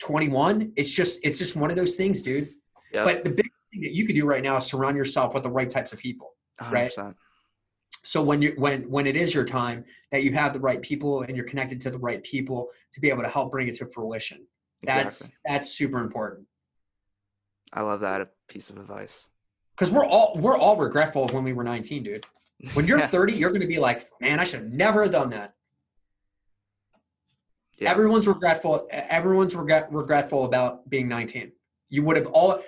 21. 0.00 0.72
It's 0.76 0.90
just 0.90 1.20
it's 1.22 1.38
just 1.38 1.56
one 1.56 1.70
of 1.70 1.76
those 1.76 1.96
things, 1.96 2.22
dude. 2.22 2.50
Yep. 2.92 3.04
But 3.04 3.24
the 3.24 3.30
big 3.30 3.50
thing 3.72 3.80
that 3.82 3.92
you 3.92 4.06
can 4.06 4.14
do 4.14 4.26
right 4.26 4.42
now 4.42 4.56
is 4.56 4.66
surround 4.66 4.96
yourself 4.96 5.34
with 5.34 5.42
the 5.42 5.50
right 5.50 5.68
types 5.68 5.92
of 5.92 5.98
people. 5.98 6.34
100%. 6.60 6.72
right? 6.72 7.14
So 8.04 8.22
when 8.22 8.40
you 8.40 8.54
when 8.56 8.82
when 8.88 9.06
it 9.06 9.16
is 9.16 9.34
your 9.34 9.44
time, 9.44 9.84
that 10.12 10.22
you 10.22 10.32
have 10.32 10.52
the 10.52 10.60
right 10.60 10.80
people 10.80 11.22
and 11.22 11.36
you're 11.36 11.46
connected 11.46 11.80
to 11.82 11.90
the 11.90 11.98
right 11.98 12.22
people 12.22 12.68
to 12.92 13.00
be 13.00 13.10
able 13.10 13.22
to 13.22 13.28
help 13.28 13.50
bring 13.50 13.68
it 13.68 13.76
to 13.76 13.86
fruition. 13.86 14.46
That's 14.82 15.22
Exactly. 15.22 15.36
that's 15.46 15.70
super 15.70 15.98
important 15.98 16.46
I 17.72 17.82
love 17.82 18.00
that 18.00 18.30
piece 18.48 18.70
of 18.70 18.78
advice. 18.78 19.28
because 19.74 19.90
we're 19.90 20.06
all 20.06 20.36
we're 20.38 20.56
all 20.56 20.76
regretful 20.76 21.24
of 21.24 21.32
when 21.32 21.44
we 21.44 21.52
were 21.52 21.64
19, 21.64 22.02
dude. 22.02 22.26
When 22.74 22.86
you're 22.86 22.98
Yeah. 22.98 23.06
30, 23.18 23.34
you're 23.34 23.50
going 23.50 23.60
to 23.62 23.66
be 23.66 23.78
like, 23.78 24.08
man, 24.20 24.40
I 24.40 24.44
should 24.44 24.60
have 24.60 24.70
never 24.72 25.02
have 25.02 25.12
done 25.12 25.30
that. 25.30 25.54
Yeah. 27.78 27.90
Everyone's 27.90 28.26
regretful. 28.26 28.86
Everyone's 28.90 29.54
regret, 29.54 29.92
regretful 29.92 30.44
about 30.44 30.88
being 30.88 31.08
19. 31.08 31.52
You 31.90 32.02
would 32.04 32.16
have 32.16 32.26
all, 32.28 32.60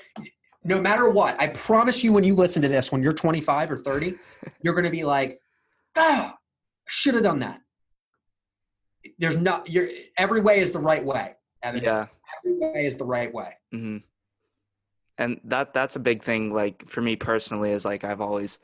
no 0.64 0.80
matter 0.80 1.08
what. 1.08 1.40
I 1.40 1.48
promise 1.48 2.04
you, 2.04 2.12
when 2.12 2.24
you 2.24 2.34
listen 2.34 2.60
to 2.62 2.68
this, 2.68 2.92
when 2.92 3.02
you're 3.02 3.14
25 3.14 3.70
or 3.70 3.78
30, 3.78 4.16
you're 4.62 4.74
going 4.74 4.84
to 4.84 4.90
be 4.90 5.04
like, 5.04 5.40
ah, 5.96 6.36
should 6.86 7.14
have 7.14 7.22
done 7.22 7.38
that. 7.38 7.62
There's 9.18 9.36
not. 9.38 9.70
You're 9.70 9.88
every 10.16 10.40
way 10.42 10.58
is 10.60 10.72
the 10.72 10.78
right 10.78 11.02
way. 11.04 11.34
Evan. 11.62 11.82
yeah. 11.82 12.06
Every 12.44 12.58
way 12.58 12.86
is 12.86 12.96
the 12.98 13.04
right 13.06 13.32
way. 13.32 13.54
hmm 13.72 13.98
And 15.18 15.40
that 15.44 15.74
that's 15.74 15.96
a 15.96 16.00
big 16.00 16.22
thing. 16.22 16.52
Like 16.52 16.88
for 16.88 17.00
me 17.00 17.16
personally, 17.16 17.72
is 17.72 17.84
like 17.84 18.04
I've 18.04 18.20
always, 18.20 18.60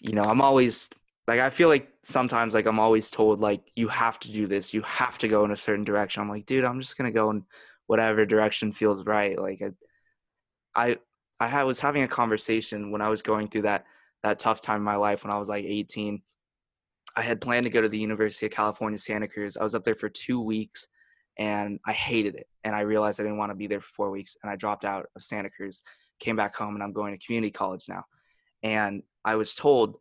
you 0.00 0.12
know, 0.12 0.22
I'm 0.22 0.40
always 0.40 0.90
like 1.26 1.40
I 1.40 1.50
feel 1.50 1.68
like 1.68 1.88
sometimes 2.04 2.54
like 2.54 2.66
I'm 2.66 2.78
always 2.78 3.10
told 3.10 3.40
like 3.40 3.62
you 3.76 3.88
have 3.88 4.18
to 4.20 4.32
do 4.32 4.46
this, 4.46 4.72
you 4.72 4.82
have 4.82 5.18
to 5.18 5.28
go 5.28 5.44
in 5.44 5.50
a 5.50 5.56
certain 5.56 5.84
direction. 5.84 6.22
I'm 6.22 6.28
like, 6.30 6.46
dude, 6.46 6.64
I'm 6.64 6.80
just 6.80 6.96
gonna 6.96 7.10
go 7.10 7.30
in 7.30 7.44
whatever 7.86 8.24
direction 8.24 8.72
feels 8.72 9.04
right. 9.04 9.38
Like 9.38 9.62
I, 10.74 10.96
I, 11.40 11.58
I 11.58 11.64
was 11.64 11.80
having 11.80 12.04
a 12.04 12.08
conversation 12.08 12.92
when 12.92 13.02
I 13.02 13.08
was 13.08 13.22
going 13.22 13.48
through 13.48 13.62
that 13.62 13.86
that 14.22 14.38
tough 14.38 14.60
time 14.60 14.78
in 14.78 14.82
my 14.82 14.96
life 14.96 15.24
when 15.24 15.32
I 15.32 15.38
was 15.38 15.48
like 15.48 15.64
18. 15.64 16.22
I 17.16 17.22
had 17.22 17.40
planned 17.40 17.64
to 17.64 17.70
go 17.70 17.80
to 17.80 17.88
the 17.88 17.98
University 17.98 18.46
of 18.46 18.52
California, 18.52 18.98
Santa 18.98 19.26
Cruz. 19.26 19.56
I 19.56 19.64
was 19.64 19.74
up 19.74 19.84
there 19.84 19.94
for 19.96 20.08
two 20.08 20.40
weeks 20.40 20.86
and 21.38 21.78
I 21.86 21.92
hated 21.92 22.34
it. 22.34 22.48
And 22.64 22.74
I 22.74 22.80
realized 22.80 23.20
I 23.20 23.22
didn't 23.22 23.38
want 23.38 23.50
to 23.50 23.56
be 23.56 23.66
there 23.66 23.80
for 23.80 23.88
four 23.88 24.10
weeks. 24.10 24.36
And 24.42 24.50
I 24.50 24.56
dropped 24.56 24.84
out 24.84 25.06
of 25.14 25.22
Santa 25.22 25.50
Cruz, 25.50 25.82
came 26.18 26.36
back 26.36 26.54
home, 26.56 26.74
and 26.74 26.82
I'm 26.82 26.92
going 26.92 27.16
to 27.16 27.24
community 27.24 27.50
college 27.50 27.84
now. 27.88 28.04
And 28.62 29.02
I 29.24 29.36
was 29.36 29.54
told 29.54 29.96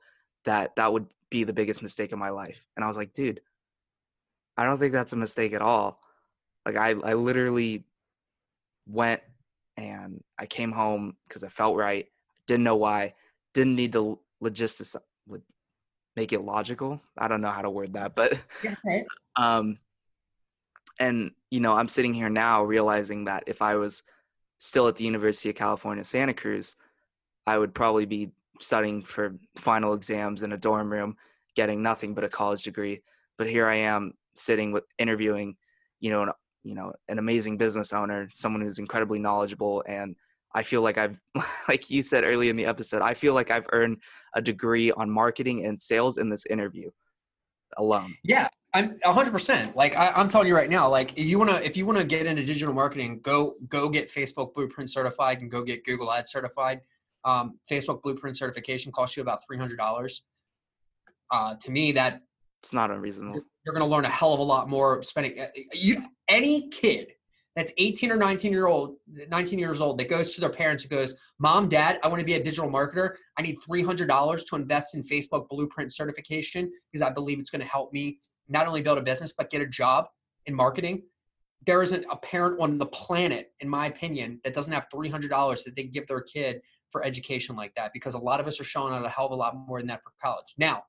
that 0.46 0.76
that 0.76 0.92
would 0.92 1.06
be 1.30 1.44
the 1.44 1.54
biggest 1.54 1.84
mistake 1.84 2.12
of 2.12 2.20
my 2.20 2.30
life. 2.30 2.64
And 2.76 2.84
I 2.84 2.88
was 2.88 2.98
like, 2.98 3.14
dude, 3.14 3.42
I 4.58 4.66
don't 4.66 4.80
think 4.80 4.94
that's 4.94 5.14
a 5.14 5.18
mistake 5.18 5.54
at 5.54 5.62
all. 5.62 6.00
Like, 6.66 6.76
I, 6.76 6.90
I 6.90 7.14
literally 7.14 7.86
went 8.88 9.22
and 9.78 10.24
I 10.40 10.48
came 10.48 10.72
home 10.72 11.16
because 11.28 11.44
I 11.44 11.50
felt 11.50 11.78
right. 11.78 12.08
Didn't 12.48 12.64
know 12.64 12.78
why. 12.78 13.14
Didn't 13.54 13.76
need 13.76 13.92
the 13.92 14.16
logistics, 14.42 14.96
make 16.18 16.34
it 16.34 16.42
logical. 16.42 17.00
I 17.18 17.28
don't 17.28 17.42
know 17.42 17.52
how 17.52 17.62
to 17.62 17.70
word 17.70 17.94
that, 17.94 18.16
but 18.16 18.38
um 19.36 19.78
and 21.00 21.32
you 21.52 21.60
know 21.60 21.74
i'm 21.74 21.88
sitting 21.88 22.14
here 22.14 22.30
now 22.30 22.64
realizing 22.64 23.26
that 23.26 23.43
if 23.48 23.62
i 23.62 23.76
was 23.76 24.04
still 24.60 24.88
at 24.88 24.95
the 24.95 25.04
university 25.04 25.50
of 25.50 25.56
california 25.56 26.04
santa 26.04 26.34
cruz 26.34 26.76
i 27.45 27.58
would 27.58 27.74
probably 27.74 28.06
be 28.06 28.32
studying 28.60 29.04
for 29.04 29.36
final 29.56 29.93
exams 29.93 30.43
in 30.43 30.54
a 30.54 30.58
dorm 30.58 30.91
room 30.91 31.16
getting 31.56 31.82
nothing 31.82 32.14
but 32.14 32.24
a 32.24 32.30
college 32.30 32.64
degree. 32.64 33.02
But 33.38 33.48
here 33.48 33.68
i 33.68 33.76
am 33.76 34.14
sitting 34.36 34.72
with 34.72 34.84
interviewing 34.98 35.56
you 36.00 36.12
know 36.12 36.24
an, 36.24 36.32
you 36.64 36.76
know 36.76 36.93
an 37.08 37.20
amazing 37.20 37.58
business 37.58 37.93
owner 37.93 38.30
someone 38.32 38.62
who's 38.62 38.80
incredibly 38.80 39.18
knowledgeable 39.18 39.84
and 39.88 40.16
i 40.54 40.62
feel 40.62 40.84
like 40.84 41.00
i've 41.00 41.20
like 41.68 41.89
you 41.89 42.04
said 42.04 42.24
earlier 42.24 42.52
in 42.52 42.56
the 42.56 42.66
episode 42.66 43.02
i 43.02 43.16
feel 43.16 43.34
like 43.34 43.50
i've 43.50 43.66
earned 43.72 43.98
a 44.36 44.41
degree 44.41 44.91
on 44.91 45.10
marketing 45.10 45.66
and 45.66 45.82
sales 45.82 46.20
in 46.20 46.30
this 46.30 46.45
interview 46.45 46.89
alone. 47.78 48.16
Yeah, 48.24 48.48
I'm 48.74 48.99
hundred 49.03 49.32
percent. 49.32 49.76
Like 49.76 49.95
I, 49.95 50.11
I'm 50.15 50.28
telling 50.28 50.47
you 50.47 50.55
right 50.55 50.70
now, 50.70 50.89
like 50.89 51.18
if 51.18 51.26
you 51.26 51.39
wanna 51.39 51.55
if 51.55 51.76
you 51.78 51.86
wanna 51.86 52.03
get 52.03 52.26
into 52.26 52.43
digital 52.43 52.74
marketing, 52.74 53.20
go 53.22 53.55
go 53.70 53.89
get 53.89 54.11
Facebook 54.13 54.53
Blueprint 54.53 54.89
certified 54.91 55.41
and 55.41 55.49
go 55.49 55.63
get 55.63 55.84
Google 55.84 56.11
Ads 56.11 56.32
certified. 56.32 56.82
Um, 57.24 57.59
Facebook 57.70 58.01
Blueprint 58.03 58.38
certification 58.38 58.91
costs 58.91 59.18
you 59.18 59.22
about 59.24 59.39
three 59.45 59.57
hundred 59.57 59.78
dollars. 59.78 60.24
Uh, 61.32 61.55
to 61.55 61.72
me, 61.72 61.91
that 61.93 62.22
It's 62.61 62.74
not 62.74 62.91
unreasonable. 62.91 63.41
you're 63.65 63.74
going 63.76 63.86
to 63.88 63.91
learn 63.93 64.05
a 64.05 64.09
hell 64.09 64.34
of 64.34 64.39
a 64.39 64.43
lot 64.43 64.70
more 64.70 65.03
spending. 65.03 65.39
uh, 65.39 65.47
You 65.74 66.03
any 66.30 66.70
kid 66.70 67.07
that's 67.55 67.72
18 67.78 68.11
or 68.11 68.15
19 68.18 68.51
year 68.53 68.68
old, 68.68 68.95
19 69.30 69.57
years 69.59 69.82
old 69.82 69.97
that 69.97 70.07
goes 70.09 70.36
to 70.36 70.41
their 70.41 70.51
parents 70.51 70.84
and 70.84 70.91
goes, 70.91 71.15
"Mom, 71.39 71.68
Dad, 71.68 71.99
I 72.03 72.07
want 72.07 72.20
to 72.20 72.26
be 72.26 72.36
a 72.36 72.43
digital 72.43 72.70
marketer. 72.70 73.15
I 73.38 73.41
need 73.41 73.57
three 73.65 73.82
hundred 73.82 74.07
dollars 74.07 74.43
to 74.45 74.55
invest 74.55 74.93
in 74.93 75.03
Facebook 75.03 75.49
Blueprint 75.49 75.93
certification 75.93 76.72
because 76.91 77.01
I 77.01 77.09
believe 77.09 77.39
it's 77.39 77.49
going 77.49 77.61
to 77.63 77.68
help 77.68 77.91
me 77.91 78.20
not 78.50 78.68
only 78.68 78.82
build 78.82 78.98
a 78.98 79.02
business 79.02 79.34
but 79.34 79.50
get 79.50 79.62
a 79.62 79.68
job 79.68 80.08
in 80.45 80.54
marketing." 80.56 81.04
There 81.66 81.84
isn't 81.84 82.06
a 82.10 82.16
parent 82.16 82.62
on 82.62 82.78
the 82.78 82.86
planet, 82.86 83.52
in 83.60 83.68
my 83.68 83.88
opinion, 83.88 84.39
that 84.43 84.54
doesn't 84.54 84.72
have 84.72 84.88
three 84.91 85.10
hundred 85.10 85.30
dollars 85.30 85.64
that 85.64 85.76
they 85.76 85.84
give 85.84 86.08
their 86.08 86.22
kid 86.22 86.62
for 86.91 87.04
education 87.04 87.56
like 87.58 87.74
that 87.76 87.91
because 87.93 88.14
a 88.14 88.20
lot 88.20 88.39
of 88.39 88.48
us 88.48 88.60
are 88.62 88.64
showing 88.64 88.93
out 88.93 89.04
a 89.06 89.10
hell 89.10 89.26
of 89.26 89.32
a 89.32 89.36
lot 89.36 89.56
more 89.68 89.80
than 89.80 89.88
that 89.88 90.02
for 90.04 90.12
college. 90.22 90.54
Now, 90.58 90.84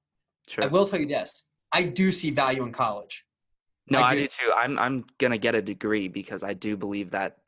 Sure. 0.47 0.65
I 0.65 0.67
will 0.69 0.87
tell 0.87 1.01
you 1.01 1.07
this: 1.07 1.45
I 1.73 1.83
do 1.83 2.13
see 2.13 2.31
value 2.31 2.63
in 2.63 2.73
college. 2.73 3.25
No, 3.91 3.99
I 4.01 4.11
I 4.11 4.15
do- 4.15 4.21
do 4.23 4.29
too. 4.29 4.53
I'm 4.57 4.79
I'm 4.79 5.05
gonna 5.19 5.39
get 5.39 5.55
a 5.55 5.63
degree 5.63 6.07
because 6.09 6.45
I 6.45 6.55
do 6.55 6.77
believe 6.77 7.11
that 7.11 7.39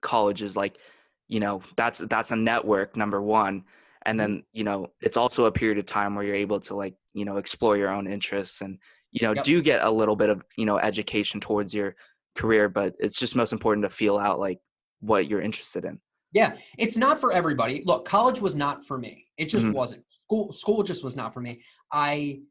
college 0.00 0.42
is 0.42 0.56
like, 0.56 0.78
you 1.26 1.40
know, 1.40 1.62
that's 1.76 1.98
that's 1.98 2.30
a 2.30 2.36
network 2.36 2.96
number 2.96 3.20
one, 3.20 3.64
and 4.02 4.20
Mm-hmm. 4.20 4.34
then 4.34 4.44
you 4.52 4.64
know 4.64 4.92
it's 5.00 5.16
also 5.16 5.46
a 5.46 5.52
period 5.52 5.78
of 5.78 5.86
time 5.86 6.14
where 6.14 6.24
you're 6.24 6.34
able 6.36 6.60
to 6.60 6.76
like 6.76 6.94
you 7.14 7.24
know 7.24 7.38
explore 7.38 7.76
your 7.76 7.88
own 7.90 8.06
interests 8.06 8.60
and 8.60 8.78
you 9.12 9.26
know 9.26 9.34
Yep. 9.34 9.44
do 9.44 9.62
get 9.62 9.82
a 9.84 9.90
little 9.90 10.16
bit 10.16 10.28
of 10.30 10.42
you 10.56 10.66
know 10.66 10.78
education 10.78 11.40
towards 11.40 11.72
your 11.74 11.96
career, 12.36 12.68
but 12.68 12.94
it's 12.98 13.18
just 13.18 13.34
most 13.36 13.52
important 13.52 13.84
to 13.84 13.90
feel 13.90 14.18
out 14.18 14.38
like 14.38 14.60
what 15.00 15.28
you're 15.28 15.40
interested 15.40 15.84
in. 15.84 16.00
Yeah, 16.32 16.56
it's 16.76 16.96
not 16.96 17.18
for 17.20 17.32
everybody. 17.32 17.82
Look, 17.86 18.04
college 18.04 18.40
was 18.40 18.54
not 18.54 18.84
for 18.86 18.98
me. 18.98 19.26
It 19.38 19.46
just 19.46 19.66
Mhm. 19.66 19.72
wasn't. 19.72 20.04
School 20.10 20.52
school 20.52 20.82
just 20.82 21.02
was 21.02 21.16
not 21.16 21.32
for 21.32 21.40
me. 21.40 21.62
I 21.92 22.42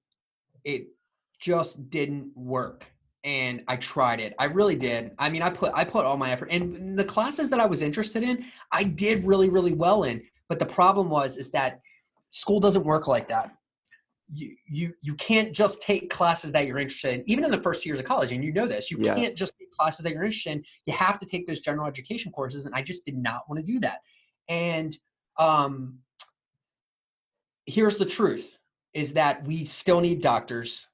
it 0.64 0.88
just 1.40 1.90
didn't 1.90 2.36
work. 2.36 2.86
And 3.24 3.64
I 3.68 3.76
tried 3.78 4.20
it. 4.20 4.34
I 4.40 4.46
really 4.46 4.76
did. 4.76 5.12
I 5.20 5.30
mean, 5.30 5.42
I 5.42 5.50
put 5.50 5.72
I 5.76 5.84
put 5.84 6.06
all 6.06 6.18
my 6.18 6.32
effort 6.32 6.50
and 6.52 6.98
the 6.98 7.04
classes 7.04 7.50
that 7.52 7.60
I 7.60 7.66
was 7.66 7.82
interested 7.82 8.24
in, 8.24 8.46
I 8.72 8.84
did 8.84 9.26
really 9.26 9.50
really 9.50 9.74
well 9.74 10.04
in. 10.04 10.24
But 10.50 10.60
the 10.60 10.66
problem 10.66 11.10
was 11.10 11.38
is 11.38 11.52
that 11.52 11.82
school 12.30 12.60
doesn't 12.60 12.86
work 12.86 13.08
like 13.08 13.28
that. 13.28 13.56
You 14.30 14.56
you 14.68 14.94
you 15.02 15.16
can't 15.16 15.54
just 15.54 15.82
take 15.82 16.10
classes 16.10 16.52
that 16.52 16.68
you're 16.68 16.80
interested 16.80 17.14
in, 17.14 17.24
even 17.28 17.46
in 17.46 17.52
the 17.52 17.62
first 17.62 17.86
years 17.86 18.00
of 18.00 18.06
college, 18.06 18.34
and 18.34 18.44
you 18.44 18.52
know 18.52 18.68
this. 18.68 18.92
You 18.92 18.98
Yeah. 19.00 19.16
can't 19.16 19.36
just 19.36 19.54
take 19.58 19.72
classes 19.72 20.04
that 20.04 20.12
you're 20.12 20.24
interested 20.24 20.52
in. 20.52 20.64
You 20.86 20.94
have 20.94 21.18
to 21.20 21.26
take 21.26 21.48
those 21.48 21.62
general 21.62 21.88
education 21.88 22.32
courses, 22.32 22.66
and 22.66 22.76
I 22.76 22.82
just 22.82 23.06
did 23.06 23.16
not 23.16 23.44
want 23.48 23.66
to 23.66 23.72
do 23.72 23.80
that. 23.80 24.00
And 24.50 24.98
um, 25.40 26.00
here's 27.66 27.96
the 27.96 28.06
truth: 28.06 28.60
is 28.94 29.14
that 29.14 29.46
we 29.46 29.64
still 29.64 30.02
need 30.02 30.22
doctors, 30.22 30.86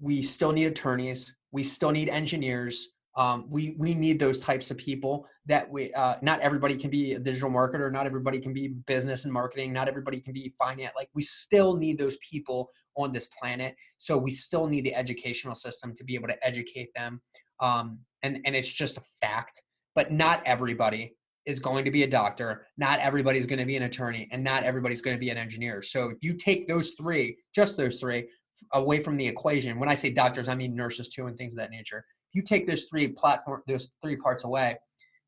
we 0.00 0.22
still 0.22 0.52
need 0.52 0.66
attorneys, 0.66 1.34
we 1.50 1.62
still 1.62 1.92
need 1.92 2.08
engineers. 2.10 2.88
Um, 3.16 3.46
we 3.48 3.74
we 3.78 3.94
need 3.94 4.18
those 4.18 4.38
types 4.38 4.70
of 4.70 4.76
people 4.78 5.26
that 5.46 5.70
we. 5.70 5.92
Uh, 5.92 6.16
not 6.22 6.40
everybody 6.40 6.76
can 6.76 6.90
be 6.90 7.12
a 7.12 7.18
digital 7.18 7.50
marketer. 7.50 7.92
Not 7.92 8.06
everybody 8.06 8.40
can 8.40 8.52
be 8.52 8.68
business 8.68 9.24
and 9.24 9.32
marketing. 9.32 9.72
Not 9.72 9.88
everybody 9.88 10.20
can 10.20 10.32
be 10.32 10.54
finance. 10.58 10.94
Like 10.96 11.10
we 11.14 11.22
still 11.22 11.76
need 11.76 11.98
those 11.98 12.16
people 12.18 12.70
on 12.96 13.12
this 13.12 13.28
planet. 13.38 13.74
So 13.98 14.16
we 14.16 14.30
still 14.30 14.66
need 14.66 14.84
the 14.84 14.94
educational 14.94 15.54
system 15.54 15.94
to 15.96 16.04
be 16.04 16.14
able 16.14 16.28
to 16.28 16.46
educate 16.46 16.88
them. 16.94 17.20
Um, 17.60 17.98
and 18.22 18.38
and 18.44 18.56
it's 18.56 18.72
just 18.72 18.98
a 18.98 19.02
fact. 19.20 19.62
But 19.94 20.10
not 20.10 20.42
everybody 20.46 21.14
is 21.44 21.60
going 21.60 21.84
to 21.84 21.90
be 21.90 22.04
a 22.04 22.08
doctor. 22.08 22.66
Not 22.78 23.00
everybody's 23.00 23.46
going 23.46 23.58
to 23.58 23.66
be 23.66 23.76
an 23.76 23.82
attorney, 23.82 24.28
and 24.32 24.42
not 24.42 24.62
everybody's 24.62 25.02
going 25.02 25.16
to 25.16 25.20
be 25.20 25.30
an 25.30 25.36
engineer. 25.36 25.82
So 25.82 26.08
if 26.08 26.18
you 26.22 26.34
take 26.34 26.66
those 26.66 26.92
three, 26.92 27.36
just 27.54 27.76
those 27.76 28.00
three, 28.00 28.28
away 28.72 29.00
from 29.00 29.16
the 29.16 29.26
equation. 29.26 29.78
When 29.78 29.88
I 29.88 29.94
say 29.94 30.10
doctors, 30.10 30.48
I 30.48 30.54
mean 30.54 30.74
nurses 30.74 31.08
too, 31.08 31.26
and 31.26 31.36
things 31.36 31.54
of 31.54 31.58
that 31.58 31.70
nature. 31.70 32.04
You 32.32 32.42
take 32.42 32.66
those 32.66 32.84
three 32.84 33.08
platform, 33.08 33.62
those 33.66 33.90
three 34.02 34.16
parts 34.16 34.44
away, 34.44 34.78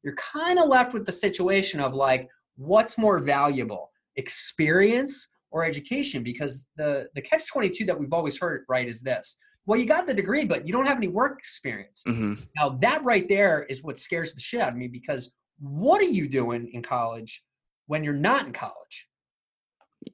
you're 0.02 0.14
kind 0.14 0.58
of 0.58 0.68
left 0.68 0.92
with 0.92 1.06
the 1.06 1.12
situation 1.12 1.80
of 1.80 1.94
like, 1.94 2.28
what's 2.56 2.98
more 2.98 3.18
valuable, 3.20 3.90
experience 4.16 5.28
or 5.50 5.64
education? 5.64 6.22
Because 6.22 6.66
the 6.76 7.08
the 7.14 7.22
catch 7.22 7.46
twenty 7.46 7.70
two 7.70 7.84
that 7.86 7.98
we've 7.98 8.12
always 8.12 8.38
heard 8.38 8.64
right 8.68 8.88
is 8.88 9.02
this: 9.02 9.38
well, 9.66 9.78
you 9.78 9.86
got 9.86 10.06
the 10.06 10.14
degree, 10.14 10.44
but 10.44 10.66
you 10.66 10.72
don't 10.72 10.86
have 10.86 10.96
any 10.96 11.08
work 11.08 11.38
experience. 11.38 12.02
hmm 12.06 12.34
Now 12.56 12.70
that 12.80 13.02
right 13.04 13.28
there 13.28 13.64
is 13.64 13.82
what 13.82 13.98
scares 14.00 14.34
the 14.34 14.40
shit 14.40 14.60
out 14.60 14.70
of 14.70 14.76
me 14.76 14.88
because 14.88 15.32
what 15.60 16.00
are 16.00 16.04
you 16.04 16.28
doing 16.28 16.68
in 16.72 16.82
college 16.82 17.42
when 17.86 18.02
you're 18.02 18.12
not 18.12 18.46
in 18.46 18.52
college? 18.52 19.08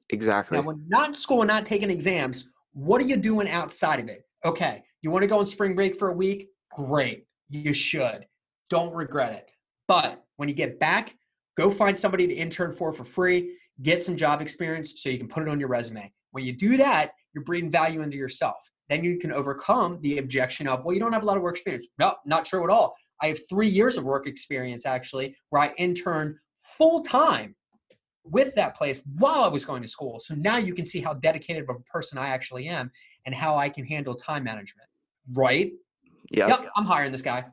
Exactly. 0.09 0.57
Now, 0.57 0.63
when 0.63 0.83
not 0.87 1.09
in 1.09 1.13
school 1.15 1.41
and 1.41 1.47
not 1.47 1.65
taking 1.65 1.89
exams, 1.89 2.47
what 2.73 3.01
are 3.01 3.05
you 3.05 3.17
doing 3.17 3.49
outside 3.49 3.99
of 3.99 4.07
it? 4.07 4.25
Okay, 4.45 4.83
you 5.01 5.11
want 5.11 5.23
to 5.23 5.27
go 5.27 5.39
on 5.39 5.47
spring 5.47 5.75
break 5.75 5.95
for 5.97 6.09
a 6.09 6.13
week? 6.13 6.49
Great, 6.75 7.25
you 7.49 7.73
should. 7.73 8.25
Don't 8.69 8.93
regret 8.93 9.33
it. 9.33 9.51
But 9.87 10.23
when 10.37 10.49
you 10.49 10.55
get 10.55 10.79
back, 10.79 11.15
go 11.57 11.69
find 11.69 11.97
somebody 11.97 12.27
to 12.27 12.33
intern 12.33 12.73
for 12.73 12.93
for 12.93 13.03
free, 13.03 13.57
get 13.81 14.01
some 14.01 14.15
job 14.15 14.41
experience 14.41 15.01
so 15.01 15.09
you 15.09 15.17
can 15.17 15.27
put 15.27 15.43
it 15.43 15.49
on 15.49 15.59
your 15.59 15.69
resume. 15.69 16.11
When 16.31 16.45
you 16.45 16.53
do 16.53 16.77
that, 16.77 17.11
you're 17.33 17.43
breathing 17.43 17.71
value 17.71 18.01
into 18.01 18.17
yourself. 18.17 18.69
Then 18.89 19.03
you 19.03 19.17
can 19.19 19.31
overcome 19.31 19.99
the 20.01 20.17
objection 20.17 20.67
of, 20.67 20.83
well, 20.83 20.93
you 20.93 20.99
don't 20.99 21.13
have 21.13 21.23
a 21.23 21.25
lot 21.25 21.37
of 21.37 21.43
work 21.43 21.55
experience. 21.55 21.87
No, 21.97 22.15
not 22.25 22.45
true 22.45 22.63
at 22.63 22.69
all. 22.69 22.95
I 23.21 23.27
have 23.27 23.39
three 23.49 23.67
years 23.67 23.97
of 23.97 24.03
work 24.03 24.27
experience 24.27 24.85
actually, 24.85 25.35
where 25.49 25.61
I 25.61 25.73
interned 25.77 26.35
full 26.77 27.01
time 27.01 27.55
with 28.23 28.53
that 28.55 28.75
place 28.75 29.01
while 29.17 29.43
I 29.43 29.47
was 29.47 29.65
going 29.65 29.81
to 29.81 29.87
school. 29.87 30.19
So 30.19 30.35
now 30.35 30.57
you 30.57 30.73
can 30.73 30.85
see 30.85 30.99
how 30.99 31.13
dedicated 31.13 31.63
of 31.63 31.75
a 31.75 31.79
person 31.81 32.17
I 32.17 32.29
actually 32.29 32.67
am 32.67 32.91
and 33.25 33.33
how 33.33 33.55
I 33.55 33.69
can 33.69 33.85
handle 33.85 34.15
time 34.15 34.43
management. 34.43 34.87
Right? 35.31 35.71
Yeah. 36.31 36.47
Yep, 36.47 36.69
I'm 36.75 36.85
hiring 36.85 37.11
this 37.11 37.21
guy 37.21 37.45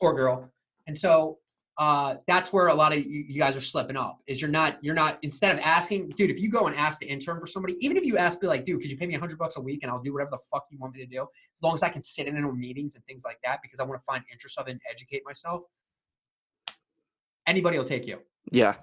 or 0.00 0.14
girl. 0.14 0.50
And 0.86 0.96
so 0.96 1.38
uh, 1.78 2.16
that's 2.26 2.52
where 2.52 2.68
a 2.68 2.74
lot 2.74 2.92
of 2.92 2.98
you, 3.04 3.24
you 3.28 3.38
guys 3.38 3.56
are 3.56 3.60
slipping 3.60 3.96
up 3.96 4.18
is 4.26 4.40
you're 4.40 4.50
not 4.50 4.78
you're 4.80 4.94
not 4.94 5.18
instead 5.22 5.56
of 5.56 5.60
asking 5.64 6.08
dude 6.10 6.30
if 6.30 6.38
you 6.40 6.48
go 6.48 6.66
and 6.68 6.76
ask 6.76 7.00
the 7.00 7.06
intern 7.06 7.40
for 7.40 7.48
somebody 7.48 7.76
even 7.80 7.96
if 7.96 8.04
you 8.04 8.16
ask 8.16 8.40
be 8.40 8.46
like 8.46 8.64
dude 8.64 8.80
could 8.80 8.90
you 8.92 8.96
pay 8.96 9.06
me 9.06 9.14
a 9.14 9.18
100 9.18 9.36
bucks 9.36 9.56
a 9.56 9.60
week 9.60 9.80
and 9.82 9.90
i'll 9.90 10.00
do 10.00 10.12
whatever 10.12 10.30
the 10.30 10.38
fuck 10.52 10.66
you 10.70 10.78
want 10.78 10.94
me 10.94 11.00
to 11.00 11.06
do 11.06 11.22
as 11.22 11.62
long 11.64 11.74
as 11.74 11.82
i 11.82 11.88
can 11.88 12.00
sit 12.00 12.28
in 12.28 12.36
on 12.44 12.60
meetings 12.60 12.94
and 12.94 13.04
things 13.06 13.24
like 13.24 13.38
that 13.42 13.58
because 13.60 13.80
i 13.80 13.82
want 13.82 14.00
to 14.00 14.04
find 14.04 14.22
interest 14.30 14.56
of 14.56 14.68
it 14.68 14.70
and 14.70 14.80
educate 14.88 15.22
myself 15.26 15.62
anybody 17.46 17.76
will 17.76 17.84
take 17.84 18.06
you 18.06 18.18
Yeah. 18.52 18.74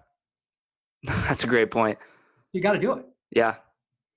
That's 1.03 1.45
a 1.45 1.47
great 1.47 1.71
point. 1.71 1.97
you 2.51 2.59
got 2.61 2.73
to 2.73 2.79
do 2.79 2.91
it 2.93 3.05
Yeah. 3.33 3.55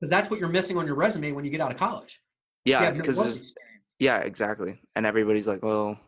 because 0.00 0.10
that's 0.10 0.30
what 0.30 0.40
you're 0.40 0.48
missing 0.48 0.76
on 0.78 0.84
your 0.86 0.96
resume 0.96 1.30
when 1.30 1.44
you 1.44 1.50
get 1.52 1.60
out 1.60 1.70
of 1.70 1.76
college 1.78 2.20
Yeah. 2.64 2.90
no 2.90 2.92
Because 2.94 3.16
there's 3.22 3.38
experience. 3.38 3.73
Yeah, 3.98 4.18
exactly. 4.18 4.80
And 4.96 5.06
everybody's 5.06 5.46
like, 5.46 5.62
well, 5.62 5.98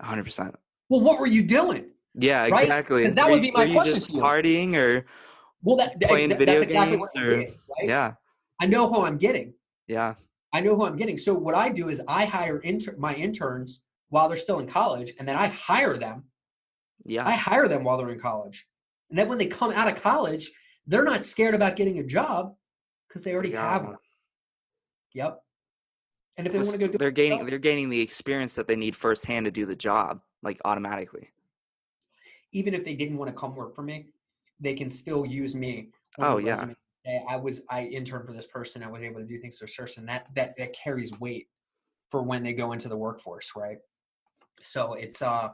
100. 0.00 0.24
percent 0.24 0.54
well 0.88 1.00
what 1.00 1.20
were 1.20 1.28
you 1.28 1.42
doing 1.44 1.86
Yeah, 2.14 2.48
Right? 2.48 2.64
exactly. 2.64 3.08
that 3.08 3.24
Were 3.26 3.32
would 3.32 3.42
be 3.42 3.52
my 3.52 3.70
question 3.72 4.00
to 4.00 4.12
you. 4.12 4.20
Partying 4.20 4.74
or 4.74 5.06
well 5.62 5.76
that, 5.76 6.00
Playing 6.00 6.30
exa- 6.30 6.38
video 6.38 6.54
that's 6.58 6.64
exactly 6.64 6.96
games 6.98 7.10
or- 7.16 7.30
did, 7.36 7.48
right? 7.48 7.88
yeah, 7.88 8.12
i 8.60 8.66
know 8.66 8.88
who 8.92 9.04
i'm 9.04 9.16
getting 9.16 9.54
yeah, 9.88 10.14
I 10.54 10.60
know 10.60 10.74
who 10.76 10.84
I'm 10.86 10.96
getting. 10.96 11.18
So 11.18 11.34
what 11.34 11.54
I 11.54 11.68
do 11.68 11.88
is 11.88 12.00
I 12.08 12.24
hire 12.24 12.58
inter- 12.58 12.94
my 12.98 13.14
interns 13.14 13.82
while 14.10 14.28
they're 14.28 14.36
still 14.38 14.58
in 14.60 14.66
college, 14.66 15.12
and 15.18 15.26
then 15.28 15.36
I 15.36 15.46
hire 15.48 15.96
them. 15.98 16.24
yeah, 17.04 17.26
I 17.26 17.32
hire 17.32 17.68
them 17.68 17.84
while 17.84 17.96
they're 17.98 18.10
in 18.10 18.20
college, 18.20 18.66
and 19.10 19.18
then 19.18 19.28
when 19.28 19.38
they 19.38 19.46
come 19.46 19.70
out 19.72 19.88
of 19.88 20.00
college, 20.02 20.50
they're 20.86 21.04
not 21.04 21.24
scared 21.24 21.54
about 21.54 21.76
getting 21.76 21.98
a 21.98 22.02
job 22.04 22.54
because 23.08 23.22
they 23.24 23.32
already 23.34 23.50
Yeah. 23.50 23.70
have 23.72 23.82
one. 23.84 23.96
Yep. 25.14 25.42
And 26.36 26.46
if 26.46 26.52
they 26.52 26.58
want 26.58 26.70
to 26.70 26.88
go 26.88 26.98
they're 26.98 27.10
gaining 27.10 27.44
they're 27.44 27.58
gaining 27.58 27.90
the 27.90 28.00
experience 28.00 28.54
that 28.54 28.66
they 28.66 28.76
need 28.76 28.96
firsthand 28.96 29.44
to 29.44 29.50
do 29.50 29.66
the 29.66 29.76
job, 29.76 30.20
like 30.42 30.60
automatically. 30.64 31.28
even 32.52 32.74
if 32.74 32.84
they 32.84 32.94
didn't 32.94 33.18
want 33.18 33.30
to 33.30 33.36
come 33.36 33.54
work 33.54 33.74
for 33.74 33.82
me, 33.82 34.06
they 34.60 34.74
can 34.74 34.90
still 34.90 35.26
use 35.26 35.54
me. 35.54 35.90
Oh, 36.18 36.38
yeah. 36.38 36.52
resume. 36.52 36.76
I 37.28 37.36
was 37.36 37.62
I 37.68 37.86
interned 37.86 38.26
for 38.26 38.32
this 38.32 38.46
person. 38.46 38.82
I 38.82 38.88
was 38.88 39.02
able 39.02 39.20
to 39.20 39.26
do 39.26 39.38
things 39.38 39.58
for 39.58 39.66
this 39.66 39.76
person. 39.76 40.06
That 40.06 40.26
that 40.34 40.56
that 40.56 40.72
carries 40.72 41.18
weight 41.18 41.48
for 42.10 42.22
when 42.22 42.42
they 42.42 42.52
go 42.52 42.72
into 42.72 42.88
the 42.88 42.96
workforce, 42.96 43.52
right? 43.56 43.78
So 44.60 44.94
it's 44.94 45.20
uh 45.20 45.50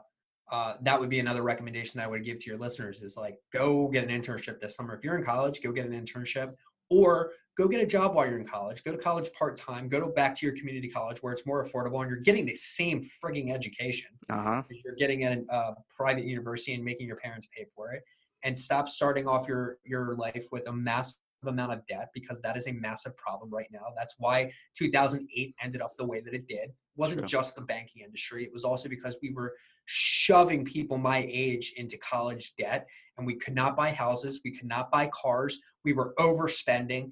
uh, 0.51 0.74
that 0.81 0.99
would 0.99 1.11
be 1.11 1.20
another 1.20 1.43
recommendation 1.43 1.99
that 1.99 2.05
I 2.05 2.09
would 2.09 2.24
give 2.24 2.39
to 2.39 2.51
your 2.51 2.59
listeners 2.59 3.03
is 3.03 3.16
like 3.16 3.37
go 3.53 3.89
get 3.89 4.09
an 4.09 4.11
internship 4.11 4.61
this 4.61 4.76
summer. 4.76 4.95
If 4.95 5.05
you're 5.05 5.18
in 5.18 5.24
college, 5.24 5.61
go 5.62 5.72
get 5.72 5.87
an 5.87 5.93
internship 5.93 6.55
or 6.89 7.33
go 7.59 7.66
get 7.66 7.80
a 7.80 7.86
job 7.86 8.14
while 8.14 8.24
you're 8.26 8.38
in 8.38 8.46
college. 8.46 8.84
Go 8.84 8.92
to 8.92 8.98
college 8.98 9.28
part 9.36 9.56
time. 9.56 9.88
Go 9.88 9.98
to 10.00 10.06
back 10.06 10.38
to 10.38 10.46
your 10.46 10.54
community 10.56 10.88
college 10.88 11.18
where 11.22 11.32
it's 11.32 11.44
more 11.44 11.66
affordable 11.66 12.00
and 12.00 12.09
you're 12.09 12.20
getting 12.20 12.46
the 12.46 12.54
same 12.54 13.02
frigging 13.22 13.52
education 13.52 14.11
Uh 14.30 14.42
huh. 14.42 14.62
because 14.68 14.82
you're 14.84 14.94
getting 14.94 15.24
at 15.24 15.38
a 15.38 15.52
uh, 15.52 15.74
private 15.94 16.24
university 16.24 16.74
and 16.74 16.84
making 16.84 17.06
your 17.09 17.16
parents 17.16 17.48
pay 17.54 17.66
for 17.74 17.90
it 17.92 18.02
and 18.44 18.56
stop 18.56 18.88
starting 18.88 19.26
off 19.26 19.48
your 19.48 19.78
your 19.84 20.14
life 20.16 20.46
with 20.52 20.68
a 20.68 20.72
massive 20.72 21.16
amount 21.46 21.72
of 21.72 21.84
debt 21.86 22.09
because 22.14 22.40
that 22.42 22.56
is 22.56 22.66
a 22.68 22.72
massive 22.72 23.16
problem 23.16 23.50
right 23.50 23.68
now. 23.72 23.86
That's 23.96 24.14
why 24.18 24.52
2008 24.76 25.54
ended 25.62 25.82
up 25.82 25.96
the 25.96 26.04
way 26.04 26.20
that 26.20 26.34
it 26.34 26.46
did. 26.46 26.70
It 26.70 26.74
wasn't 26.96 27.20
True. 27.20 27.28
just 27.28 27.54
the 27.56 27.62
banking 27.62 28.02
industry. 28.04 28.44
It 28.44 28.52
was 28.52 28.64
also 28.64 28.88
because 28.88 29.16
we 29.22 29.30
were 29.30 29.54
shoving 29.84 30.64
people 30.64 30.98
my 30.98 31.26
age 31.28 31.74
into 31.76 31.96
college 31.98 32.54
debt 32.59 32.86
and 33.16 33.26
we 33.26 33.34
could 33.34 33.54
not 33.54 33.76
buy 33.76 33.90
houses, 33.90 34.40
we 34.44 34.50
could 34.56 34.68
not 34.68 34.90
buy 34.90 35.09
cars, 35.09 35.61
we 35.84 35.92
were 35.92 36.12
overspending. 36.18 37.11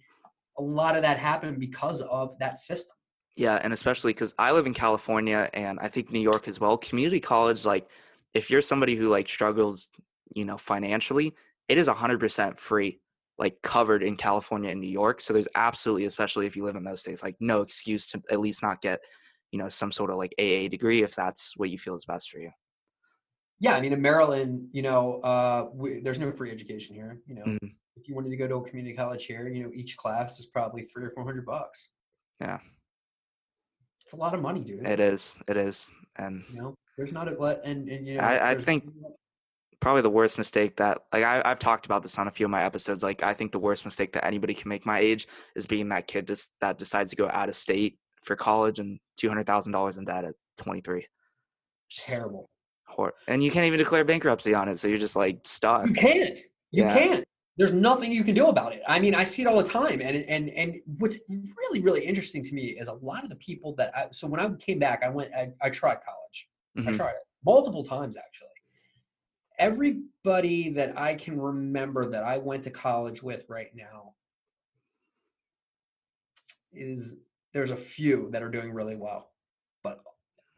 A 0.58 0.62
lot 0.62 0.96
of 0.96 1.02
that 1.02 1.18
happened 1.18 1.60
because 1.60 2.02
of 2.02 2.38
that 2.38 2.58
system. 2.58 2.94
Yeah, 3.36 3.60
and 3.62 3.72
especially 3.72 4.12
because 4.14 4.34
I 4.38 4.52
live 4.52 4.66
in 4.66 4.72
California 4.72 5.50
and 5.52 5.78
I 5.78 5.88
think 5.88 6.10
New 6.10 6.20
York 6.20 6.48
as 6.48 6.58
well. 6.58 6.78
Community 6.78 7.20
college, 7.20 7.66
like, 7.66 7.88
if 8.32 8.50
you're 8.50 8.62
somebody 8.62 8.96
who 8.96 9.08
like 9.08 9.28
struggles, 9.28 9.88
you 10.34 10.44
know, 10.44 10.56
financially, 10.56 11.34
it 11.68 11.76
is 11.78 11.88
100% 11.88 12.58
free, 12.58 13.00
like 13.38 13.60
covered 13.62 14.02
in 14.02 14.16
California 14.16 14.70
and 14.70 14.80
New 14.80 14.88
York. 14.88 15.20
So 15.20 15.32
there's 15.32 15.48
absolutely, 15.54 16.06
especially 16.06 16.46
if 16.46 16.56
you 16.56 16.64
live 16.64 16.76
in 16.76 16.84
those 16.84 17.02
states, 17.02 17.22
like 17.22 17.36
no 17.40 17.60
excuse 17.60 18.10
to 18.10 18.22
at 18.30 18.40
least 18.40 18.62
not 18.62 18.80
get, 18.80 19.00
you 19.52 19.58
know, 19.58 19.68
some 19.68 19.92
sort 19.92 20.10
of 20.10 20.16
like 20.16 20.34
AA 20.38 20.68
degree 20.68 21.02
if 21.02 21.14
that's 21.14 21.56
what 21.56 21.68
you 21.70 21.78
feel 21.78 21.94
is 21.94 22.06
best 22.06 22.30
for 22.30 22.38
you. 22.38 22.50
Yeah, 23.58 23.74
I 23.74 23.80
mean, 23.80 23.92
in 23.92 24.02
Maryland, 24.02 24.68
you 24.72 24.82
know, 24.82 25.20
uh, 25.20 25.68
we, 25.72 26.00
there's 26.00 26.18
no 26.18 26.30
free 26.32 26.50
education 26.50 26.94
here. 26.94 27.20
You 27.26 27.34
know, 27.34 27.44
Mhm. 27.44 27.74
You 28.08 28.14
wanted 28.14 28.30
to 28.30 28.36
go 28.36 28.46
to 28.48 28.56
a 28.56 28.68
community 28.68 28.94
college 28.96 29.26
here, 29.26 29.48
you 29.48 29.62
know, 29.64 29.70
each 29.74 29.96
class 29.96 30.38
is 30.38 30.46
probably 30.46 30.82
three 30.84 31.04
or 31.04 31.10
four 31.10 31.24
hundred 31.24 31.44
bucks. 31.46 31.88
Yeah. 32.40 32.58
It's 34.02 34.12
a 34.12 34.16
lot 34.16 34.34
of 34.34 34.40
money, 34.40 34.60
dude. 34.62 34.86
It 34.86 35.00
is, 35.00 35.36
it 35.48 35.56
is, 35.56 35.90
and 36.16 36.44
You 36.52 36.60
know, 36.62 36.74
there's 36.96 37.12
not 37.12 37.26
a 37.28 37.32
lot, 37.32 37.60
and 37.64 37.88
and 37.88 38.06
you 38.06 38.14
know, 38.16 38.20
I- 38.22 38.50
I 38.50 38.54
think- 38.54 38.84
probably 39.80 40.02
the 40.02 40.10
worst 40.10 40.38
mistake 40.38 40.76
that 40.76 40.98
like 41.12 41.22
I, 41.24 41.42
I've 41.44 41.58
talked 41.58 41.86
about 41.86 42.02
this 42.02 42.18
on 42.18 42.28
a 42.28 42.30
few 42.30 42.46
of 42.46 42.50
my 42.50 42.64
episodes. 42.64 43.02
Like 43.02 43.22
I 43.22 43.34
think 43.34 43.52
the 43.52 43.58
worst 43.58 43.84
mistake 43.84 44.12
that 44.14 44.24
anybody 44.24 44.54
can 44.54 44.68
make 44.68 44.86
my 44.86 44.98
age 44.98 45.28
is 45.54 45.66
being 45.66 45.88
that 45.90 46.06
kid 46.06 46.26
just 46.26 46.54
that 46.60 46.78
decides 46.78 47.10
to 47.10 47.16
go 47.16 47.28
out 47.28 47.48
of 47.48 47.54
state 47.56 47.98
for 48.22 48.36
college 48.36 48.78
and 48.78 48.98
two 49.18 49.28
hundred 49.28 49.46
thousand 49.46 49.72
dollars 49.72 49.96
in 49.98 50.04
debt 50.04 50.24
at 50.24 50.34
twenty 50.56 50.80
three. 50.80 51.06
terrible. 51.90 52.48
Hor- 52.88 53.14
and 53.28 53.42
you 53.44 53.50
can't 53.50 53.66
even 53.66 53.78
declare 53.78 54.04
bankruptcy 54.04 54.54
on 54.54 54.68
it, 54.68 54.78
so 54.78 54.88
you're 54.88 54.98
just 54.98 55.16
like 55.16 55.40
stuck. 55.44 55.86
You 55.88 55.94
can't. 55.94 56.38
You 56.72 56.84
Yeah. 56.84 56.94
can't. 56.98 57.24
There's 57.58 57.72
nothing 57.72 58.12
you 58.12 58.22
can 58.22 58.34
do 58.34 58.48
about 58.48 58.72
it. 58.74 58.82
I 58.86 58.98
mean, 58.98 59.14
I 59.14 59.24
see 59.24 59.40
it 59.42 59.48
all 59.48 59.56
the 59.56 59.68
time, 59.68 60.00
and 60.02 60.16
and 60.28 60.50
and 60.50 60.76
what's 60.98 61.18
really 61.28 61.80
really 61.82 62.04
interesting 62.04 62.42
to 62.44 62.54
me 62.54 62.64
is 62.78 62.88
a 62.88 62.92
lot 62.94 63.24
of 63.24 63.30
the 63.30 63.36
people 63.36 63.74
that 63.76 63.96
I. 63.96 64.08
So 64.12 64.26
when 64.26 64.40
I 64.40 64.48
came 64.56 64.78
back, 64.78 65.02
I 65.02 65.08
went. 65.08 65.32
I, 65.34 65.52
I 65.62 65.70
tried 65.70 65.98
college. 66.04 66.48
I 66.76 66.80
Mhm. 66.92 66.96
tried 66.96 67.12
it 67.12 67.22
multiple 67.44 67.82
times 67.82 68.18
actually. 68.18 68.48
Everybody 69.58 70.68
that 70.70 70.98
I 70.98 71.14
can 71.14 71.40
remember 71.40 72.10
that 72.10 72.22
I 72.24 72.36
went 72.36 72.62
to 72.64 72.70
college 72.70 73.22
with 73.22 73.46
right 73.48 73.74
now 73.74 74.14
is 76.72 77.16
there's 77.54 77.70
a 77.70 77.76
few 77.76 78.28
that 78.32 78.42
are 78.42 78.50
doing 78.50 78.70
really 78.74 78.96
well, 78.96 79.30
but 79.82 80.00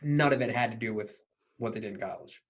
none 0.02 0.32
of 0.32 0.40
it 0.42 0.50
had 0.52 0.72
to 0.72 0.76
do 0.76 0.92
with 0.92 1.22
what 1.58 1.74
they 1.74 1.78
did 1.80 1.92
in 1.94 2.00
college. 2.00 2.42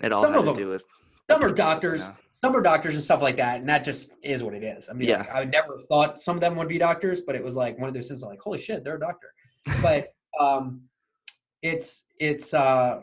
It 0.00 0.12
all 0.12 0.20
Some 0.20 0.32
had 0.32 0.40
of 0.40 0.44
to 0.44 0.50
them- 0.52 0.62
do 0.62 0.68
with 0.68 0.84
Some 1.32 1.42
are 1.44 1.52
doctors, 1.52 2.00
yeah. 2.08 2.14
some 2.32 2.54
are 2.56 2.60
doctors 2.62 2.94
and 2.94 3.02
stuff 3.02 3.22
like 3.22 3.36
that, 3.36 3.60
and 3.60 3.68
that 3.68 3.84
just 3.84 4.10
is 4.22 4.42
what 4.42 4.54
it 4.54 4.62
is. 4.62 4.88
I 4.88 4.92
mean, 4.92 5.08
Yeah. 5.08 5.18
like, 5.18 5.34
I 5.34 5.44
never 5.44 5.78
thought 5.88 6.20
some 6.20 6.36
of 6.36 6.40
them 6.40 6.56
would 6.56 6.68
be 6.68 6.78
doctors, 6.78 7.20
but 7.20 7.34
it 7.34 7.42
was 7.42 7.56
like 7.56 7.78
one 7.78 7.88
of 7.88 7.94
those 7.94 8.08
things 8.08 8.22
like, 8.22 8.40
holy 8.40 8.58
shit, 8.58 8.84
they're 8.84 8.96
a 8.96 9.00
doctor. 9.00 9.32
But 9.80 10.14
um, 10.40 10.82
it's 11.62 12.06
it's 12.18 12.52
uh, 12.54 13.02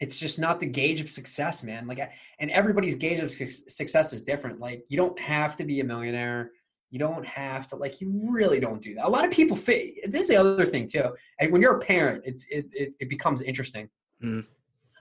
it's 0.00 0.18
just 0.18 0.38
not 0.38 0.60
the 0.60 0.66
gauge 0.66 1.00
of 1.00 1.10
success, 1.10 1.62
man. 1.62 1.86
Like, 1.86 2.00
I, 2.00 2.12
and 2.38 2.50
everybody's 2.50 2.96
gauge 2.96 3.20
of 3.20 3.30
suc- 3.30 3.68
success 3.68 4.12
is 4.12 4.22
different. 4.22 4.58
Like, 4.60 4.84
you 4.88 4.96
don't 4.96 5.18
have 5.20 5.56
to 5.56 5.64
be 5.64 5.80
a 5.80 5.84
millionaire. 5.84 6.52
You 6.90 6.98
don't 6.98 7.26
have 7.26 7.68
to 7.68 7.76
like. 7.76 8.00
You 8.00 8.10
really 8.30 8.58
don't 8.60 8.82
do 8.82 8.94
that. 8.94 9.06
A 9.06 9.08
lot 9.08 9.24
of 9.24 9.30
people 9.30 9.56
fit. 9.56 10.10
This 10.10 10.22
is 10.22 10.28
the 10.28 10.36
other 10.36 10.66
thing 10.66 10.88
too. 10.88 11.14
And 11.38 11.52
when 11.52 11.60
you're 11.60 11.76
a 11.76 11.80
parent, 11.80 12.22
it's 12.24 12.46
it 12.50 12.66
it, 12.72 12.94
it 12.98 13.08
becomes 13.08 13.42
interesting. 13.42 13.88
Mhm. 14.24 14.46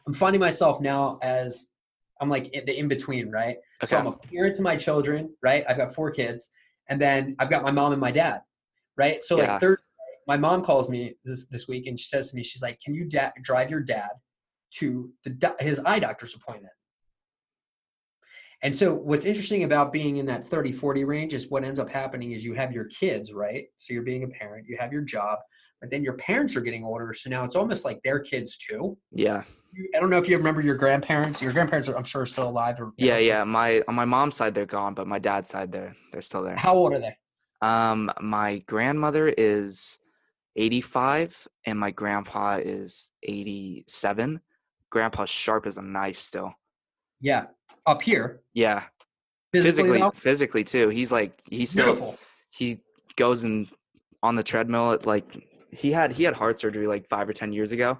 I'm 0.07 0.13
finding 0.13 0.39
myself 0.39 0.81
now 0.81 1.17
as 1.21 1.69
I'm 2.21 2.29
like 2.29 2.49
in 2.49 2.65
the 2.65 2.77
in 2.77 2.87
between, 2.87 3.31
right? 3.31 3.57
okay. 3.83 3.91
So 3.95 3.97
I'm 3.97 4.07
a 4.07 4.11
parent 4.11 4.55
to 4.57 4.61
my 4.61 4.75
children, 4.75 5.33
right? 5.41 5.63
I've 5.67 5.77
got 5.77 5.93
four 5.93 6.11
kids, 6.11 6.51
and 6.89 6.99
then 6.99 7.35
I've 7.39 7.49
got 7.49 7.63
my 7.63 7.71
mom 7.71 7.91
and 7.91 8.01
my 8.01 8.11
dad, 8.11 8.41
right? 8.97 9.23
So 9.23 9.37
Yeah. 9.37 9.51
like 9.53 9.61
Thursday, 9.61 9.83
my 10.27 10.37
mom 10.37 10.63
calls 10.63 10.89
me 10.89 11.15
this 11.23 11.45
this 11.47 11.67
week, 11.67 11.87
and 11.87 11.99
she 11.99 12.07
says 12.07 12.29
to 12.29 12.35
me, 12.35 12.43
she's 12.43 12.61
like, 12.61 12.79
"Can 12.81 12.93
you 12.93 13.05
da- 13.05 13.31
drive 13.41 13.69
your 13.69 13.81
dad 13.81 14.09
to 14.75 15.11
the 15.23 15.55
his 15.59 15.79
eye 15.85 15.99
doctor's 15.99 16.35
appointment?" 16.35 16.73
And 18.61 18.75
so 18.75 18.93
what's 18.93 19.23
interesting 19.23 19.63
about 19.63 19.93
being 19.93 20.17
in 20.17 20.25
that 20.25 20.45
30 20.45 20.73
40 20.73 21.05
range 21.05 21.33
is 21.33 21.49
what 21.49 21.63
ends 21.63 21.79
up 21.79 21.89
happening 21.89 22.33
is 22.33 22.43
you 22.43 22.53
have 22.55 22.73
your 22.73 22.85
kids, 22.85 23.31
right? 23.31 23.67
So 23.77 23.93
you're 23.93 24.03
being 24.03 24.23
a 24.23 24.27
parent, 24.27 24.67
you 24.67 24.75
have 24.77 24.91
your 24.91 25.01
job, 25.01 25.39
but 25.81 25.89
then 25.89 26.03
your 26.03 26.13
parents 26.13 26.55
are 26.55 26.61
getting 26.61 26.83
older, 26.83 27.13
so 27.13 27.29
now 27.29 27.43
it's 27.45 27.55
almost 27.55 27.85
like 27.85 28.01
their 28.03 28.19
kids 28.19 28.57
too. 28.57 28.97
yeah, 29.11 29.43
I 29.95 29.99
don't 29.99 30.09
know 30.09 30.17
if 30.17 30.27
you 30.27 30.35
remember 30.37 30.61
your 30.61 30.75
grandparents. 30.75 31.41
Your 31.41 31.53
grandparents 31.53 31.87
are, 31.89 31.97
I'm 31.97 32.03
sure, 32.03 32.23
are 32.23 32.25
still 32.25 32.49
alive. 32.49 32.79
Or 32.79 32.91
yeah, 32.97 33.17
yeah. 33.17 33.43
My 33.43 33.83
on 33.87 33.95
my 33.95 34.05
mom's 34.05 34.35
side 34.35 34.55
they're 34.55 34.65
gone, 34.65 34.93
but 34.93 35.07
my 35.07 35.19
dad's 35.19 35.49
side 35.49 35.71
they're 35.71 35.95
they're 36.11 36.21
still 36.21 36.41
there. 36.43 36.55
How 36.55 36.73
old 36.73 36.93
are 36.93 36.99
they? 36.99 37.15
Um, 37.61 38.11
my 38.21 38.59
grandmother 38.67 39.27
is 39.27 39.99
85 40.55 41.47
and 41.65 41.77
my 41.77 41.91
grandpa 41.91 42.59
is 42.63 43.11
87. 43.23 44.39
Grandpa's 44.89 45.29
sharp 45.29 45.67
as 45.67 45.77
a 45.77 45.81
knife 45.81 46.19
still. 46.19 46.53
Yeah, 47.21 47.45
up 47.85 48.01
here. 48.01 48.41
Yeah, 48.53 48.83
Physically, 49.51 49.89
physically, 49.99 50.19
physically 50.19 50.63
too. 50.63 50.89
He's 50.89 51.11
like 51.11 51.41
he's 51.49 51.71
still 51.71 51.85
beautiful. 51.85 52.17
he 52.51 52.81
goes 53.15 53.43
and 53.43 53.67
on 54.21 54.35
the 54.35 54.43
treadmill 54.43 54.91
at 54.91 55.07
like 55.07 55.25
he 55.71 55.91
had 55.91 56.11
he 56.11 56.23
had 56.23 56.33
heart 56.33 56.59
surgery 56.59 56.87
like 56.87 57.07
five 57.09 57.27
or 57.29 57.33
ten 57.33 57.51
years 57.53 57.71
ago 57.71 57.99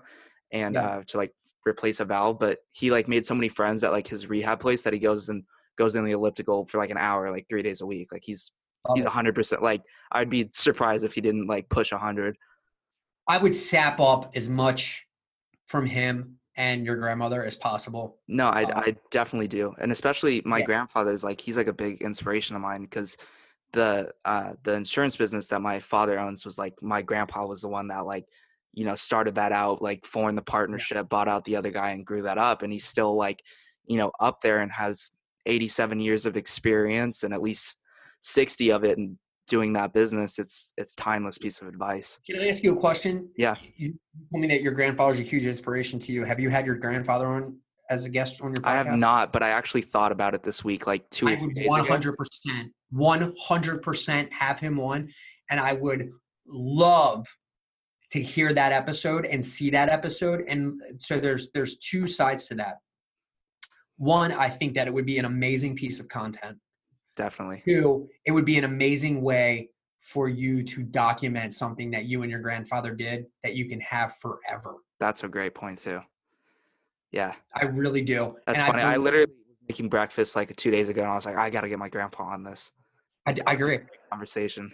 and 0.51 0.76
Yeah. 0.76 0.86
uh 0.88 1.03
to 1.07 1.17
like 1.17 1.34
replace 1.67 1.99
a 1.99 2.05
valve 2.05 2.39
but 2.39 2.59
he 2.72 2.89
like 2.91 3.07
made 3.07 3.26
so 3.26 3.36
many 3.36 3.49
friends 3.49 3.84
at 3.84 3.91
like 3.91 4.07
his 4.07 4.28
rehab 4.28 4.59
place 4.59 4.84
that 4.84 4.93
he 4.93 4.99
goes 4.99 5.30
and 5.30 5.43
goes 5.78 5.95
in 5.95 6.03
the 6.05 6.11
elliptical 6.11 6.65
for 6.65 6.78
like 6.78 6.89
an 6.89 6.97
hour 6.97 7.30
like 7.32 7.45
three 7.49 7.61
days 7.61 7.82
a 7.82 7.86
week 7.86 8.11
like 8.11 8.24
he's 8.26 8.51
Love 8.88 8.95
he's 8.97 9.05
a 9.05 9.09
hundred 9.09 9.36
percent 9.36 9.61
like 9.61 9.82
i'd 10.13 10.30
be 10.30 10.47
surprised 10.51 11.03
if 11.03 11.13
he 11.13 11.22
didn't 11.22 11.47
like 11.47 11.67
push 11.70 11.91
a 11.91 11.97
hundred 11.97 12.38
I 13.28 13.38
would 13.38 13.53
sap 13.53 13.99
up 13.99 14.32
as 14.36 14.49
much 14.49 15.05
from 15.67 15.86
him 15.86 16.38
and 16.55 16.84
your 16.84 16.95
grandmother 16.95 17.43
as 17.45 17.55
possible. 17.55 18.17
no 18.28 18.47
i 18.49 18.63
Um, 18.63 18.72
i 18.78 18.95
definitely 19.11 19.47
do 19.49 19.76
and 19.80 19.91
especially 19.91 20.41
my 20.45 20.59
Yeah. 20.59 20.65
grandfather's 20.65 21.24
like 21.24 21.39
he's 21.41 21.57
like 21.57 21.67
a 21.67 21.74
big 21.74 22.01
inspiration 22.01 22.55
of 22.55 22.61
mine 22.61 22.82
because 22.84 23.17
the 23.72 24.09
uh 24.26 24.53
the 24.63 24.74
insurance 24.74 25.15
business 25.15 25.47
that 25.47 25.61
my 25.61 25.80
father 25.80 26.20
owns 26.20 26.45
was 26.45 26.57
like 26.57 26.74
my 26.82 27.01
grandpa 27.01 27.45
was 27.45 27.61
the 27.61 27.67
one 27.67 27.88
that 27.88 28.05
like 28.05 28.26
you 28.74 28.86
know 28.86 28.95
started 28.95 29.36
that 29.36 29.51
out 29.51 29.82
like 29.82 30.05
formed 30.05 30.38
the 30.38 30.41
partnership 30.41 31.07
bought 31.09 31.28
out 31.28 31.45
the 31.45 31.55
other 31.55 31.72
guy 31.72 31.91
and 31.91 32.05
grew 32.05 32.24
that 32.24 32.38
up 32.38 32.63
and 32.63 32.74
he's 32.74 32.86
still 32.86 33.15
like 33.15 33.41
you 33.86 33.97
know 33.97 34.11
up 34.20 34.41
there 34.41 34.59
and 34.61 34.72
has 34.72 35.11
87 35.45 35.99
years 35.99 36.26
of 36.26 36.38
experience 36.38 37.24
and 37.24 37.34
at 37.34 37.41
least 37.41 37.82
60 38.22 38.72
of 38.72 38.84
it 38.84 38.97
and 38.97 39.17
doing 39.47 39.74
that 39.74 39.93
business 39.93 40.39
it's 40.39 40.74
it's 40.78 40.95
timeless 40.95 41.38
piece 41.38 41.61
of 41.61 41.67
advice 41.67 42.20
Can 42.26 42.39
I 42.39 42.49
ask 42.49 42.63
you 42.63 42.74
a 42.74 42.80
question? 42.80 43.30
Yeah. 43.36 43.55
You 43.76 43.95
told 44.32 44.41
me 44.41 44.47
that 44.47 44.61
your 44.61 44.74
grandfather's 44.74 45.20
a 45.20 45.24
huge 45.24 45.47
inspiration 45.47 45.97
to 46.01 46.11
you. 46.11 46.24
Have 46.24 46.39
you 46.39 46.51
had 46.51 46.67
your 46.67 46.76
grandfather 46.76 47.26
on 47.26 47.57
as 47.90 48.06
a 48.06 48.10
guest 48.10 48.42
on 48.42 48.50
your 48.50 48.56
podcast? 48.58 48.68
i 48.68 48.76
have 48.76 49.00
not 49.00 49.34
but 49.34 49.42
i 49.44 49.50
actually 49.50 49.82
thought 49.82 50.12
about 50.12 50.34
it 50.34 50.44
this 50.44 50.64
week 50.64 50.88
like 50.88 51.10
two 51.10 51.28
I 51.28 51.36
would 51.36 51.58
one 51.66 51.86
hundred 51.86 52.16
percent, 52.18 52.72
one 52.92 53.34
hundred 53.40 53.82
percent 53.82 54.32
have 54.34 54.60
him 54.60 54.80
on, 54.80 55.10
and 55.50 55.60
I 55.60 55.74
would 55.74 56.10
love 56.48 57.26
to 58.12 58.22
hear 58.22 58.54
that 58.54 58.72
episode 58.72 59.26
and 59.26 59.46
see 59.46 59.70
that 59.70 59.90
episode. 59.90 60.44
And 60.48 60.82
so 61.00 61.20
there's 61.20 61.52
there's 61.52 61.78
two 61.78 62.08
sides 62.08 62.46
to 62.48 62.56
that. 62.56 62.78
One, 63.98 64.32
I 64.32 64.50
think 64.50 64.74
that 64.76 64.88
it 64.88 64.94
would 64.94 65.06
be 65.06 65.18
an 65.20 65.26
amazing 65.26 65.76
piece 65.76 66.00
of 66.00 66.08
content. 66.08 66.58
definitely 67.16 67.62
Two, 67.68 68.08
it 68.26 68.32
would 68.32 68.46
be 68.46 68.58
an 68.58 68.64
amazing 68.64 69.22
way 69.22 69.70
for 70.02 70.28
you 70.28 70.64
to 70.64 70.84
document 70.84 71.54
something 71.54 71.92
that 71.92 72.06
you 72.06 72.22
and 72.24 72.32
your 72.32 72.40
grandfather 72.40 72.96
did 72.96 73.26
that 73.44 73.56
you 73.56 73.68
can 73.68 73.82
have 73.82 74.16
forever. 74.22 74.76
that's 75.00 75.24
a 75.24 75.28
great 75.28 75.54
point 75.54 75.78
too 75.78 76.00
yeah 77.12 77.34
I 77.55 77.66
really 77.66 78.01
do. 78.01 78.36
That's 78.45 78.62
And 78.62 78.72
funny. 78.72 78.84
I 78.84 78.93
believe- 78.93 79.03
literally 79.03 79.26
was 79.47 79.57
making 79.68 79.89
breakfast 79.89 80.36
like 80.36 80.55
two 80.55 80.72
days 80.72 80.89
ago, 80.89 81.01
and 81.01 81.10
I 81.12 81.16
was 81.16 81.26
like, 81.26 81.36
I 81.38 81.49
got 81.49 81.62
to 81.62 81.70
get 81.70 81.80
my 81.80 81.89
grandpa 81.89 82.24
on 82.24 82.43
this 82.43 82.72
I, 83.26 83.36
I 83.47 83.53
agree. 83.53 83.80
conversation. 84.12 84.72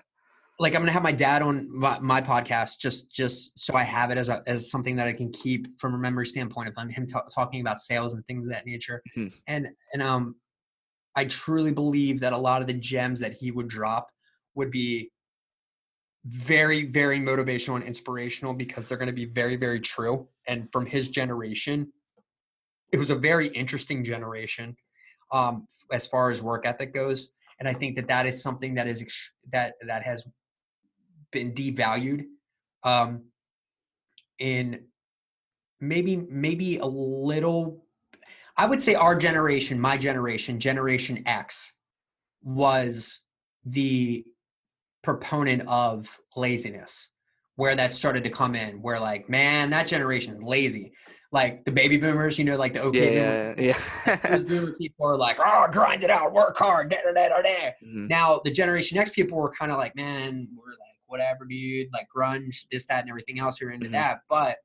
like 0.59 0.73
I'm 0.75 0.81
gonna 0.81 0.91
have 0.93 1.03
my 1.03 1.11
dad 1.11 1.41
on 1.41 1.67
my, 1.69 1.99
my 1.99 2.21
podcast 2.21 2.79
just 2.79 3.11
just 3.11 3.59
so 3.59 3.75
I 3.75 3.83
have 3.83 4.09
it 4.11 4.17
as 4.17 4.29
a 4.29 4.41
as 4.47 4.69
something 4.71 4.95
that 4.97 5.07
I 5.07 5.13
can 5.13 5.31
keep 5.31 5.79
from 5.79 5.93
a 5.93 5.97
memory 5.97 6.25
standpoint 6.27 6.69
of 6.69 6.89
him 6.89 7.05
ta- 7.07 7.25
talking 7.33 7.59
about 7.61 7.79
sales 7.81 8.13
and 8.13 8.25
things 8.25 8.45
of 8.45 8.51
that 8.51 8.65
nature. 8.65 9.01
Mhm. 9.17 9.33
And 9.47 9.67
and 9.93 10.01
um, 10.01 10.36
I 11.15 11.25
truly 11.25 11.71
believe 11.71 12.19
that 12.21 12.31
a 12.33 12.38
lot 12.38 12.61
of 12.61 12.67
the 12.67 12.73
gems 12.73 13.19
that 13.21 13.33
he 13.33 13.51
would 13.51 13.67
drop 13.67 14.07
would 14.55 14.71
be 14.71 15.11
very 16.25 16.86
very 16.86 17.19
motivational 17.19 17.75
and 17.75 17.83
inspirational 17.83 18.53
because 18.53 18.88
they're 18.88 18.97
going 18.97 19.07
to 19.07 19.13
be 19.13 19.25
very 19.25 19.55
very 19.57 19.79
true. 19.79 20.27
And 20.47 20.69
from 20.71 20.86
his 20.86 21.09
generation, 21.09 21.91
it 22.91 22.97
was 22.97 23.09
a 23.09 23.15
very 23.15 23.47
interesting 23.47 24.03
generation 24.03 24.75
um, 25.31 25.67
as 25.91 26.07
far 26.07 26.31
as 26.31 26.41
work 26.41 26.65
ethic 26.65 26.93
goes. 26.93 27.31
and 27.59 27.67
I 27.67 27.73
think 27.73 27.95
that 27.95 28.07
that 28.07 28.25
is 28.25 28.41
something 28.41 28.75
that 28.75 28.88
is 28.88 29.03
that 29.51 29.73
that 29.88 30.03
has 30.03 30.25
been 31.31 31.53
devalued 31.53 32.25
um, 32.83 33.25
in 34.39 34.86
maybe 35.79 36.17
maybe 36.29 36.77
a 36.77 36.86
little. 36.86 37.86
I 38.57 38.65
would 38.65 38.81
say 38.81 38.95
our 38.95 39.17
generation, 39.17 39.79
my 39.79 39.97
generation, 39.97 40.61
Generation 40.61 41.23
X, 41.25 41.73
was 42.41 43.25
the 43.65 44.23
proponent 45.03 45.63
of 45.67 46.17
laziness 46.36 47.09
where 47.57 47.75
that 47.75 47.93
started 47.93 48.23
to 48.23 48.29
come 48.29 48.55
in 48.55 48.81
where 48.81 48.99
like 48.99 49.29
man 49.29 49.69
that 49.69 49.88
generation 49.88 50.36
is 50.36 50.41
lazy 50.41 50.93
like 51.36 51.63
the 51.65 51.71
baby 51.71 51.97
boomers 51.97 52.39
you 52.39 52.45
know 52.45 52.55
like 52.55 52.73
the 52.73 52.81
okay 52.81 53.15
yeah, 53.15 53.53
yeah. 53.57 53.77
yeah. 54.07 54.15
those 54.29 54.43
boomer 54.49 54.71
people 54.73 55.05
are 55.05 55.17
like 55.17 55.38
oh 55.39 55.67
grind 55.71 56.03
it 56.03 56.09
out 56.09 56.33
work 56.33 56.57
hard 56.57 56.89
da, 56.89 56.97
da, 57.03 57.11
da, 57.11 57.29
da, 57.29 57.41
da. 57.41 57.71
Mm-hmm. 57.83 58.07
now 58.07 58.41
the 58.43 58.51
generation 58.51 58.97
x 58.97 59.11
people 59.11 59.38
were 59.38 59.51
kind 59.51 59.71
of 59.71 59.77
like 59.77 59.95
man 59.95 60.47
we're 60.57 60.71
like 60.71 60.79
whatever 61.07 61.45
dude 61.45 61.88
like 61.93 62.07
grunge 62.15 62.65
this 62.71 62.88
that 62.88 63.01
and 63.01 63.09
everything 63.09 63.39
else 63.39 63.61
you're 63.61 63.71
into 63.71 63.86
mm-hmm. 63.86 63.93
that 63.93 64.21
but 64.29 64.57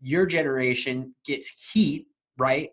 your 0.00 0.24
generation 0.24 1.14
gets 1.26 1.70
heat 1.72 2.06
right 2.38 2.70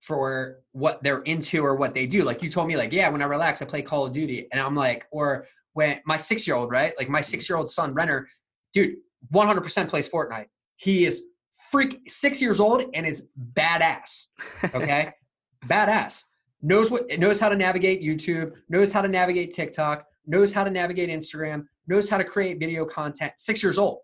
for 0.00 0.58
what 0.72 1.02
they're 1.02 1.22
into 1.22 1.64
or 1.64 1.74
what 1.74 1.92
they 1.92 2.06
do 2.06 2.22
like 2.22 2.42
you 2.42 2.48
told 2.48 2.68
me 2.68 2.76
like 2.76 2.92
yeah 2.92 3.08
when 3.08 3.20
i 3.20 3.24
relax 3.24 3.60
i 3.60 3.64
play 3.64 3.82
call 3.82 4.06
of 4.06 4.12
duty 4.12 4.46
and 4.52 4.60
i'm 4.60 4.76
like 4.76 5.06
or 5.10 5.46
when 5.78 6.00
my 6.04 6.16
six 6.16 6.44
year 6.44 6.56
old, 6.56 6.72
right? 6.72 6.92
Like 6.98 7.08
my 7.08 7.20
mm-hmm. 7.20 7.24
six 7.24 7.48
year 7.48 7.56
old 7.56 7.70
son, 7.70 7.94
Renner, 7.94 8.28
dude, 8.74 8.96
100% 9.32 9.88
plays 9.88 10.08
Fortnite. 10.08 10.46
He 10.74 11.04
is 11.04 11.22
freak 11.70 12.10
six 12.10 12.40
years 12.40 12.60
old 12.60 12.82
and 12.94 13.06
is 13.06 13.26
badass. 13.54 14.26
Okay. 14.74 15.12
badass. 15.66 16.24
Knows 16.60 16.90
what 16.90 17.06
knows 17.18 17.38
how 17.38 17.48
to 17.48 17.56
navigate 17.56 18.02
YouTube, 18.02 18.52
knows 18.68 18.90
how 18.90 19.02
to 19.02 19.08
navigate 19.08 19.54
TikTok, 19.54 20.04
knows 20.26 20.52
how 20.52 20.64
to 20.64 20.70
navigate 20.70 21.08
Instagram, 21.08 21.64
knows 21.86 22.08
how 22.08 22.18
to 22.18 22.24
create 22.24 22.58
video 22.58 22.84
content. 22.84 23.32
Six 23.36 23.62
years 23.62 23.78
old. 23.78 23.98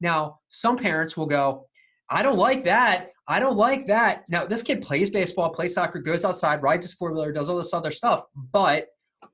Now, 0.00 0.40
some 0.48 0.76
parents 0.76 1.16
will 1.16 1.26
go, 1.26 1.66
I 2.10 2.22
don't 2.22 2.38
like 2.38 2.64
that. 2.64 3.10
I 3.26 3.40
don't 3.40 3.56
like 3.56 3.86
that. 3.86 4.24
Now, 4.28 4.46
this 4.46 4.62
kid 4.62 4.80
plays 4.82 5.10
baseball, 5.10 5.50
plays 5.50 5.74
soccer, 5.74 5.98
goes 5.98 6.24
outside, 6.24 6.62
rides 6.62 6.84
his 6.84 6.94
four 6.94 7.12
wheeler, 7.12 7.32
does 7.32 7.48
all 7.48 7.58
this 7.58 7.74
other 7.74 7.90
stuff, 7.90 8.24
but 8.52 8.86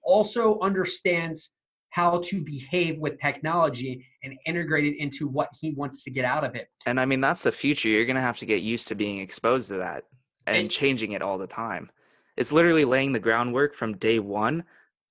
also 0.03 0.59
understands 0.61 1.53
how 1.95 2.19
to 2.19 2.41
behave 2.41 2.99
with 2.99 3.21
technology 3.21 4.05
and 4.25 4.37
integrate 4.47 4.85
it 4.85 4.97
into 4.99 5.29
what 5.29 5.49
he 5.61 5.71
wants 5.75 6.03
to 6.03 6.11
get 6.11 6.25
out 6.25 6.43
of 6.43 6.57
it. 6.57 6.67
And 6.87 6.99
I 6.99 7.07
mean, 7.07 7.21
that's 7.21 7.45
the 7.45 7.53
future. 7.53 7.89
You're 7.89 8.05
going 8.05 8.17
to 8.17 8.21
have 8.21 8.39
to 8.39 8.47
get 8.47 8.63
used 8.63 8.89
to 8.89 8.97
being 8.97 9.21
exposed 9.21 9.69
to 9.69 9.77
that 9.77 10.03
and, 10.49 10.57
and 10.57 10.71
changing 10.71 11.13
it 11.13 11.23
all 11.23 11.39
the 11.39 11.47
time. 11.47 11.89
It's 12.37 12.51
literally 12.51 12.85
laying 12.85 13.13
the 13.13 13.21
groundwork 13.21 13.77
from 13.77 13.97
day 13.97 14.19
one, 14.19 14.65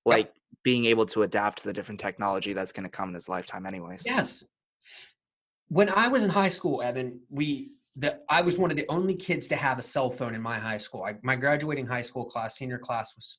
like 0.04 0.26
yep. 0.26 0.34
being 0.62 0.84
able 0.84 1.06
to 1.06 1.22
adapt 1.22 1.60
to 1.60 1.64
the 1.64 1.72
different 1.72 2.00
technology 2.00 2.52
that's 2.52 2.72
going 2.72 2.84
to 2.84 2.90
come 2.90 3.08
in 3.08 3.14
his 3.14 3.30
lifetime, 3.30 3.64
anyways. 3.64 4.02
Yes. 4.04 4.44
When 5.68 5.88
I 5.88 6.08
was 6.08 6.22
in 6.22 6.28
high 6.28 6.50
school, 6.50 6.82
Evan, 6.82 7.18
we 7.30 7.70
the 7.96 8.18
I 8.28 8.42
was 8.42 8.58
one 8.58 8.70
of 8.70 8.76
the 8.76 8.84
only 8.90 9.14
kids 9.14 9.48
to 9.48 9.56
have 9.56 9.78
a 9.78 9.82
cell 9.82 10.10
phone 10.10 10.34
in 10.34 10.42
my 10.42 10.58
high 10.58 10.76
school. 10.76 11.04
I, 11.04 11.14
my 11.22 11.34
graduating 11.34 11.86
high 11.86 12.02
school 12.02 12.26
class, 12.26 12.58
senior 12.58 12.78
class, 12.78 13.14
was 13.16 13.38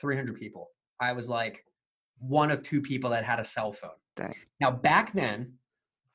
300 0.00 0.40
people. 0.40 0.70
I 0.98 1.12
was 1.12 1.28
like 1.28 1.62
one 2.20 2.50
of 2.50 2.62
two 2.62 2.80
people 2.80 3.10
that 3.10 3.24
had 3.24 3.40
a 3.40 3.44
cell 3.44 3.72
phone. 3.72 3.90
Dang. 4.16 4.34
Now 4.60 4.70
back 4.70 5.12
then, 5.12 5.54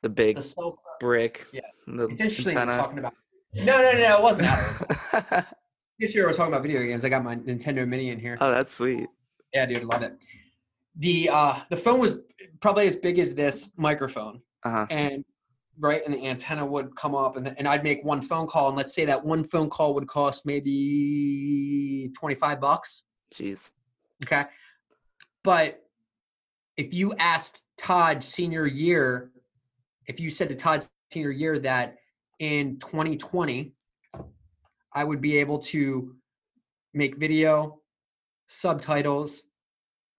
the 0.02 0.10
big 0.10 0.38
the 0.38 0.42
phone, 0.42 0.74
brick. 1.00 1.46
Yeah, 1.54 1.62
it's 1.88 2.22
interesting 2.22 2.56
talking 2.56 3.00
about. 3.00 3.14
No, 3.56 3.82
no, 3.82 3.92
no, 3.92 4.00
no, 4.00 4.18
it 4.18 4.22
wasn't 4.22 4.48
that. 4.48 5.56
this 6.00 6.16
year 6.16 6.28
was 6.28 6.38
talking 6.38 6.52
about 6.52 6.64
video 6.64 6.82
games. 6.82 7.06
I 7.06 7.10
got 7.10 7.24
my 7.24 7.36
Nintendo 7.36 7.88
Mini 7.88 8.10
in 8.10 8.20
here. 8.20 8.38
Oh, 8.42 8.52
that's 8.52 8.74
sweet. 8.74 9.08
Yeah, 9.54 9.66
dude, 9.66 9.82
I 9.82 9.86
love 9.86 10.04
it. 10.04 10.14
The 10.98 11.30
uh 11.32 11.60
the 11.70 11.78
phone 11.78 12.00
was 12.00 12.20
probably 12.62 12.88
as 12.88 12.96
big 12.96 13.20
as 13.20 13.34
this 13.34 13.72
microphone, 13.78 14.42
uh-huh. 14.64 14.88
and 14.90 15.24
right, 15.80 16.02
and 16.06 16.14
the 16.14 16.28
antenna 16.28 16.66
would 16.66 16.96
come 16.96 17.16
up, 17.16 17.38
and 17.38 17.54
and 17.58 17.68
I'd 17.68 17.84
make 17.84 18.04
one 18.04 18.22
phone 18.22 18.48
call, 18.48 18.68
and 18.68 18.78
let's 18.78 18.94
say 18.94 19.06
that 19.06 19.24
one 19.24 19.44
phone 19.44 19.70
call 19.70 19.94
would 19.94 20.08
cost 20.08 20.46
maybe 20.46 22.12
twenty 22.18 22.36
five 22.36 22.60
bucks. 22.60 23.04
Jeez. 23.34 23.72
Okay. 24.24 24.46
But 25.44 25.83
if 26.78 26.94
you 26.94 27.14
asked 27.16 27.64
Todd 27.78 28.24
senior 28.24 28.66
year, 28.66 29.32
if 30.08 30.20
you 30.20 30.30
said 30.30 30.50
to 30.50 30.56
Todd 30.56 30.86
senior 31.12 31.32
year 31.32 31.60
that 31.60 31.98
in 32.40 32.80
2020, 32.80 33.74
I 34.94 35.04
would 35.04 35.22
be 35.22 35.38
able 35.38 35.60
to 35.60 36.16
make 36.94 37.18
video, 37.18 37.80
subtitles, 38.48 39.44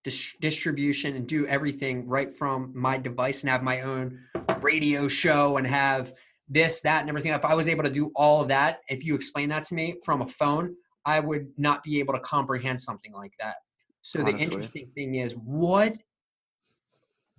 dis- 0.05 0.37
distribution, 0.41 1.17
and 1.17 1.27
do 1.27 1.47
everything 1.47 2.07
right 2.09 2.37
from 2.37 2.73
my 2.75 2.99
device 2.99 3.43
and 3.43 3.51
have 3.51 3.63
my 3.63 3.83
own 3.83 4.19
radio 4.61 5.09
show 5.09 5.57
and 5.57 5.67
have 5.67 6.13
this, 6.49 6.81
that, 6.83 7.01
and 7.01 7.09
everything. 7.09 7.33
If 7.33 7.45
I 7.45 7.55
was 7.55 7.69
able 7.69 7.85
to 7.85 7.91
do 7.91 8.13
all 8.15 8.41
of 8.41 8.49
that, 8.49 8.81
if 8.89 9.05
you 9.05 9.15
explain 9.15 9.49
that 9.51 9.65
to 9.65 9.75
me 9.75 9.97
from 10.05 10.23
a 10.23 10.27
phone, 10.27 10.75
I 11.05 11.21
would 11.21 11.49
not 11.57 11.83
be 11.83 11.99
able 12.01 12.15
to 12.15 12.21
comprehend 12.21 12.81
something 12.81 13.13
like 13.13 13.33
that. 13.39 13.57
So 14.03 14.21
Honestly. 14.21 14.39
the 14.39 14.45
interesting 14.45 14.91
thing 14.95 15.15
is 15.17 15.33
what 15.33 15.97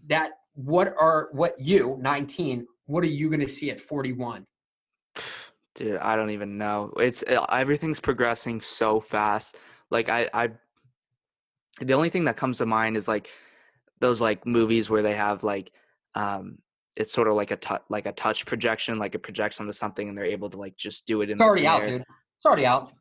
that 0.07 0.31
what 0.53 0.93
are 0.99 1.29
what 1.31 1.59
you 1.59 1.97
19 1.99 2.65
what 2.85 3.03
are 3.03 3.07
you 3.07 3.29
going 3.29 3.41
to 3.41 3.49
see 3.49 3.69
at 3.69 3.81
41 3.81 4.45
dude 5.75 5.97
i 5.97 6.15
don't 6.15 6.29
even 6.29 6.57
know. 6.57 6.91
It's 6.97 7.23
uh, 7.23 7.45
everything's 7.51 7.99
progressing 7.99 8.61
so 8.61 8.99
fast. 8.99 9.57
Like 9.91 10.09
i 10.09 10.29
i 10.33 10.49
the 11.81 11.93
only 11.93 12.09
thing 12.09 12.25
that 12.25 12.37
comes 12.37 12.59
to 12.59 12.65
mind 12.65 12.95
is 12.95 13.07
like 13.07 13.29
those 13.99 14.21
like 14.21 14.45
movies 14.45 14.89
where 14.89 15.01
they 15.01 15.15
have 15.15 15.43
like 15.43 15.71
um 16.15 16.57
it's 16.95 17.11
sort 17.11 17.27
of 17.27 17.35
like 17.35 17.51
a 17.51 17.57
touch 17.57 17.81
like 17.89 18.05
a 18.05 18.13
touch 18.13 18.45
projection 18.45 18.97
like 18.97 19.15
it 19.15 19.23
projects 19.23 19.59
onto 19.59 19.73
something 19.73 20.07
and 20.07 20.17
they're 20.17 20.25
able 20.25 20.49
to 20.49 20.57
like 20.57 20.77
just 20.77 21.05
do 21.05 21.21
it 21.21 21.29
in 21.29 21.33
it's 21.33 21.41
already 21.41 21.67
out 21.67 21.83
dude. 21.83 22.01
It's 22.37 22.45
already 22.45 22.65
out. 22.65 22.93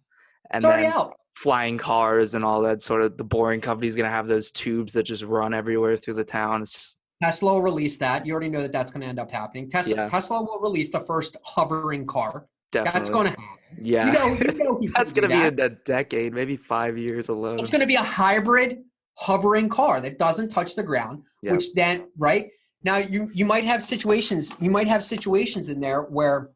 And 0.50 0.64
it's 0.64 0.64
already 0.64 0.86
out 0.86 1.14
flying 1.34 1.78
cars 1.78 2.34
and 2.34 2.44
all 2.44 2.62
that 2.62 2.80
sort 2.80 3.02
of 3.02 3.16
the 3.16 3.24
boring 3.24 3.60
company's 3.60 3.96
gonna 3.96 4.08
have 4.10 4.28
those 4.28 4.50
tubes 4.50 4.92
that 4.92 5.02
just 5.02 5.24
run 5.24 5.52
everywhere 5.52 5.96
through 5.96 6.14
the 6.14 6.24
town. 6.24 6.62
It's 6.62 6.72
just 6.72 6.98
Tesla 7.22 7.54
will 7.54 7.62
release 7.62 7.96
that. 7.98 8.26
You 8.26 8.32
already 8.32 8.50
know 8.50 8.62
that 8.62 8.72
that's 8.72 8.92
going 8.92 9.00
to 9.00 9.06
end 9.06 9.18
up 9.18 9.30
happening. 9.30 9.70
Tesla 9.70 9.94
yeah. 9.94 10.06
Tesla 10.08 10.42
will 10.42 10.58
release 10.60 10.90
the 10.90 11.00
first 11.00 11.36
hovering 11.44 12.06
car. 12.06 12.46
Definitely. 12.72 12.98
That's 12.98 13.10
going 13.10 13.24
to 13.24 13.30
happen. 13.30 13.44
Yeah, 13.80 14.06
you 14.06 14.12
know, 14.12 14.26
you 14.34 14.58
know 14.58 14.80
that's 14.94 15.12
going 15.12 15.28
to 15.28 15.34
be 15.34 15.56
that. 15.56 15.60
a 15.60 15.68
decade, 15.70 16.32
maybe 16.32 16.56
five 16.56 16.98
years 16.98 17.28
alone. 17.28 17.58
It's 17.58 17.70
going 17.70 17.80
to 17.80 17.86
be 17.86 17.94
a 17.94 18.02
hybrid 18.02 18.82
hovering 19.14 19.68
car 19.68 20.00
that 20.00 20.18
doesn't 20.18 20.50
touch 20.50 20.74
the 20.74 20.82
ground, 20.82 21.22
which 21.42 21.72
then 21.74 22.08
right 22.18 22.50
now 22.82 22.98
you 22.98 23.30
you 23.32 23.44
might 23.44 23.64
have 23.64 23.82
situations 23.82 24.54
you 24.60 24.70
might 24.70 24.86
have 24.86 25.02
situations 25.02 25.68
in 25.68 25.80
there 25.80 26.02
where 26.02 26.50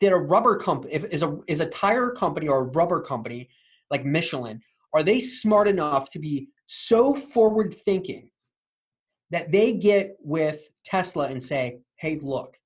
that 0.00 0.12
a 0.12 0.16
rubber 0.16 0.56
company 0.56 0.92
is 0.92 1.22
a 1.22 1.38
is 1.46 1.60
a 1.60 1.66
tire 1.66 2.10
company 2.10 2.48
or 2.48 2.62
a 2.62 2.64
rubber 2.64 3.00
company 3.00 3.48
like 3.92 4.04
Michelin, 4.04 4.60
are 4.94 5.04
they 5.04 5.20
smart 5.20 5.68
enough 5.68 6.10
to 6.10 6.18
be 6.18 6.48
so 6.66 7.14
forward 7.14 7.72
thinking 7.72 8.30
that 9.30 9.52
they 9.52 9.74
get 9.74 10.16
with 10.20 10.68
Tesla 10.84 11.28
and 11.28 11.42
say, 11.42 11.78
hey, 11.96 12.18
look, 12.20 12.56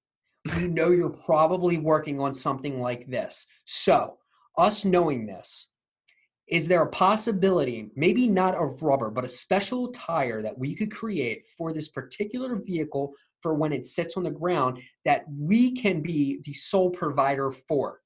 we 0.56 0.68
know 0.68 0.90
you're 0.90 1.10
probably 1.10 1.78
working 1.78 2.20
on 2.20 2.32
something 2.32 2.80
like 2.80 3.06
this. 3.08 3.46
So, 3.64 4.16
us 4.56 4.84
knowing 4.84 5.26
this, 5.26 5.70
is 6.48 6.68
there 6.68 6.82
a 6.82 6.90
possibility, 6.90 7.90
maybe 7.96 8.28
not 8.28 8.54
of 8.54 8.80
rubber, 8.80 9.10
but 9.10 9.24
a 9.24 9.28
special 9.28 9.88
tire 9.92 10.40
that 10.42 10.56
we 10.56 10.74
could 10.74 10.92
create 10.92 11.46
for 11.58 11.72
this 11.72 11.88
particular 11.88 12.56
vehicle 12.56 13.12
for 13.42 13.54
when 13.54 13.72
it 13.72 13.84
sits 13.84 14.16
on 14.16 14.22
the 14.22 14.30
ground 14.30 14.80
that 15.04 15.24
we 15.28 15.72
can 15.72 16.00
be 16.00 16.40
the 16.44 16.54
sole 16.54 16.90
provider 16.90 17.50
for? 17.50 18.00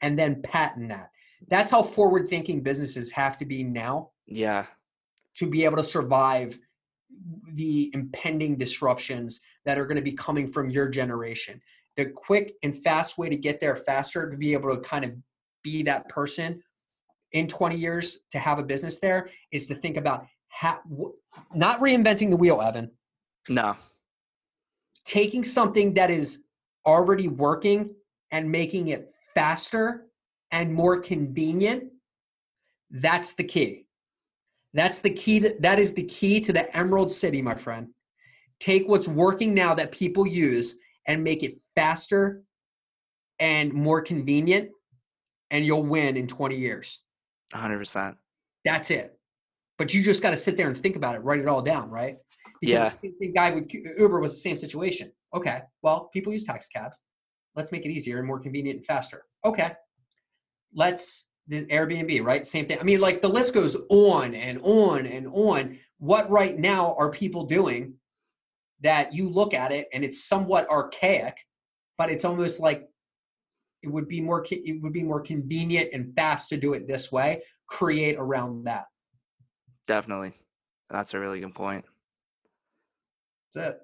And 0.00 0.18
then 0.18 0.42
patent 0.42 0.88
that 0.88 1.10
that's 1.48 1.70
how 1.70 1.82
forward 1.82 2.28
thinking 2.28 2.62
businesses 2.62 3.10
have 3.12 3.38
to 3.38 3.44
be 3.44 3.62
now. 3.62 4.10
Yeah. 4.26 4.66
To 5.38 5.48
be 5.48 5.64
able 5.64 5.76
to 5.76 5.82
survive 5.82 6.58
the 7.52 7.90
impending 7.94 8.56
disruptions 8.56 9.40
that 9.64 9.78
are 9.78 9.86
going 9.86 9.96
to 9.96 10.02
be 10.02 10.12
coming 10.12 10.50
from 10.50 10.70
your 10.70 10.88
generation. 10.88 11.60
The 11.96 12.06
quick 12.06 12.54
and 12.62 12.82
fast 12.82 13.16
way 13.16 13.28
to 13.28 13.36
get 13.36 13.60
there 13.60 13.76
faster 13.76 14.30
to 14.30 14.36
be 14.36 14.52
able 14.52 14.74
to 14.74 14.80
kind 14.82 15.04
of 15.04 15.12
be 15.62 15.82
that 15.84 16.08
person 16.08 16.62
in 17.32 17.48
20 17.48 17.76
years 17.76 18.20
to 18.30 18.38
have 18.38 18.58
a 18.58 18.62
business 18.62 19.00
there 19.00 19.30
is 19.50 19.66
to 19.66 19.74
think 19.74 19.96
about 19.96 20.26
how, 20.48 20.80
not 21.54 21.80
reinventing 21.80 22.30
the 22.30 22.36
wheel, 22.36 22.60
Evan. 22.60 22.90
No. 23.48 23.76
Taking 25.04 25.44
something 25.44 25.94
that 25.94 26.10
is 26.10 26.44
already 26.86 27.28
working 27.28 27.94
and 28.30 28.50
making 28.50 28.88
it 28.88 29.12
faster 29.34 30.06
and 30.50 30.72
more 30.72 31.00
convenient, 31.00 31.84
that's 32.90 33.34
the 33.34 33.44
key. 33.44 33.86
That's 34.74 35.00
the 35.00 35.10
key 35.10 35.40
to, 35.40 35.56
that 35.60 35.78
is 35.78 35.94
the 35.94 36.04
key 36.04 36.40
to 36.40 36.52
the 36.52 36.74
Emerald 36.76 37.12
City, 37.12 37.42
my 37.42 37.54
friend. 37.54 37.88
Take 38.60 38.88
what's 38.88 39.08
working 39.08 39.54
now 39.54 39.74
that 39.74 39.92
people 39.92 40.26
use 40.26 40.76
and 41.06 41.22
make 41.24 41.42
it 41.42 41.58
faster 41.74 42.42
and 43.38 43.72
more 43.72 44.00
convenient 44.00 44.70
and 45.50 45.64
you'll 45.64 45.82
win 45.82 46.16
in 46.16 46.26
20 46.26 46.56
years. 46.56 47.02
100%. 47.54 48.16
That's 48.64 48.90
it. 48.90 49.18
But 49.78 49.94
you 49.94 50.02
just 50.02 50.22
got 50.22 50.30
to 50.30 50.36
sit 50.36 50.56
there 50.56 50.68
and 50.68 50.76
think 50.76 50.96
about 50.96 51.14
it, 51.14 51.18
write 51.18 51.40
it 51.40 51.48
all 51.48 51.62
down, 51.62 51.90
right? 51.90 52.16
Because 52.60 52.98
Yeah. 53.02 53.10
the 53.20 53.28
guy 53.28 53.50
with 53.50 53.72
Uber 53.72 54.20
was 54.20 54.32
the 54.34 54.40
same 54.40 54.56
situation. 54.56 55.12
Okay, 55.34 55.60
well, 55.82 56.08
people 56.12 56.32
use 56.32 56.44
taxi 56.44 56.68
cabs. 56.74 57.02
Let's 57.54 57.72
make 57.72 57.84
it 57.84 57.90
easier 57.90 58.18
and 58.18 58.26
more 58.26 58.40
convenient 58.40 58.78
and 58.78 58.86
faster. 58.86 59.24
Okay, 59.44 59.72
let's 60.76 61.26
the 61.48 61.64
Airbnb, 61.66 62.24
right? 62.24 62.46
Same 62.46 62.66
thing. 62.66 62.78
I 62.78 62.84
mean, 62.84 63.00
like 63.00 63.22
the 63.22 63.28
list 63.28 63.54
goes 63.54 63.76
on 63.88 64.34
and 64.34 64.60
on 64.62 65.06
and 65.06 65.26
on. 65.28 65.78
What 65.98 66.30
right 66.30 66.56
now 66.56 66.94
are 66.98 67.10
people 67.10 67.44
doing 67.44 67.94
that 68.82 69.14
you 69.14 69.28
look 69.28 69.54
at 69.54 69.72
it 69.72 69.88
and 69.92 70.04
it's 70.04 70.24
somewhat 70.24 70.68
archaic, 70.68 71.38
but 71.96 72.10
it's 72.10 72.24
almost 72.24 72.60
like 72.60 72.88
it 73.82 73.88
would 73.88 74.08
be 74.08 74.20
more 74.20 74.44
it 74.50 74.82
would 74.82 74.92
be 74.92 75.02
more 75.02 75.20
convenient 75.20 75.90
and 75.92 76.14
fast 76.14 76.48
to 76.50 76.56
do 76.56 76.74
it 76.74 76.86
this 76.86 77.10
way. 77.10 77.42
Create 77.68 78.16
around 78.18 78.64
that. 78.64 78.86
Definitely. 79.86 80.32
That's 80.90 81.14
a 81.14 81.20
really 81.20 81.40
good 81.40 81.54
point. 81.54 81.84
That's 83.54 83.70
it. 83.70 83.80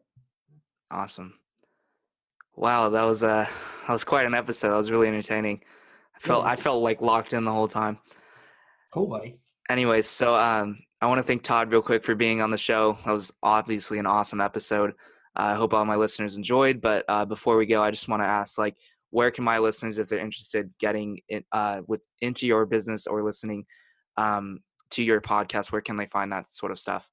Awesome. 0.91 1.35
Wow, 2.55 2.91
that 2.91 3.03
was 3.03 3.23
uh 3.23 3.47
that 3.87 3.93
was 3.93 4.05
quite 4.05 4.27
an 4.27 4.35
episode. 4.35 4.71
That 4.71 4.77
was 4.77 4.91
really 4.91 5.09
entertaining. 5.09 5.63
I 6.23 6.27
felt 6.27 6.47
I 6.47 6.57
felt 6.57 6.83
like 6.83 7.01
locked 7.01 7.33
in 7.33 7.45
the 7.45 7.53
whole 7.53 7.69
time. 7.69 7.99
Cool, 8.93 9.09
buddy. 9.09 9.39
Anyways, 9.69 10.09
so 10.09 10.35
um 10.35 10.79
I 11.01 11.07
want 11.07 11.19
to 11.19 11.25
thank 11.25 11.43
Todd 11.43 11.73
real 11.73 11.83
quick 11.83 12.05
for 12.05 12.15
being 12.15 12.41
on 12.41 12.53
the 12.53 12.57
show. 12.57 12.97
That 13.05 13.11
was 13.11 13.33
obviously 13.43 13.99
an 13.99 14.07
awesome 14.07 14.41
episode. 14.41 14.91
Uh, 15.37 15.43
I 15.43 15.55
hope 15.55 15.75
all 15.75 15.85
my 15.85 15.97
listeners 15.97 16.37
enjoyed. 16.37 16.81
But 16.81 17.05
uh, 17.09 17.25
before 17.25 17.57
we 17.57 17.67
go, 17.67 17.83
I 17.83 17.91
just 17.91 18.07
want 18.07 18.23
to 18.23 18.27
ask, 18.29 18.57
like, 18.57 18.77
where 19.11 19.33
can 19.33 19.43
my 19.43 19.59
listeners, 19.59 19.99
if 19.99 20.07
they're 20.07 20.21
interested, 20.21 20.71
getting 20.79 21.19
in, 21.29 21.43
uh, 21.51 21.83
with 21.89 22.03
into 22.21 22.47
your 22.47 22.67
business 22.67 23.09
or 23.09 23.25
listening 23.25 23.67
um, 24.17 24.61
to 24.93 25.03
your 25.03 25.21
podcast, 25.21 25.73
where 25.73 25.81
can 25.81 25.97
they 25.97 26.07
find 26.07 26.31
that 26.31 26.53
sort 26.55 26.71
of 26.71 26.79
stuff? 26.79 27.09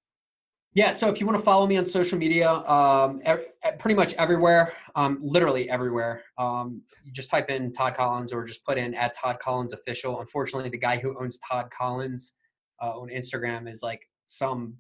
Yeah, 0.76 0.92
so 0.92 1.10
if 1.10 1.20
you 1.20 1.26
want 1.26 1.38
to 1.40 1.44
follow 1.44 1.66
me 1.66 1.78
on 1.78 1.86
social 1.88 2.18
media, 2.18 2.52
um, 2.52 3.22
e- 3.28 3.72
pretty 3.80 3.96
much 3.96 4.14
everywhere, 4.14 4.74
um, 4.96 5.18
literally 5.20 5.68
everywhere, 5.68 6.24
um, 6.38 6.84
you 7.04 7.12
just 7.12 7.30
type 7.30 7.50
in 7.50 7.74
Todd 7.74 7.96
Collins 7.96 8.32
or 8.32 8.46
just 8.46 8.64
put 8.66 8.78
in 8.78 8.94
at 8.94 9.14
Todd 9.18 9.40
Collins 9.40 9.74
official. 9.74 10.22
Unfortunately, 10.22 10.70
the 10.70 10.78
guy 10.78 10.98
who 10.98 11.20
owns 11.20 11.40
Todd 11.40 11.72
Collins 11.72 12.36
uh, 12.82 12.92
on 12.92 13.10
Instagram 13.10 13.70
is 13.70 13.82
like 13.82 14.02
some 14.28 14.76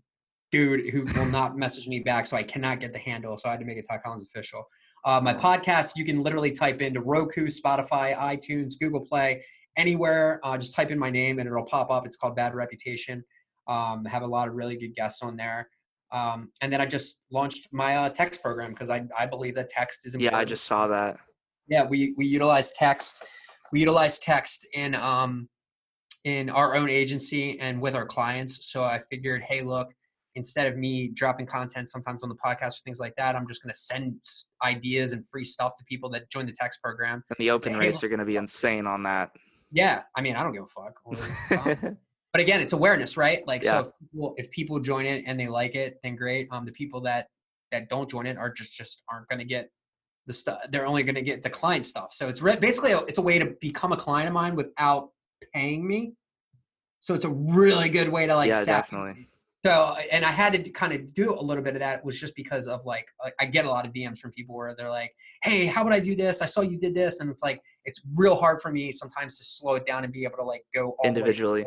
dude 0.52 0.90
who 0.92 1.06
will 1.06 1.26
not 1.26 1.58
message 1.58 1.88
me 1.88 2.00
back, 2.00 2.28
so 2.28 2.38
I 2.38 2.44
cannot 2.44 2.80
get 2.80 2.94
the 2.94 3.00
handle. 3.00 3.36
So 3.40 3.50
I 3.50 3.54
had 3.54 3.60
to 3.60 3.66
make 3.66 3.78
it 3.78 3.88
Todd 3.90 4.02
Collins 4.04 4.24
official. 4.24 4.68
Uh, 5.06 5.20
my 5.24 5.34
podcast, 5.34 5.94
you 5.96 6.06
can 6.06 6.22
literally 6.22 6.52
type 6.52 6.82
into 6.82 7.02
Roku, 7.02 7.48
Spotify, 7.48 8.16
iTunes, 8.16 8.74
Google 8.80 9.02
Play, 9.02 9.44
anywhere. 9.76 10.40
Uh, 10.44 10.58
just 10.58 10.76
type 10.76 10.92
in 10.92 11.00
my 11.00 11.10
name 11.10 11.40
and 11.40 11.48
it'll 11.48 11.66
pop 11.66 11.90
up. 11.90 12.06
It's 12.06 12.18
called 12.18 12.36
Bad 12.36 12.54
Reputation. 12.54 13.24
Um, 13.68 14.06
have 14.06 14.24
a 14.24 14.28
lot 14.28 14.48
of 14.48 14.56
really 14.56 14.76
good 14.78 14.96
guests 14.96 15.22
on 15.22 15.36
there. 15.38 15.70
Um, 16.12 16.52
and 16.62 16.74
then 16.74 16.82
I 16.82 16.86
just 16.86 17.20
launched 17.32 17.68
my 17.72 17.96
uh, 17.96 18.10
text 18.10 18.42
program 18.42 18.72
because 18.72 18.90
I, 18.90 19.06
I 19.18 19.26
believe 19.28 19.56
that 19.56 19.70
text 19.70 20.06
is 20.08 20.16
important. 20.16 20.34
Yeah, 20.34 20.40
I 20.40 20.46
just 20.46 20.66
saw 20.66 20.88
that. 20.88 21.18
yeah 21.68 21.84
we 21.86 22.14
we 22.18 22.26
utilize 22.26 22.72
text 22.72 23.24
we 23.72 23.80
utilize 23.82 24.18
text 24.20 24.66
in 24.74 24.96
um 24.96 25.48
in 26.26 26.50
our 26.50 26.76
own 26.76 26.90
agency 26.90 27.60
and 27.60 27.80
with 27.80 27.94
our 27.96 28.06
clients 28.06 28.72
so 28.72 28.84
i 28.84 29.00
figured 29.12 29.42
hey 29.44 29.62
look 29.62 29.88
instead 30.36 30.66
of 30.66 30.76
me 30.76 31.10
dropping 31.14 31.46
content 31.46 31.88
sometimes 31.90 32.24
on 32.24 32.30
the 32.30 32.36
podcast 32.36 32.74
or 32.80 32.82
things 32.86 33.00
like 33.00 33.16
that 33.16 33.36
i'm 33.36 33.48
just 33.48 33.62
going 33.64 33.72
to 33.72 33.80
send 33.80 34.16
ideas 34.64 35.14
and 35.14 35.24
free 35.32 35.46
stuff 35.46 35.74
to 35.78 35.84
people 35.86 36.10
that 36.10 36.28
join 36.32 36.46
the 36.48 36.56
text 36.60 36.82
program 36.84 37.24
And 37.30 37.38
the 37.38 37.52
open 37.52 37.74
hey, 37.74 37.80
rates 37.80 37.98
look- 38.02 38.06
are 38.06 38.10
going 38.10 38.20
to 38.20 38.26
be 38.26 38.38
insane 38.46 38.88
on 38.88 39.04
that. 39.04 39.30
yeah 39.72 40.02
i 40.18 40.22
mean 40.22 40.36
i 40.36 40.42
don't 40.44 40.54
give 40.54 40.64
a 40.64 40.68
fuck 40.68 41.68
um, 41.68 41.98
but 42.34 42.42
again 42.42 42.62
it's 42.62 42.74
awareness 42.74 43.18
right 43.18 43.46
like 43.48 43.64
Yeah. 43.64 43.72
so 43.72 43.80
if 43.80 43.94
people, 44.12 44.34
if 44.38 44.52
people 44.52 44.80
join 44.80 45.06
it 45.06 45.24
and 45.26 45.40
they 45.40 45.48
like 45.48 45.76
it 45.76 46.00
then 46.04 46.16
great 46.16 46.48
um 46.52 46.66
the 46.66 46.72
people 46.72 47.02
that 47.02 47.28
that 47.72 47.90
don't 47.90 48.10
join 48.10 48.26
it 48.26 48.38
are 48.38 48.52
just 48.52 48.74
just 48.74 49.04
aren't 49.12 49.28
going 49.30 49.40
to 49.40 49.46
get 49.46 49.70
the 50.28 50.34
stuff 50.34 50.60
they're 50.70 50.86
only 50.86 51.04
going 51.04 51.16
to 51.16 51.22
get 51.22 51.44
the 51.44 51.50
client 51.50 51.86
stuff 51.86 52.14
so 52.14 52.28
it's 52.28 52.42
re- 52.42 52.58
basically 52.58 52.92
a, 52.92 53.00
it's 53.02 53.18
a 53.18 53.22
way 53.22 53.40
to 53.40 53.48
become 53.62 53.92
a 53.92 53.98
client 53.98 54.28
of 54.28 54.34
mine 54.34 54.56
without 54.56 55.10
paying 55.54 55.88
me 55.88 56.14
so 57.02 57.14
it's 57.14 57.26
a 57.26 57.30
really 57.30 57.90
good 57.90 58.10
way 58.10 58.28
to 58.28 58.36
like 58.36 58.50
yeah, 58.50 58.64
definitely. 58.64 59.28
so 59.66 59.96
and 60.12 60.24
i 60.26 60.32
had 60.32 60.54
to 60.54 60.70
kind 60.72 60.94
of 60.94 61.14
do 61.14 61.34
a 61.34 61.42
little 61.42 61.64
bit 61.64 61.74
of 61.74 61.80
that 61.80 62.04
was 62.04 62.20
just 62.20 62.36
because 62.36 62.68
of 62.68 62.86
like 62.86 63.08
i 63.40 63.46
get 63.46 63.66
a 63.66 63.70
lot 63.70 63.88
of 63.88 63.94
dms 63.94 64.20
from 64.20 64.32
people 64.32 64.56
where 64.56 64.76
they're 64.76 64.90
like 64.90 65.16
hey 65.42 65.66
how 65.66 65.84
would 65.84 65.94
i 65.94 66.00
do 66.00 66.16
this 66.16 66.42
i 66.42 66.46
saw 66.46 66.62
you 66.62 66.78
did 66.78 66.94
this 66.94 67.22
and 67.22 67.30
it's 67.30 67.42
like 67.42 67.62
it's 67.86 68.02
real 68.16 68.36
hard 68.36 68.62
for 68.62 68.70
me 68.72 68.92
sometimes 68.92 69.38
to 69.38 69.44
slow 69.46 69.76
it 69.76 69.86
down 69.86 70.04
and 70.04 70.14
be 70.14 70.24
able 70.26 70.38
to 70.38 70.44
like 70.44 70.64
go 70.76 70.90
all 70.90 70.96
the 70.98 71.04
way 71.04 71.08
Individually. 71.08 71.66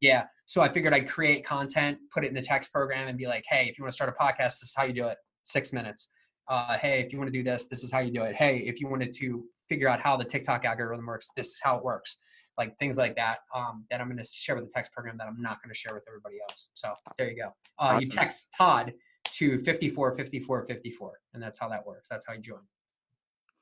Yeah. 0.00 0.24
So 0.46 0.62
I 0.62 0.68
figured 0.68 0.94
I'd 0.94 1.08
create 1.08 1.44
content, 1.44 1.98
put 2.12 2.24
it 2.24 2.28
in 2.28 2.34
the 2.34 2.42
text 2.42 2.72
program, 2.72 3.08
and 3.08 3.18
be 3.18 3.26
like, 3.26 3.44
hey, 3.48 3.66
if 3.68 3.78
you 3.78 3.84
want 3.84 3.92
to 3.92 3.96
start 3.96 4.14
a 4.18 4.22
podcast, 4.22 4.60
this 4.60 4.62
is 4.64 4.74
how 4.76 4.84
you 4.84 4.92
do 4.92 5.06
it. 5.06 5.18
Six 5.42 5.72
minutes. 5.72 6.10
Uh, 6.48 6.78
hey, 6.78 7.00
if 7.00 7.12
you 7.12 7.18
want 7.18 7.32
to 7.32 7.36
do 7.36 7.42
this, 7.42 7.66
this 7.66 7.82
is 7.82 7.90
how 7.90 7.98
you 7.98 8.12
do 8.12 8.22
it. 8.22 8.36
Hey, 8.36 8.58
if 8.58 8.80
you 8.80 8.88
wanted 8.88 9.12
to 9.16 9.44
figure 9.68 9.88
out 9.88 10.00
how 10.00 10.16
the 10.16 10.24
TikTok 10.24 10.64
algorithm 10.64 11.06
works, 11.06 11.28
this 11.36 11.48
is 11.48 11.60
how 11.62 11.76
it 11.76 11.84
works. 11.84 12.18
Like 12.56 12.78
things 12.78 12.96
like 12.96 13.16
that. 13.16 13.38
Um, 13.54 13.84
that 13.90 14.00
I'm 14.00 14.06
going 14.06 14.18
to 14.18 14.24
share 14.24 14.54
with 14.54 14.64
the 14.64 14.70
text 14.72 14.92
program 14.92 15.18
that 15.18 15.26
I'm 15.26 15.42
not 15.42 15.62
going 15.62 15.72
to 15.72 15.78
share 15.78 15.92
with 15.92 16.04
everybody 16.08 16.36
else. 16.48 16.70
So 16.74 16.94
there 17.18 17.28
you 17.30 17.36
go. 17.36 17.50
Uh, 17.78 17.98
You 18.00 18.08
text 18.08 18.48
Todd 18.56 18.92
to 19.34 19.58
54 19.58 20.16
54 20.16 20.66
54, 20.66 21.12
and 21.34 21.42
that's 21.42 21.58
how 21.58 21.68
that 21.68 21.84
works. 21.84 22.08
That's 22.08 22.26
how 22.26 22.34
you 22.34 22.40
join. 22.40 22.60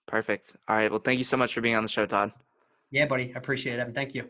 Perfect. 0.07 0.55
All 0.69 0.77
right. 0.77 0.91
Well, 0.91 1.01
thank 1.01 1.19
you 1.19 1.25
so 1.25 1.39
much 1.39 1.55
for 1.55 1.63
being 1.63 1.75
on 1.75 1.83
the 1.83 1.89
show, 1.89 2.05
Todd. 2.05 2.33
Yeah, 2.91 3.07
buddy. 3.07 3.33
I 3.35 3.39
appreciate 3.39 3.75
it. 3.75 3.81
Evan. 3.81 3.95
Thank 3.95 4.15
you. 4.15 4.29